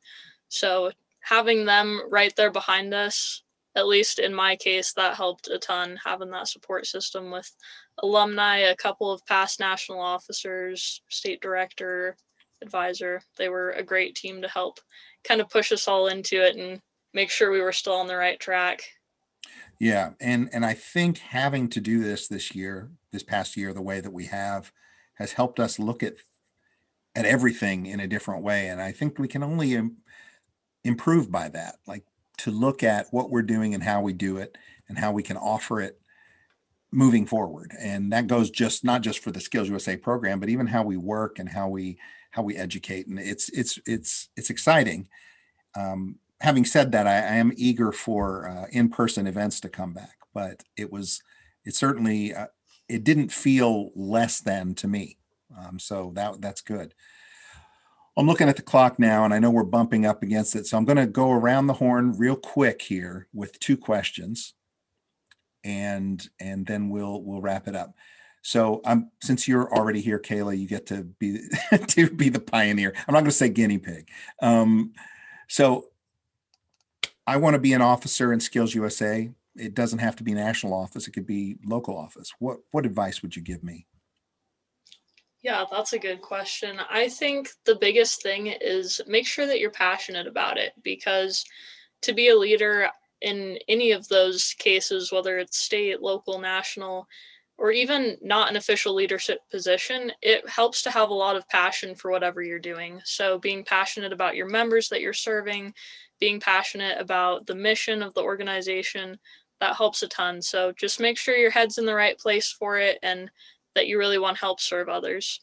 So 0.49 0.91
having 1.24 1.66
them 1.66 2.02
right 2.12 2.34
there 2.36 2.52
behind 2.52 2.94
us, 2.94 3.44
at 3.76 3.88
least 3.88 4.20
in 4.20 4.34
my 4.34 4.56
case, 4.56 4.94
that 4.94 5.16
helped 5.16 5.48
a 5.48 5.58
ton 5.58 5.98
having 6.04 6.30
that 6.30 6.48
support 6.48 6.86
system 6.86 7.32
with 7.32 7.50
alumni, 8.02 8.58
a 8.58 8.76
couple 8.76 9.12
of 9.12 9.26
past 9.26 9.60
national 9.60 10.00
officers, 10.00 11.02
state 11.10 11.42
director, 11.42 12.16
advisor. 12.62 13.22
They 13.38 13.50
were 13.50 13.72
a 13.72 13.84
great 13.84 14.16
team 14.16 14.42
to 14.42 14.48
help 14.48 14.80
kind 15.24 15.42
of 15.42 15.50
push 15.50 15.72
us 15.72 15.88
all 15.88 16.08
into 16.08 16.44
it 16.44 16.56
and 16.56 16.82
make 17.14 17.30
sure 17.30 17.52
we 17.52 17.62
were 17.62 17.72
still 17.72 17.94
on 17.94 18.08
the 18.08 18.18
right 18.18 18.40
track. 18.40 18.84
Yeah, 19.80 20.12
and 20.20 20.50
and 20.54 20.66
I 20.66 20.74
think 20.74 21.18
having 21.18 21.68
to 21.70 21.82
do 21.82 22.04
this 22.04 22.28
this 22.28 22.54
year, 22.54 22.92
this 23.12 23.24
past 23.24 23.58
year, 23.58 23.74
the 23.74 23.82
way 23.82 24.00
that 24.00 24.14
we 24.14 24.26
have, 24.26 24.72
has 25.16 25.34
helped 25.34 25.60
us 25.60 25.80
look 25.80 26.04
at 26.04 26.16
at 27.16 27.26
everything 27.26 27.86
in 27.86 28.00
a 28.00 28.08
different 28.08 28.44
way, 28.44 28.68
and 28.68 28.82
I 28.82 28.92
think 28.92 29.20
we 29.20 29.28
can 29.28 29.44
only 29.44 29.76
Im- 30.84 30.92
improve 30.92 31.32
by 31.32 31.50
that. 31.50 31.78
Like 31.88 32.04
to 32.40 32.52
look 32.52 32.84
at 32.84 33.08
what 33.12 33.30
we're 33.30 33.42
doing 33.42 33.74
and 33.74 33.84
how 33.84 34.02
we 34.02 34.14
do 34.14 34.38
it, 34.38 34.58
and 34.88 34.98
how 34.98 35.12
we 35.12 35.24
can 35.24 35.38
offer 35.38 35.80
it 35.80 36.00
moving 36.92 37.26
forward, 37.26 37.72
and 37.80 38.12
that 38.12 38.28
goes 38.28 38.50
just 38.50 38.84
not 38.84 39.02
just 39.02 39.20
for 39.20 39.32
the 39.32 39.42
Skills 39.42 39.70
USA 39.70 39.98
program, 39.98 40.40
but 40.40 40.50
even 40.50 40.68
how 40.68 40.84
we 40.84 40.98
work 40.98 41.40
and 41.40 41.50
how 41.50 41.68
we 41.68 41.98
how 42.32 42.44
we 42.44 42.56
educate, 42.56 43.08
and 43.08 43.20
it's 43.20 43.50
it's 43.50 43.80
it's 43.86 44.30
it's 44.36 44.50
exciting. 44.50 45.08
Um, 45.76 46.18
having 46.42 46.66
said 46.66 46.92
that, 46.92 47.08
I, 47.08 47.16
I 47.16 47.36
am 47.36 47.54
eager 47.56 47.92
for 47.92 48.48
uh, 48.48 48.66
in-person 48.72 49.28
events 49.28 49.60
to 49.62 49.70
come 49.70 49.94
back, 49.94 50.18
but 50.34 50.64
it 50.76 50.92
was 50.92 51.22
it 51.66 51.76
certainly 51.76 52.34
uh, 52.34 52.48
it 52.90 53.04
didn't 53.04 53.32
feel 53.32 53.92
less 53.96 54.42
than 54.42 54.76
to 54.76 54.88
me. 54.88 55.18
Um, 55.58 55.80
so 55.80 56.12
that 56.16 56.42
that's 56.42 56.62
good. 56.62 56.94
I'm 58.16 58.28
looking 58.28 58.47
at 58.47 58.55
the 58.55 58.61
clock 58.61 58.99
now, 58.99 59.26
and 59.26 59.34
I 59.34 59.39
know 59.39 59.49
we're 59.49 59.64
bumping 59.64 60.05
up 60.05 60.22
against 60.22 60.55
it. 60.55 60.68
So 60.68 60.78
I'm 60.78 60.86
going 60.86 60.97
to 60.97 61.07
go 61.07 61.32
around 61.32 61.68
the 61.68 61.74
horn 61.74 62.16
real 62.18 62.36
quick 62.36 62.82
here 62.82 63.28
with 63.34 63.59
two 63.59 63.76
questions, 63.76 64.53
and 65.64 66.28
and 66.39 66.66
then 66.66 66.89
we'll 66.89 67.24
we'll 67.24 67.41
wrap 67.41 67.68
it 67.68 67.76
up. 67.76 67.95
So 68.43 68.82
um, 68.86 69.09
since 69.22 69.47
you're 69.47 69.74
already 69.74 70.01
here, 70.01 70.20
Kayla, 70.20 70.57
you 70.57 70.68
get 70.68 70.86
to 70.88 71.03
be 71.03 71.39
to 71.88 72.09
be 72.09 72.30
the 72.30 72.39
pioneer. 72.39 72.93
I'm 73.07 73.14
not 73.14 73.22
going 73.22 73.26
to 73.26 73.32
say 73.32 73.49
guinea 73.49 73.80
pig. 73.80 74.09
Um, 74.41 74.93
so 75.47 75.86
I 77.26 77.38
want 77.38 77.55
to 77.55 77.59
be 77.59 77.74
an 77.74 77.82
officer 77.82 78.34
in 78.34 78.39
Skills 78.39 78.76
USA. 78.76 79.32
It 79.55 79.74
doesn't 79.74 79.99
have 79.99 80.16
to 80.18 80.24
be 80.24 80.34
national 80.34 80.74
office. 80.74 81.07
It 81.07 81.11
could 81.11 81.28
be 81.28 81.57
local 81.66 81.97
office. 81.97 82.34
What 82.38 82.59
what 82.72 82.86
advice 82.86 83.22
would 83.22 83.36
you 83.36 83.41
give 83.41 83.64
me? 83.64 83.88
Yeah, 85.44 85.66
that's 85.70 85.94
a 85.94 86.00
good 86.00 86.22
question. 86.22 86.80
I 86.89 87.10
think 87.10 87.50
the 87.66 87.76
biggest 87.76 88.24
thing 88.24 88.48
is 88.48 89.02
make 89.08 89.28
sure 89.28 89.46
that 89.46 89.60
you're 89.60 89.72
passionate 89.72 90.26
about 90.28 90.58
it 90.58 90.74
because 90.84 91.46
to 92.04 92.14
be 92.14 92.30
a 92.30 92.36
leader 92.38 92.89
in 93.22 93.60
any 93.68 93.91
of 93.91 94.08
those 94.08 94.56
cases, 94.58 95.12
whether 95.12 95.38
it's 95.39 95.58
state, 95.58 96.02
local, 96.02 96.39
national, 96.39 97.08
or 97.58 97.72
even 97.72 98.18
not 98.22 98.50
an 98.50 98.56
official 98.58 98.94
leadership 98.96 99.39
position, 99.52 100.12
it 100.22 100.48
helps 100.50 100.82
to 100.84 100.91
have 100.91 101.10
a 101.10 101.14
lot 101.14 101.36
of 101.36 101.48
passion 101.50 101.94
for 101.96 102.10
whatever 102.12 102.41
you're 102.41 102.60
doing. 102.60 103.02
So, 103.06 103.38
being 103.38 103.64
passionate 103.66 104.14
about 104.14 104.36
your 104.36 104.48
members 104.50 104.89
that 104.89 105.02
you're 105.02 105.14
serving, 105.14 105.74
being 106.20 106.39
passionate 106.39 107.00
about 107.00 107.46
the 107.48 107.56
mission 107.56 108.02
of 108.02 108.14
the 108.16 108.24
organization, 108.24 109.20
that 109.60 109.76
helps 109.76 110.04
a 110.04 110.08
ton. 110.08 110.41
So, 110.41 110.72
just 110.74 111.00
make 111.00 111.18
sure 111.18 111.36
your 111.38 111.52
head's 111.52 111.78
in 111.78 111.86
the 111.86 111.96
right 111.96 112.18
place 112.18 112.52
for 112.52 112.80
it 112.80 112.98
and 113.04 113.30
that 113.76 113.88
you 113.88 113.98
really 113.98 114.20
want 114.20 114.38
to 114.38 114.42
help 114.42 114.60
serve 114.60 114.90
others. 114.90 115.40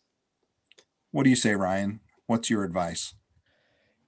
What 1.11 1.25
do 1.25 1.31
you 1.31 1.37
say, 1.37 1.55
Ryan? 1.55 2.01
What's 2.27 2.51
your 2.51 2.65
advice? 2.65 3.15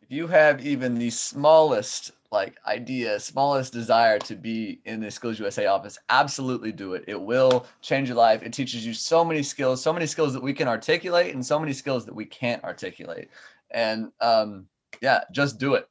If 0.03 0.11
you 0.11 0.27
have 0.29 0.64
even 0.64 0.95
the 0.95 1.11
smallest 1.11 2.12
like 2.33 2.57
idea, 2.66 3.20
smallest 3.20 3.73
desire 3.75 4.18
to 4.18 4.35
be 4.35 4.81
in 4.87 5.01
the 5.01 5.11
Skills 5.11 5.39
USA 5.39 5.66
office, 5.66 5.99
absolutely 6.09 6.73
do 6.73 6.95
it. 6.95 7.05
It 7.07 7.20
will 7.20 7.66
change 7.83 8.09
your 8.09 8.16
life. 8.16 8.43
It 8.43 8.55
teaches 8.55 8.87
you 8.87 8.95
so 8.95 9.23
many 9.23 9.43
skills, 9.43 9.83
so 9.83 9.93
many 9.93 10.07
skills 10.07 10.33
that 10.33 10.43
we 10.43 10.55
can 10.55 10.66
articulate, 10.66 11.35
and 11.35 11.45
so 11.45 11.59
many 11.59 11.75
skills 11.75 12.07
that 12.07 12.14
we 12.14 12.25
can't 12.25 12.64
articulate. 12.64 13.29
And 13.70 14.11
um, 14.20 14.66
yeah, 15.03 15.20
just 15.31 15.59
do 15.59 15.75
it. 15.75 15.87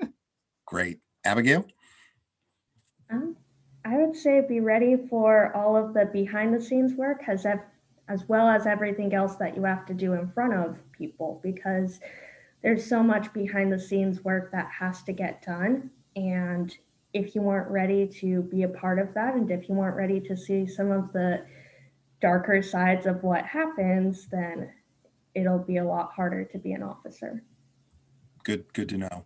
Great, 0.66 0.98
Abigail. 1.24 1.64
Um, 3.10 3.36
I 3.88 3.96
would 3.96 4.14
say 4.14 4.42
be 4.46 4.60
ready 4.60 4.96
for 5.08 5.50
all 5.56 5.74
of 5.74 5.94
the 5.94 6.04
behind 6.12 6.52
the 6.52 6.60
scenes 6.60 6.92
work, 6.92 7.22
as 7.26 7.46
as 8.08 8.28
well 8.28 8.46
as 8.46 8.66
everything 8.66 9.14
else 9.14 9.36
that 9.36 9.56
you 9.56 9.64
have 9.64 9.86
to 9.86 9.94
do 9.94 10.12
in 10.12 10.28
front 10.28 10.52
of 10.52 10.76
people, 10.92 11.40
because 11.42 12.00
there's 12.62 12.84
so 12.84 13.02
much 13.02 13.32
behind 13.32 13.72
the 13.72 13.80
scenes 13.80 14.22
work 14.24 14.52
that 14.52 14.68
has 14.70 15.02
to 15.04 15.12
get 15.12 15.42
done. 15.42 15.90
And 16.16 16.76
if 17.14 17.34
you 17.34 17.40
weren't 17.40 17.70
ready 17.70 18.06
to 18.20 18.42
be 18.42 18.64
a 18.64 18.68
part 18.68 18.98
of 18.98 19.14
that, 19.14 19.34
and 19.34 19.50
if 19.50 19.70
you 19.70 19.74
weren't 19.74 19.96
ready 19.96 20.20
to 20.20 20.36
see 20.36 20.66
some 20.66 20.90
of 20.90 21.10
the 21.14 21.46
darker 22.20 22.60
sides 22.60 23.06
of 23.06 23.22
what 23.22 23.46
happens, 23.46 24.26
then 24.30 24.70
it'll 25.34 25.58
be 25.58 25.78
a 25.78 25.84
lot 25.84 26.12
harder 26.12 26.44
to 26.44 26.58
be 26.58 26.72
an 26.72 26.82
officer. 26.82 27.42
Good, 28.44 28.70
good 28.74 28.90
to 28.90 28.98
know. 28.98 29.24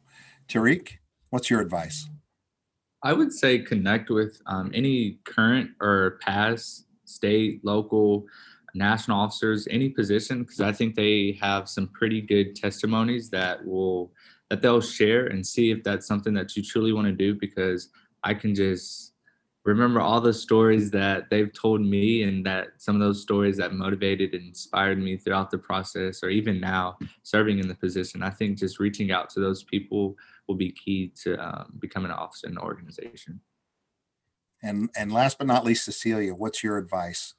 Tariq, 0.49 0.99
what's 1.31 1.51
your 1.51 1.61
advice? 1.61 2.09
I 3.03 3.13
would 3.13 3.33
say 3.33 3.59
connect 3.59 4.11
with 4.11 4.41
um, 4.47 4.71
any 4.75 5.19
current 5.25 5.71
or 5.81 6.19
past 6.23 6.87
state, 7.05 7.65
local, 7.65 8.27
national 8.75 9.19
officers, 9.19 9.67
any 9.71 9.89
position, 9.89 10.43
because 10.43 10.61
I 10.61 10.73
think 10.73 10.95
they 10.95 11.39
have 11.41 11.69
some 11.69 11.89
pretty 11.89 12.21
good 12.21 12.57
testimonies 12.57 13.29
that 13.31 13.65
will 13.65 14.13
that 14.51 14.61
they'll 14.61 14.83
share 14.83 15.27
and 15.27 15.47
see 15.47 15.71
if 15.71 15.83
that's 15.83 16.07
something 16.07 16.35
that 16.35 16.57
you 16.57 16.63
truly 16.63 16.93
want 16.93 17.07
to 17.07 17.13
do. 17.13 17.35
Because 17.35 17.89
I 18.23 18.35
can 18.35 18.55
just 18.55 19.12
remember 19.65 20.01
all 20.01 20.21
the 20.21 20.33
stories 20.33 20.91
that 20.91 21.31
they've 21.31 21.53
told 21.53 21.81
me, 21.81 22.23
and 22.23 22.45
that 22.47 22.69
some 22.79 22.97
of 22.97 23.01
those 23.01 23.23
stories 23.23 23.57
that 23.59 23.75
motivated 23.75 24.35
and 24.35 24.49
inspired 24.49 24.99
me 24.99 25.17
throughout 25.17 25.51
the 25.51 25.59
process, 25.59 26.23
or 26.23 26.31
even 26.31 26.61
now 26.61 26.97
serving 27.23 27.59
in 27.59 27.69
the 27.69 27.75
position. 27.75 28.23
I 28.23 28.31
think 28.31 28.59
just 28.59 28.81
reaching 28.81 29.13
out 29.13 29.31
to 29.31 29.41
those 29.41 29.63
people 29.63 30.17
will 30.49 30.57
be 30.57 30.73
key 30.73 31.13
to 31.23 31.37
um, 31.37 31.75
becoming 31.79 32.11
an 32.11 32.17
officer 32.19 32.49
in 32.49 32.55
the 32.55 32.63
organization. 32.63 33.41
And 34.63 34.91
and 34.97 35.13
last 35.13 35.39
but 35.39 35.47
not 35.47 35.65
least, 35.65 35.85
Cecilia, 35.85 36.35
what's 36.35 36.63
your 36.63 36.79
advice? 36.79 37.35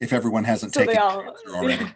if 0.00 0.12
everyone 0.12 0.44
hasn't 0.44 0.74
so 0.74 0.84
taken 0.84 0.98
all, 0.98 1.34
already. 1.50 1.86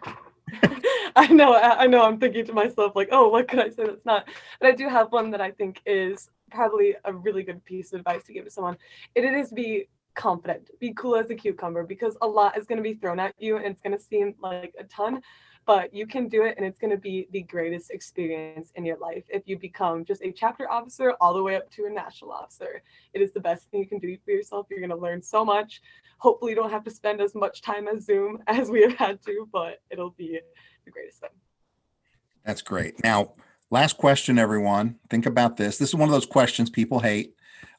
I 1.15 1.27
know, 1.27 1.55
I 1.55 1.87
know. 1.87 2.03
I'm 2.03 2.19
thinking 2.19 2.45
to 2.45 2.53
myself, 2.53 2.95
like, 2.95 3.09
oh, 3.11 3.29
what 3.29 3.47
could 3.47 3.59
I 3.59 3.69
say 3.69 3.85
that's 3.85 4.05
not? 4.05 4.27
But 4.59 4.69
I 4.69 4.71
do 4.71 4.87
have 4.87 5.11
one 5.11 5.31
that 5.31 5.41
I 5.41 5.51
think 5.51 5.81
is 5.85 6.29
probably 6.51 6.95
a 7.05 7.13
really 7.13 7.43
good 7.43 7.63
piece 7.65 7.93
of 7.93 7.99
advice 7.99 8.23
to 8.25 8.33
give 8.33 8.45
to 8.45 8.51
someone. 8.51 8.77
It 9.15 9.23
is 9.23 9.51
be 9.51 9.87
confident, 10.15 10.69
be 10.79 10.93
cool 10.93 11.15
as 11.15 11.29
a 11.29 11.35
cucumber 11.35 11.83
because 11.83 12.17
a 12.21 12.27
lot 12.27 12.57
is 12.57 12.65
going 12.65 12.77
to 12.77 12.83
be 12.83 12.93
thrown 12.93 13.19
at 13.19 13.33
you 13.37 13.57
and 13.57 13.65
it's 13.67 13.81
going 13.81 13.97
to 13.97 14.03
seem 14.03 14.35
like 14.41 14.73
a 14.77 14.83
ton, 14.85 15.21
but 15.65 15.93
you 15.93 16.05
can 16.05 16.27
do 16.27 16.43
it 16.43 16.55
and 16.57 16.65
it's 16.65 16.79
going 16.79 16.91
to 16.91 16.97
be 16.97 17.27
the 17.31 17.41
greatest 17.43 17.91
experience 17.91 18.71
in 18.75 18.85
your 18.85 18.97
life 18.97 19.23
if 19.29 19.43
you 19.45 19.57
become 19.57 20.03
just 20.03 20.21
a 20.21 20.31
chapter 20.31 20.69
officer 20.69 21.13
all 21.21 21.33
the 21.33 21.41
way 21.41 21.55
up 21.55 21.69
to 21.71 21.85
a 21.85 21.89
national 21.89 22.31
officer. 22.31 22.81
It 23.13 23.21
is 23.21 23.31
the 23.31 23.39
best 23.39 23.69
thing 23.69 23.81
you 23.81 23.87
can 23.87 23.99
do 23.99 24.17
for 24.25 24.31
yourself. 24.31 24.67
You're 24.69 24.79
going 24.79 24.89
to 24.89 24.95
learn 24.95 25.21
so 25.21 25.45
much. 25.45 25.81
Hopefully, 26.17 26.51
you 26.51 26.55
don't 26.55 26.71
have 26.71 26.83
to 26.83 26.91
spend 26.91 27.21
as 27.21 27.35
much 27.35 27.61
time 27.61 27.87
as 27.87 28.05
Zoom 28.05 28.39
as 28.47 28.69
we 28.69 28.81
have 28.81 28.93
had 28.93 29.21
to, 29.23 29.47
but 29.51 29.81
it'll 29.89 30.11
be 30.11 30.39
the 30.85 30.91
greatest 30.91 31.19
thing. 31.19 31.29
That's 32.43 32.61
great. 32.61 33.03
Now, 33.03 33.33
last 33.71 33.97
question, 33.97 34.37
everyone. 34.37 34.99
Think 35.09 35.25
about 35.25 35.57
this. 35.57 35.77
This 35.77 35.89
is 35.89 35.95
one 35.95 36.09
of 36.09 36.13
those 36.13 36.25
questions 36.25 36.69
people 36.69 36.99
hate. 36.99 37.33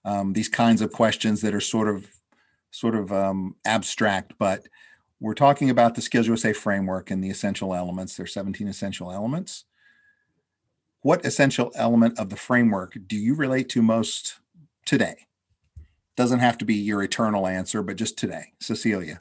Um, 0.04 0.32
these 0.32 0.48
kinds 0.48 0.82
of 0.82 0.90
questions 0.90 1.42
that 1.42 1.54
are 1.54 1.60
sort 1.60 1.88
of 1.88 2.10
sort 2.72 2.96
of 2.96 3.12
um, 3.12 3.54
abstract, 3.64 4.32
but 4.38 4.66
we're 5.20 5.34
talking 5.34 5.70
about 5.70 5.94
the 5.94 6.00
Skills 6.00 6.26
USA 6.26 6.52
framework 6.52 7.10
and 7.10 7.22
the 7.22 7.30
essential 7.30 7.74
elements. 7.74 8.16
There 8.16 8.24
are 8.24 8.26
17 8.26 8.66
essential 8.66 9.12
elements. 9.12 9.64
What 11.02 11.24
essential 11.24 11.70
element 11.76 12.18
of 12.18 12.30
the 12.30 12.36
framework 12.36 12.96
do 13.06 13.16
you 13.16 13.36
relate 13.36 13.68
to 13.70 13.82
most 13.82 14.40
today? 14.86 15.26
Doesn't 16.16 16.40
have 16.40 16.58
to 16.58 16.64
be 16.64 16.74
your 16.74 17.02
eternal 17.02 17.46
answer, 17.46 17.82
but 17.82 17.96
just 17.96 18.18
today. 18.18 18.52
Cecilia. 18.60 19.18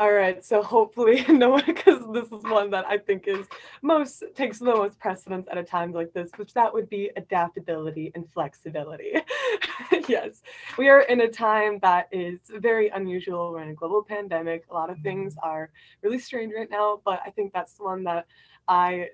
All 0.00 0.12
right, 0.12 0.44
so 0.44 0.62
hopefully 0.62 1.24
no 1.28 1.50
one, 1.50 1.64
because 1.66 2.04
this 2.12 2.26
is 2.26 2.44
one 2.44 2.70
that 2.70 2.86
I 2.86 2.98
think 2.98 3.26
is 3.26 3.46
most 3.82 4.22
takes 4.36 4.60
the 4.60 4.66
most 4.66 4.96
precedence 5.00 5.48
at 5.50 5.58
a 5.58 5.64
time 5.64 5.92
like 5.92 6.12
this, 6.12 6.30
which 6.36 6.54
that 6.54 6.72
would 6.72 6.88
be 6.88 7.10
adaptability 7.16 8.12
and 8.14 8.30
flexibility. 8.30 9.14
yes, 10.08 10.42
we 10.76 10.88
are 10.88 11.00
in 11.00 11.22
a 11.22 11.28
time 11.28 11.80
that 11.82 12.08
is 12.12 12.38
very 12.58 12.90
unusual. 12.90 13.50
We're 13.50 13.62
in 13.62 13.70
a 13.70 13.74
global 13.74 14.04
pandemic. 14.04 14.66
A 14.70 14.74
lot 14.74 14.88
of 14.88 14.98
things 15.00 15.34
mm-hmm. 15.34 15.48
are 15.48 15.70
really 16.02 16.20
strange 16.20 16.52
right 16.56 16.70
now, 16.70 17.00
but 17.04 17.20
I 17.26 17.30
think 17.30 17.52
that's 17.52 17.74
the 17.74 17.82
one 17.82 18.04
that 18.04 18.26
I 18.68 19.08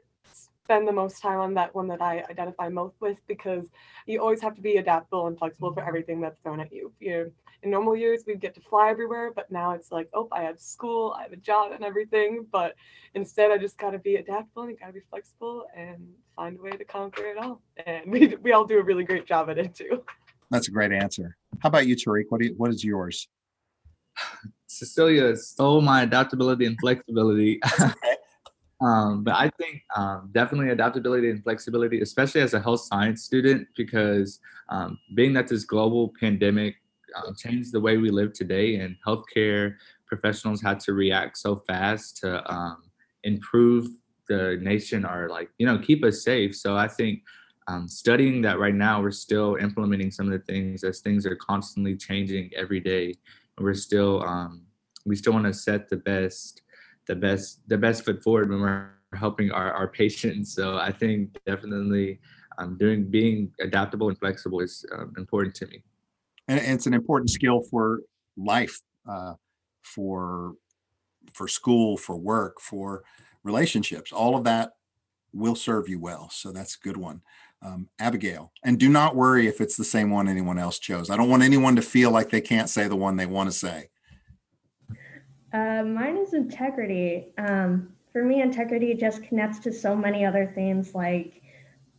spend 0.64 0.86
the 0.86 0.92
most 0.92 1.22
time 1.22 1.38
on 1.38 1.54
that 1.54 1.74
one 1.74 1.88
that 1.88 2.02
I 2.02 2.24
identify 2.28 2.68
most 2.68 3.00
with 3.00 3.16
because 3.26 3.66
you 4.06 4.20
always 4.20 4.42
have 4.42 4.54
to 4.56 4.62
be 4.62 4.76
adaptable 4.76 5.28
and 5.28 5.38
flexible 5.38 5.72
for 5.72 5.80
mm-hmm. 5.80 5.88
everything 5.88 6.20
that's 6.20 6.40
thrown 6.42 6.60
at 6.60 6.72
you. 6.72 6.92
you 7.00 7.32
in 7.64 7.70
normal 7.70 7.96
years 7.96 8.24
we'd 8.26 8.40
get 8.40 8.54
to 8.54 8.60
fly 8.60 8.90
everywhere 8.90 9.32
but 9.34 9.50
now 9.50 9.72
it's 9.72 9.90
like 9.90 10.08
oh 10.12 10.28
i 10.32 10.42
have 10.42 10.60
school 10.60 11.14
i 11.18 11.22
have 11.22 11.32
a 11.32 11.36
job 11.36 11.72
and 11.72 11.84
everything. 11.84 12.46
But 12.52 12.74
instead 13.14 13.50
i 13.50 13.58
just 13.58 13.78
got 13.78 13.90
to 13.90 13.98
be 13.98 14.16
adaptable 14.16 14.64
and 14.64 14.78
got 14.78 14.88
to 14.88 14.92
be 14.92 15.00
flexible 15.10 15.66
and 15.76 16.06
find 16.36 16.58
a 16.58 16.62
way 16.62 16.70
to 16.70 16.84
conquer 16.84 17.26
it 17.26 17.38
all. 17.38 17.60
And 17.86 18.02
we, 18.10 18.36
we 18.42 18.52
all 18.52 18.64
do 18.64 18.78
a 18.78 18.82
really 18.82 19.04
great 19.04 19.26
job 19.26 19.50
at 19.50 19.58
it 19.58 19.74
too. 19.74 20.02
That's 20.50 20.68
a 20.68 20.70
great 20.70 20.92
answer. 20.92 21.36
How 21.60 21.68
about 21.68 21.86
you 21.86 21.96
tariq? 21.96 22.24
What, 22.28 22.40
do 22.40 22.48
you, 22.48 22.54
what 22.56 22.70
is 22.70 22.84
yours? 22.84 23.28
Cecilia 24.66 25.36
stole 25.36 25.80
my 25.80 26.02
adaptability 26.02 26.66
and 26.66 26.76
flexibility. 26.80 27.60
Um, 28.80 29.22
but 29.22 29.34
i 29.34 29.48
think 29.56 29.82
um, 29.96 30.30
definitely 30.32 30.70
adaptability 30.70 31.30
and 31.30 31.42
flexibility 31.42 32.00
especially 32.00 32.40
as 32.40 32.54
a 32.54 32.60
health 32.60 32.80
science 32.80 33.22
student 33.22 33.68
because 33.76 34.40
um, 34.68 34.98
being 35.14 35.32
that 35.34 35.46
this 35.46 35.64
global 35.64 36.12
pandemic 36.18 36.74
um, 37.16 37.34
changed 37.36 37.72
the 37.72 37.80
way 37.80 37.96
we 37.96 38.10
live 38.10 38.32
today, 38.32 38.76
and 38.76 38.96
healthcare 39.06 39.76
professionals 40.06 40.62
had 40.62 40.80
to 40.80 40.92
react 40.92 41.38
so 41.38 41.56
fast 41.66 42.18
to 42.18 42.52
um, 42.52 42.84
improve 43.24 43.88
the 44.28 44.58
nation 44.60 45.04
or 45.04 45.28
like 45.28 45.50
you 45.58 45.66
know 45.66 45.78
keep 45.78 46.04
us 46.04 46.22
safe. 46.22 46.56
So 46.56 46.76
I 46.76 46.88
think 46.88 47.20
um, 47.66 47.88
studying 47.88 48.42
that 48.42 48.58
right 48.58 48.74
now, 48.74 49.00
we're 49.00 49.10
still 49.10 49.56
implementing 49.56 50.10
some 50.10 50.30
of 50.30 50.32
the 50.32 50.52
things 50.52 50.84
as 50.84 51.00
things 51.00 51.24
are 51.26 51.36
constantly 51.36 51.96
changing 51.96 52.50
every 52.56 52.80
day. 52.80 53.14
We're 53.58 53.74
still 53.74 54.22
um, 54.24 54.62
we 55.06 55.16
still 55.16 55.32
want 55.32 55.46
to 55.46 55.54
set 55.54 55.88
the 55.88 55.96
best 55.96 56.62
the 57.06 57.14
best 57.14 57.60
the 57.68 57.78
best 57.78 58.04
foot 58.04 58.22
forward 58.22 58.50
when 58.50 58.60
we're 58.60 58.90
helping 59.14 59.50
our, 59.50 59.72
our 59.72 59.88
patients. 59.88 60.54
So 60.54 60.76
I 60.76 60.90
think 60.90 61.38
definitely 61.46 62.20
um, 62.58 62.76
doing 62.78 63.10
being 63.10 63.52
adaptable 63.60 64.08
and 64.08 64.18
flexible 64.18 64.60
is 64.60 64.84
um, 64.92 65.12
important 65.16 65.54
to 65.56 65.66
me 65.66 65.82
and 66.48 66.58
it's 66.58 66.86
an 66.86 66.94
important 66.94 67.30
skill 67.30 67.62
for 67.70 68.00
life, 68.36 68.80
uh, 69.08 69.34
for 69.82 70.54
for 71.32 71.48
school, 71.48 71.96
for 71.96 72.16
work, 72.16 72.60
for 72.60 73.02
relationships. 73.42 74.12
All 74.12 74.36
of 74.36 74.44
that 74.44 74.72
will 75.32 75.54
serve 75.54 75.88
you 75.88 75.98
well. 75.98 76.30
So 76.30 76.52
that's 76.52 76.76
a 76.76 76.80
good 76.80 76.96
one. 76.96 77.22
Um, 77.62 77.88
Abigail, 77.98 78.52
and 78.62 78.78
do 78.78 78.90
not 78.90 79.16
worry 79.16 79.46
if 79.46 79.60
it's 79.60 79.76
the 79.76 79.84
same 79.84 80.10
one 80.10 80.28
anyone 80.28 80.58
else 80.58 80.78
chose. 80.78 81.08
I 81.08 81.16
don't 81.16 81.30
want 81.30 81.42
anyone 81.42 81.76
to 81.76 81.82
feel 81.82 82.10
like 82.10 82.28
they 82.28 82.42
can't 82.42 82.68
say 82.68 82.88
the 82.88 82.96
one 82.96 83.16
they 83.16 83.26
want 83.26 83.50
to 83.50 83.56
say. 83.56 83.88
Uh, 85.50 85.82
mine 85.82 86.18
is 86.18 86.34
integrity. 86.34 87.28
Um, 87.38 87.94
for 88.12 88.22
me, 88.22 88.42
integrity 88.42 88.92
just 88.94 89.22
connects 89.22 89.60
to 89.60 89.72
so 89.72 89.96
many 89.96 90.26
other 90.26 90.52
things 90.54 90.94
like 90.94 91.40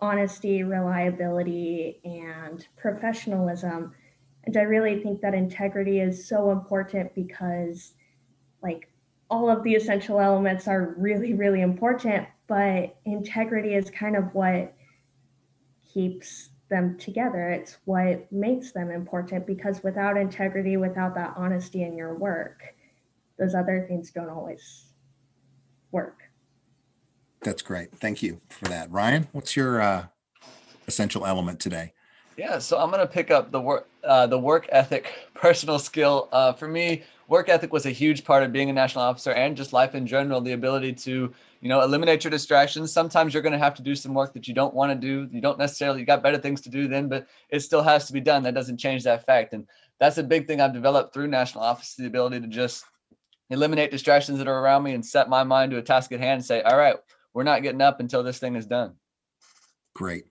honesty, 0.01 0.61
reliability, 0.61 1.99
and 2.03 2.67
professionalism. 2.77 3.93
And 4.45 4.57
I 4.57 4.61
really 4.61 5.01
think 5.01 5.21
that 5.21 5.33
integrity 5.33 5.99
is 5.99 6.27
so 6.27 6.51
important 6.51 7.13
because, 7.15 7.93
like, 8.61 8.89
all 9.29 9.49
of 9.49 9.63
the 9.63 9.73
essential 9.73 10.19
elements 10.19 10.67
are 10.67 10.93
really, 10.97 11.33
really 11.33 11.61
important, 11.61 12.27
but 12.47 12.95
integrity 13.05 13.73
is 13.73 13.89
kind 13.89 14.15
of 14.15 14.25
what 14.33 14.73
keeps 15.93 16.49
them 16.69 16.97
together. 16.97 17.49
It's 17.49 17.77
what 17.85 18.31
makes 18.31 18.71
them 18.71 18.91
important 18.91 19.47
because 19.47 19.83
without 19.83 20.17
integrity, 20.17 20.77
without 20.77 21.15
that 21.15 21.33
honesty 21.35 21.83
in 21.83 21.95
your 21.97 22.15
work, 22.15 22.75
those 23.39 23.55
other 23.55 23.85
things 23.87 24.11
don't 24.11 24.29
always 24.29 24.85
work. 25.91 26.21
That's 27.41 27.61
great. 27.61 27.91
Thank 27.97 28.21
you 28.21 28.41
for 28.49 28.65
that. 28.65 28.91
Ryan, 28.91 29.27
what's 29.31 29.55
your 29.55 29.81
uh, 29.81 30.05
essential 30.87 31.25
element 31.25 31.59
today? 31.59 31.93
Yeah, 32.37 32.59
so 32.59 32.77
I'm 32.77 32.91
gonna 32.91 33.07
pick 33.07 33.31
up 33.31 33.51
the 33.51 33.61
work, 33.61 33.87
uh, 34.03 34.27
the 34.27 34.37
work 34.37 34.67
ethic, 34.69 35.07
personal 35.33 35.79
skill. 35.79 36.27
Uh, 36.33 36.51
for 36.51 36.67
me, 36.67 37.03
work 37.29 37.47
ethic 37.47 37.71
was 37.71 37.85
a 37.85 37.91
huge 37.91 38.25
part 38.25 38.43
of 38.43 38.51
being 38.51 38.69
a 38.69 38.73
national 38.73 39.05
officer 39.05 39.31
and 39.31 39.55
just 39.55 39.71
life 39.71 39.95
in 39.95 40.05
general. 40.05 40.41
The 40.41 40.51
ability 40.51 40.93
to, 40.93 41.33
you 41.61 41.69
know, 41.69 41.81
eliminate 41.81 42.25
your 42.25 42.31
distractions. 42.31 42.91
Sometimes 42.91 43.33
you're 43.33 43.43
gonna 43.43 43.57
have 43.57 43.73
to 43.75 43.81
do 43.81 43.95
some 43.95 44.13
work 44.13 44.33
that 44.33 44.49
you 44.49 44.53
don't 44.53 44.73
want 44.73 44.91
to 44.91 44.95
do. 44.95 45.29
You 45.33 45.39
don't 45.39 45.57
necessarily 45.57 46.01
you 46.01 46.05
got 46.05 46.23
better 46.23 46.37
things 46.37 46.59
to 46.61 46.69
do 46.69 46.89
then, 46.89 47.07
but 47.07 47.25
it 47.49 47.61
still 47.61 47.81
has 47.81 48.05
to 48.07 48.13
be 48.13 48.21
done. 48.21 48.43
That 48.43 48.53
doesn't 48.53 48.77
change 48.77 49.03
that 49.03 49.25
fact, 49.25 49.53
and 49.53 49.65
that's 49.99 50.17
a 50.17 50.23
big 50.23 50.45
thing 50.45 50.59
I've 50.59 50.73
developed 50.73 51.13
through 51.13 51.27
national 51.27 51.63
office: 51.63 51.95
the 51.95 52.05
ability 52.05 52.41
to 52.41 52.47
just 52.47 52.83
eliminate 53.49 53.91
distractions 53.91 54.39
that 54.39 54.47
are 54.47 54.59
around 54.59 54.83
me 54.83 54.93
and 54.93 55.05
set 55.05 55.29
my 55.29 55.43
mind 55.43 55.71
to 55.71 55.77
a 55.77 55.81
task 55.81 56.11
at 56.11 56.19
hand 56.19 56.39
and 56.39 56.45
say, 56.45 56.61
"All 56.63 56.77
right, 56.77 56.97
we're 57.33 57.43
not 57.43 57.63
getting 57.63 57.81
up 57.81 58.01
until 58.01 58.23
this 58.23 58.39
thing 58.39 58.57
is 58.57 58.65
done." 58.65 58.95
Great, 59.93 60.25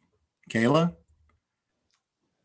Kayla. 0.50 0.94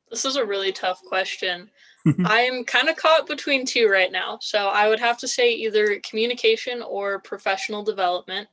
This 0.10 0.26
is 0.26 0.36
a 0.36 0.45
really 0.45 0.72
tough 0.72 1.01
question. 1.03 1.70
I'm 2.26 2.64
kind 2.64 2.89
of 2.89 2.95
caught 2.95 3.28
between 3.28 3.66
two 3.66 3.88
right 3.88 4.12
now. 4.12 4.39
So 4.41 4.68
I 4.68 4.88
would 4.88 4.99
have 4.99 5.18
to 5.20 5.28
say 5.28 5.51
either 5.51 5.99
communication 5.99 6.82
or 6.82 7.20
professional 7.20 7.84
development. 7.84 8.47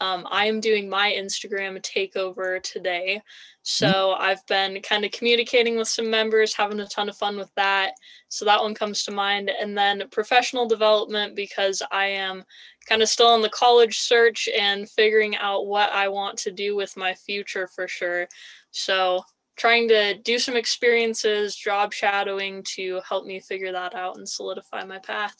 Um, 0.00 0.26
I 0.30 0.46
am 0.46 0.60
doing 0.60 0.88
my 0.88 1.10
Instagram 1.12 1.80
takeover 1.80 2.62
today. 2.62 3.22
So 3.62 3.86
mm-hmm. 3.86 4.22
I've 4.22 4.46
been 4.46 4.82
kind 4.82 5.04
of 5.04 5.10
communicating 5.10 5.76
with 5.76 5.88
some 5.88 6.10
members, 6.10 6.54
having 6.54 6.78
a 6.80 6.86
ton 6.86 7.08
of 7.08 7.16
fun 7.16 7.36
with 7.36 7.50
that. 7.56 7.94
So 8.28 8.44
that 8.44 8.62
one 8.62 8.74
comes 8.74 9.04
to 9.04 9.10
mind. 9.10 9.50
And 9.50 9.76
then 9.76 10.04
professional 10.10 10.68
development 10.68 11.34
because 11.34 11.82
I 11.90 12.06
am 12.06 12.44
kind 12.86 13.02
of 13.02 13.08
still 13.08 13.34
in 13.34 13.42
the 13.42 13.48
college 13.48 13.98
search 13.98 14.48
and 14.56 14.88
figuring 14.88 15.34
out 15.36 15.66
what 15.66 15.90
I 15.92 16.08
want 16.08 16.38
to 16.40 16.52
do 16.52 16.76
with 16.76 16.96
my 16.96 17.14
future 17.14 17.66
for 17.66 17.88
sure. 17.88 18.28
So 18.70 19.22
trying 19.56 19.88
to 19.88 20.18
do 20.18 20.38
some 20.38 20.56
experiences, 20.56 21.56
job 21.56 21.92
shadowing 21.92 22.62
to 22.74 23.00
help 23.08 23.26
me 23.26 23.40
figure 23.40 23.72
that 23.72 23.94
out 23.94 24.16
and 24.16 24.28
solidify 24.28 24.84
my 24.84 24.98
path. 24.98 25.34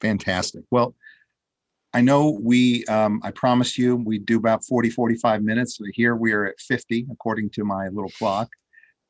Fantastic. 0.00 0.64
Well, 0.70 0.94
I 1.94 2.00
know 2.00 2.38
we, 2.40 2.84
um, 2.86 3.20
I 3.22 3.30
promised 3.30 3.76
you 3.76 3.96
we 3.96 4.18
do 4.18 4.38
about 4.38 4.64
40, 4.64 4.90
45 4.90 5.42
minutes. 5.42 5.76
So 5.76 5.84
here 5.92 6.16
we 6.16 6.32
are 6.32 6.46
at 6.46 6.60
50, 6.60 7.06
according 7.10 7.50
to 7.50 7.64
my 7.64 7.88
little 7.88 8.10
clock. 8.10 8.48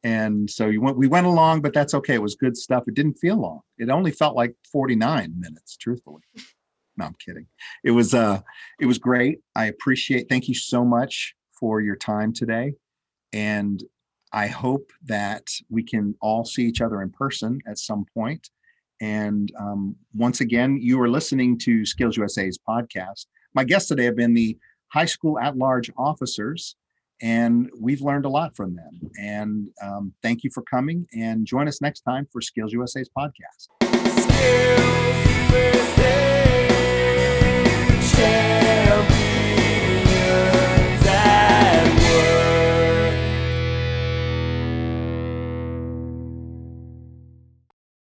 And 0.05 0.51
so 0.51 0.67
you 0.67 0.81
went, 0.81 0.97
we 0.97 1.07
went 1.07 1.27
along, 1.27 1.63
but 1.63 1.73
that's 1.73 1.95
okay. 1.95 2.15
It 2.15 2.23
was 2.23 2.35
good 2.35 2.57
stuff. 2.57 2.85
It 2.89 2.95
didn't 2.95 3.15
feel 3.15 3.37
long. 3.37 3.61
It 3.79 3.89
only 3.89 4.11
felt 4.11 4.35
like 4.35 4.55
49 4.71 5.35
minutes, 5.39 5.77
truthfully. 5.77 6.23
No, 6.99 7.07
I'm 7.07 7.17
kidding. 7.25 7.47
It 7.85 7.93
was, 7.93 8.13
uh, 8.13 8.43
it 8.79 8.85
was 8.85 8.99
great. 8.99 9.39
I 9.57 9.65
appreciate, 9.65 10.29
thank 10.29 10.47
you 10.47 10.55
so 10.55 10.85
much 10.85 11.35
for 11.59 11.81
your 11.81 11.97
time 11.97 12.35
today. 12.35 12.75
And 13.33 13.83
I 14.33 14.47
hope 14.47 14.93
that 15.05 15.49
we 15.69 15.83
can 15.83 16.15
all 16.21 16.45
see 16.45 16.65
each 16.65 16.81
other 16.81 17.03
in 17.03 17.11
person 17.11 17.61
at 17.67 17.79
some 17.79 18.05
point. 18.15 18.49
And 19.01 19.53
um, 19.59 19.97
once 20.15 20.41
again, 20.41 20.79
you 20.81 21.01
are 21.01 21.09
listening 21.09 21.59
to 21.61 21.85
Skills 21.85 22.17
USA's 22.17 22.59
podcast. 22.69 23.27
My 23.55 23.65
guests 23.65 23.89
today 23.89 24.05
have 24.05 24.17
been 24.17 24.35
the 24.35 24.57
high 24.89 25.07
school 25.07 25.39
at 25.39 25.57
large 25.57 25.91
officers. 25.97 26.77
and 27.23 27.71
we've 27.79 28.01
learned 28.01 28.25
a 28.25 28.29
lot 28.29 28.57
from 28.57 28.75
them. 28.75 29.11
And 29.19 29.69
um, 29.81 30.13
thank 30.23 30.43
you 30.43 30.51
for 30.53 30.63
coming 30.63 31.07
and 31.15 31.47
join 31.47 31.69
us 31.69 31.81
next 31.81 32.01
time 32.01 32.27
for 32.33 32.41
Skills 32.41 32.73
USA's 32.73 33.09
podcast. 33.17 33.69
Skills. 35.53 36.32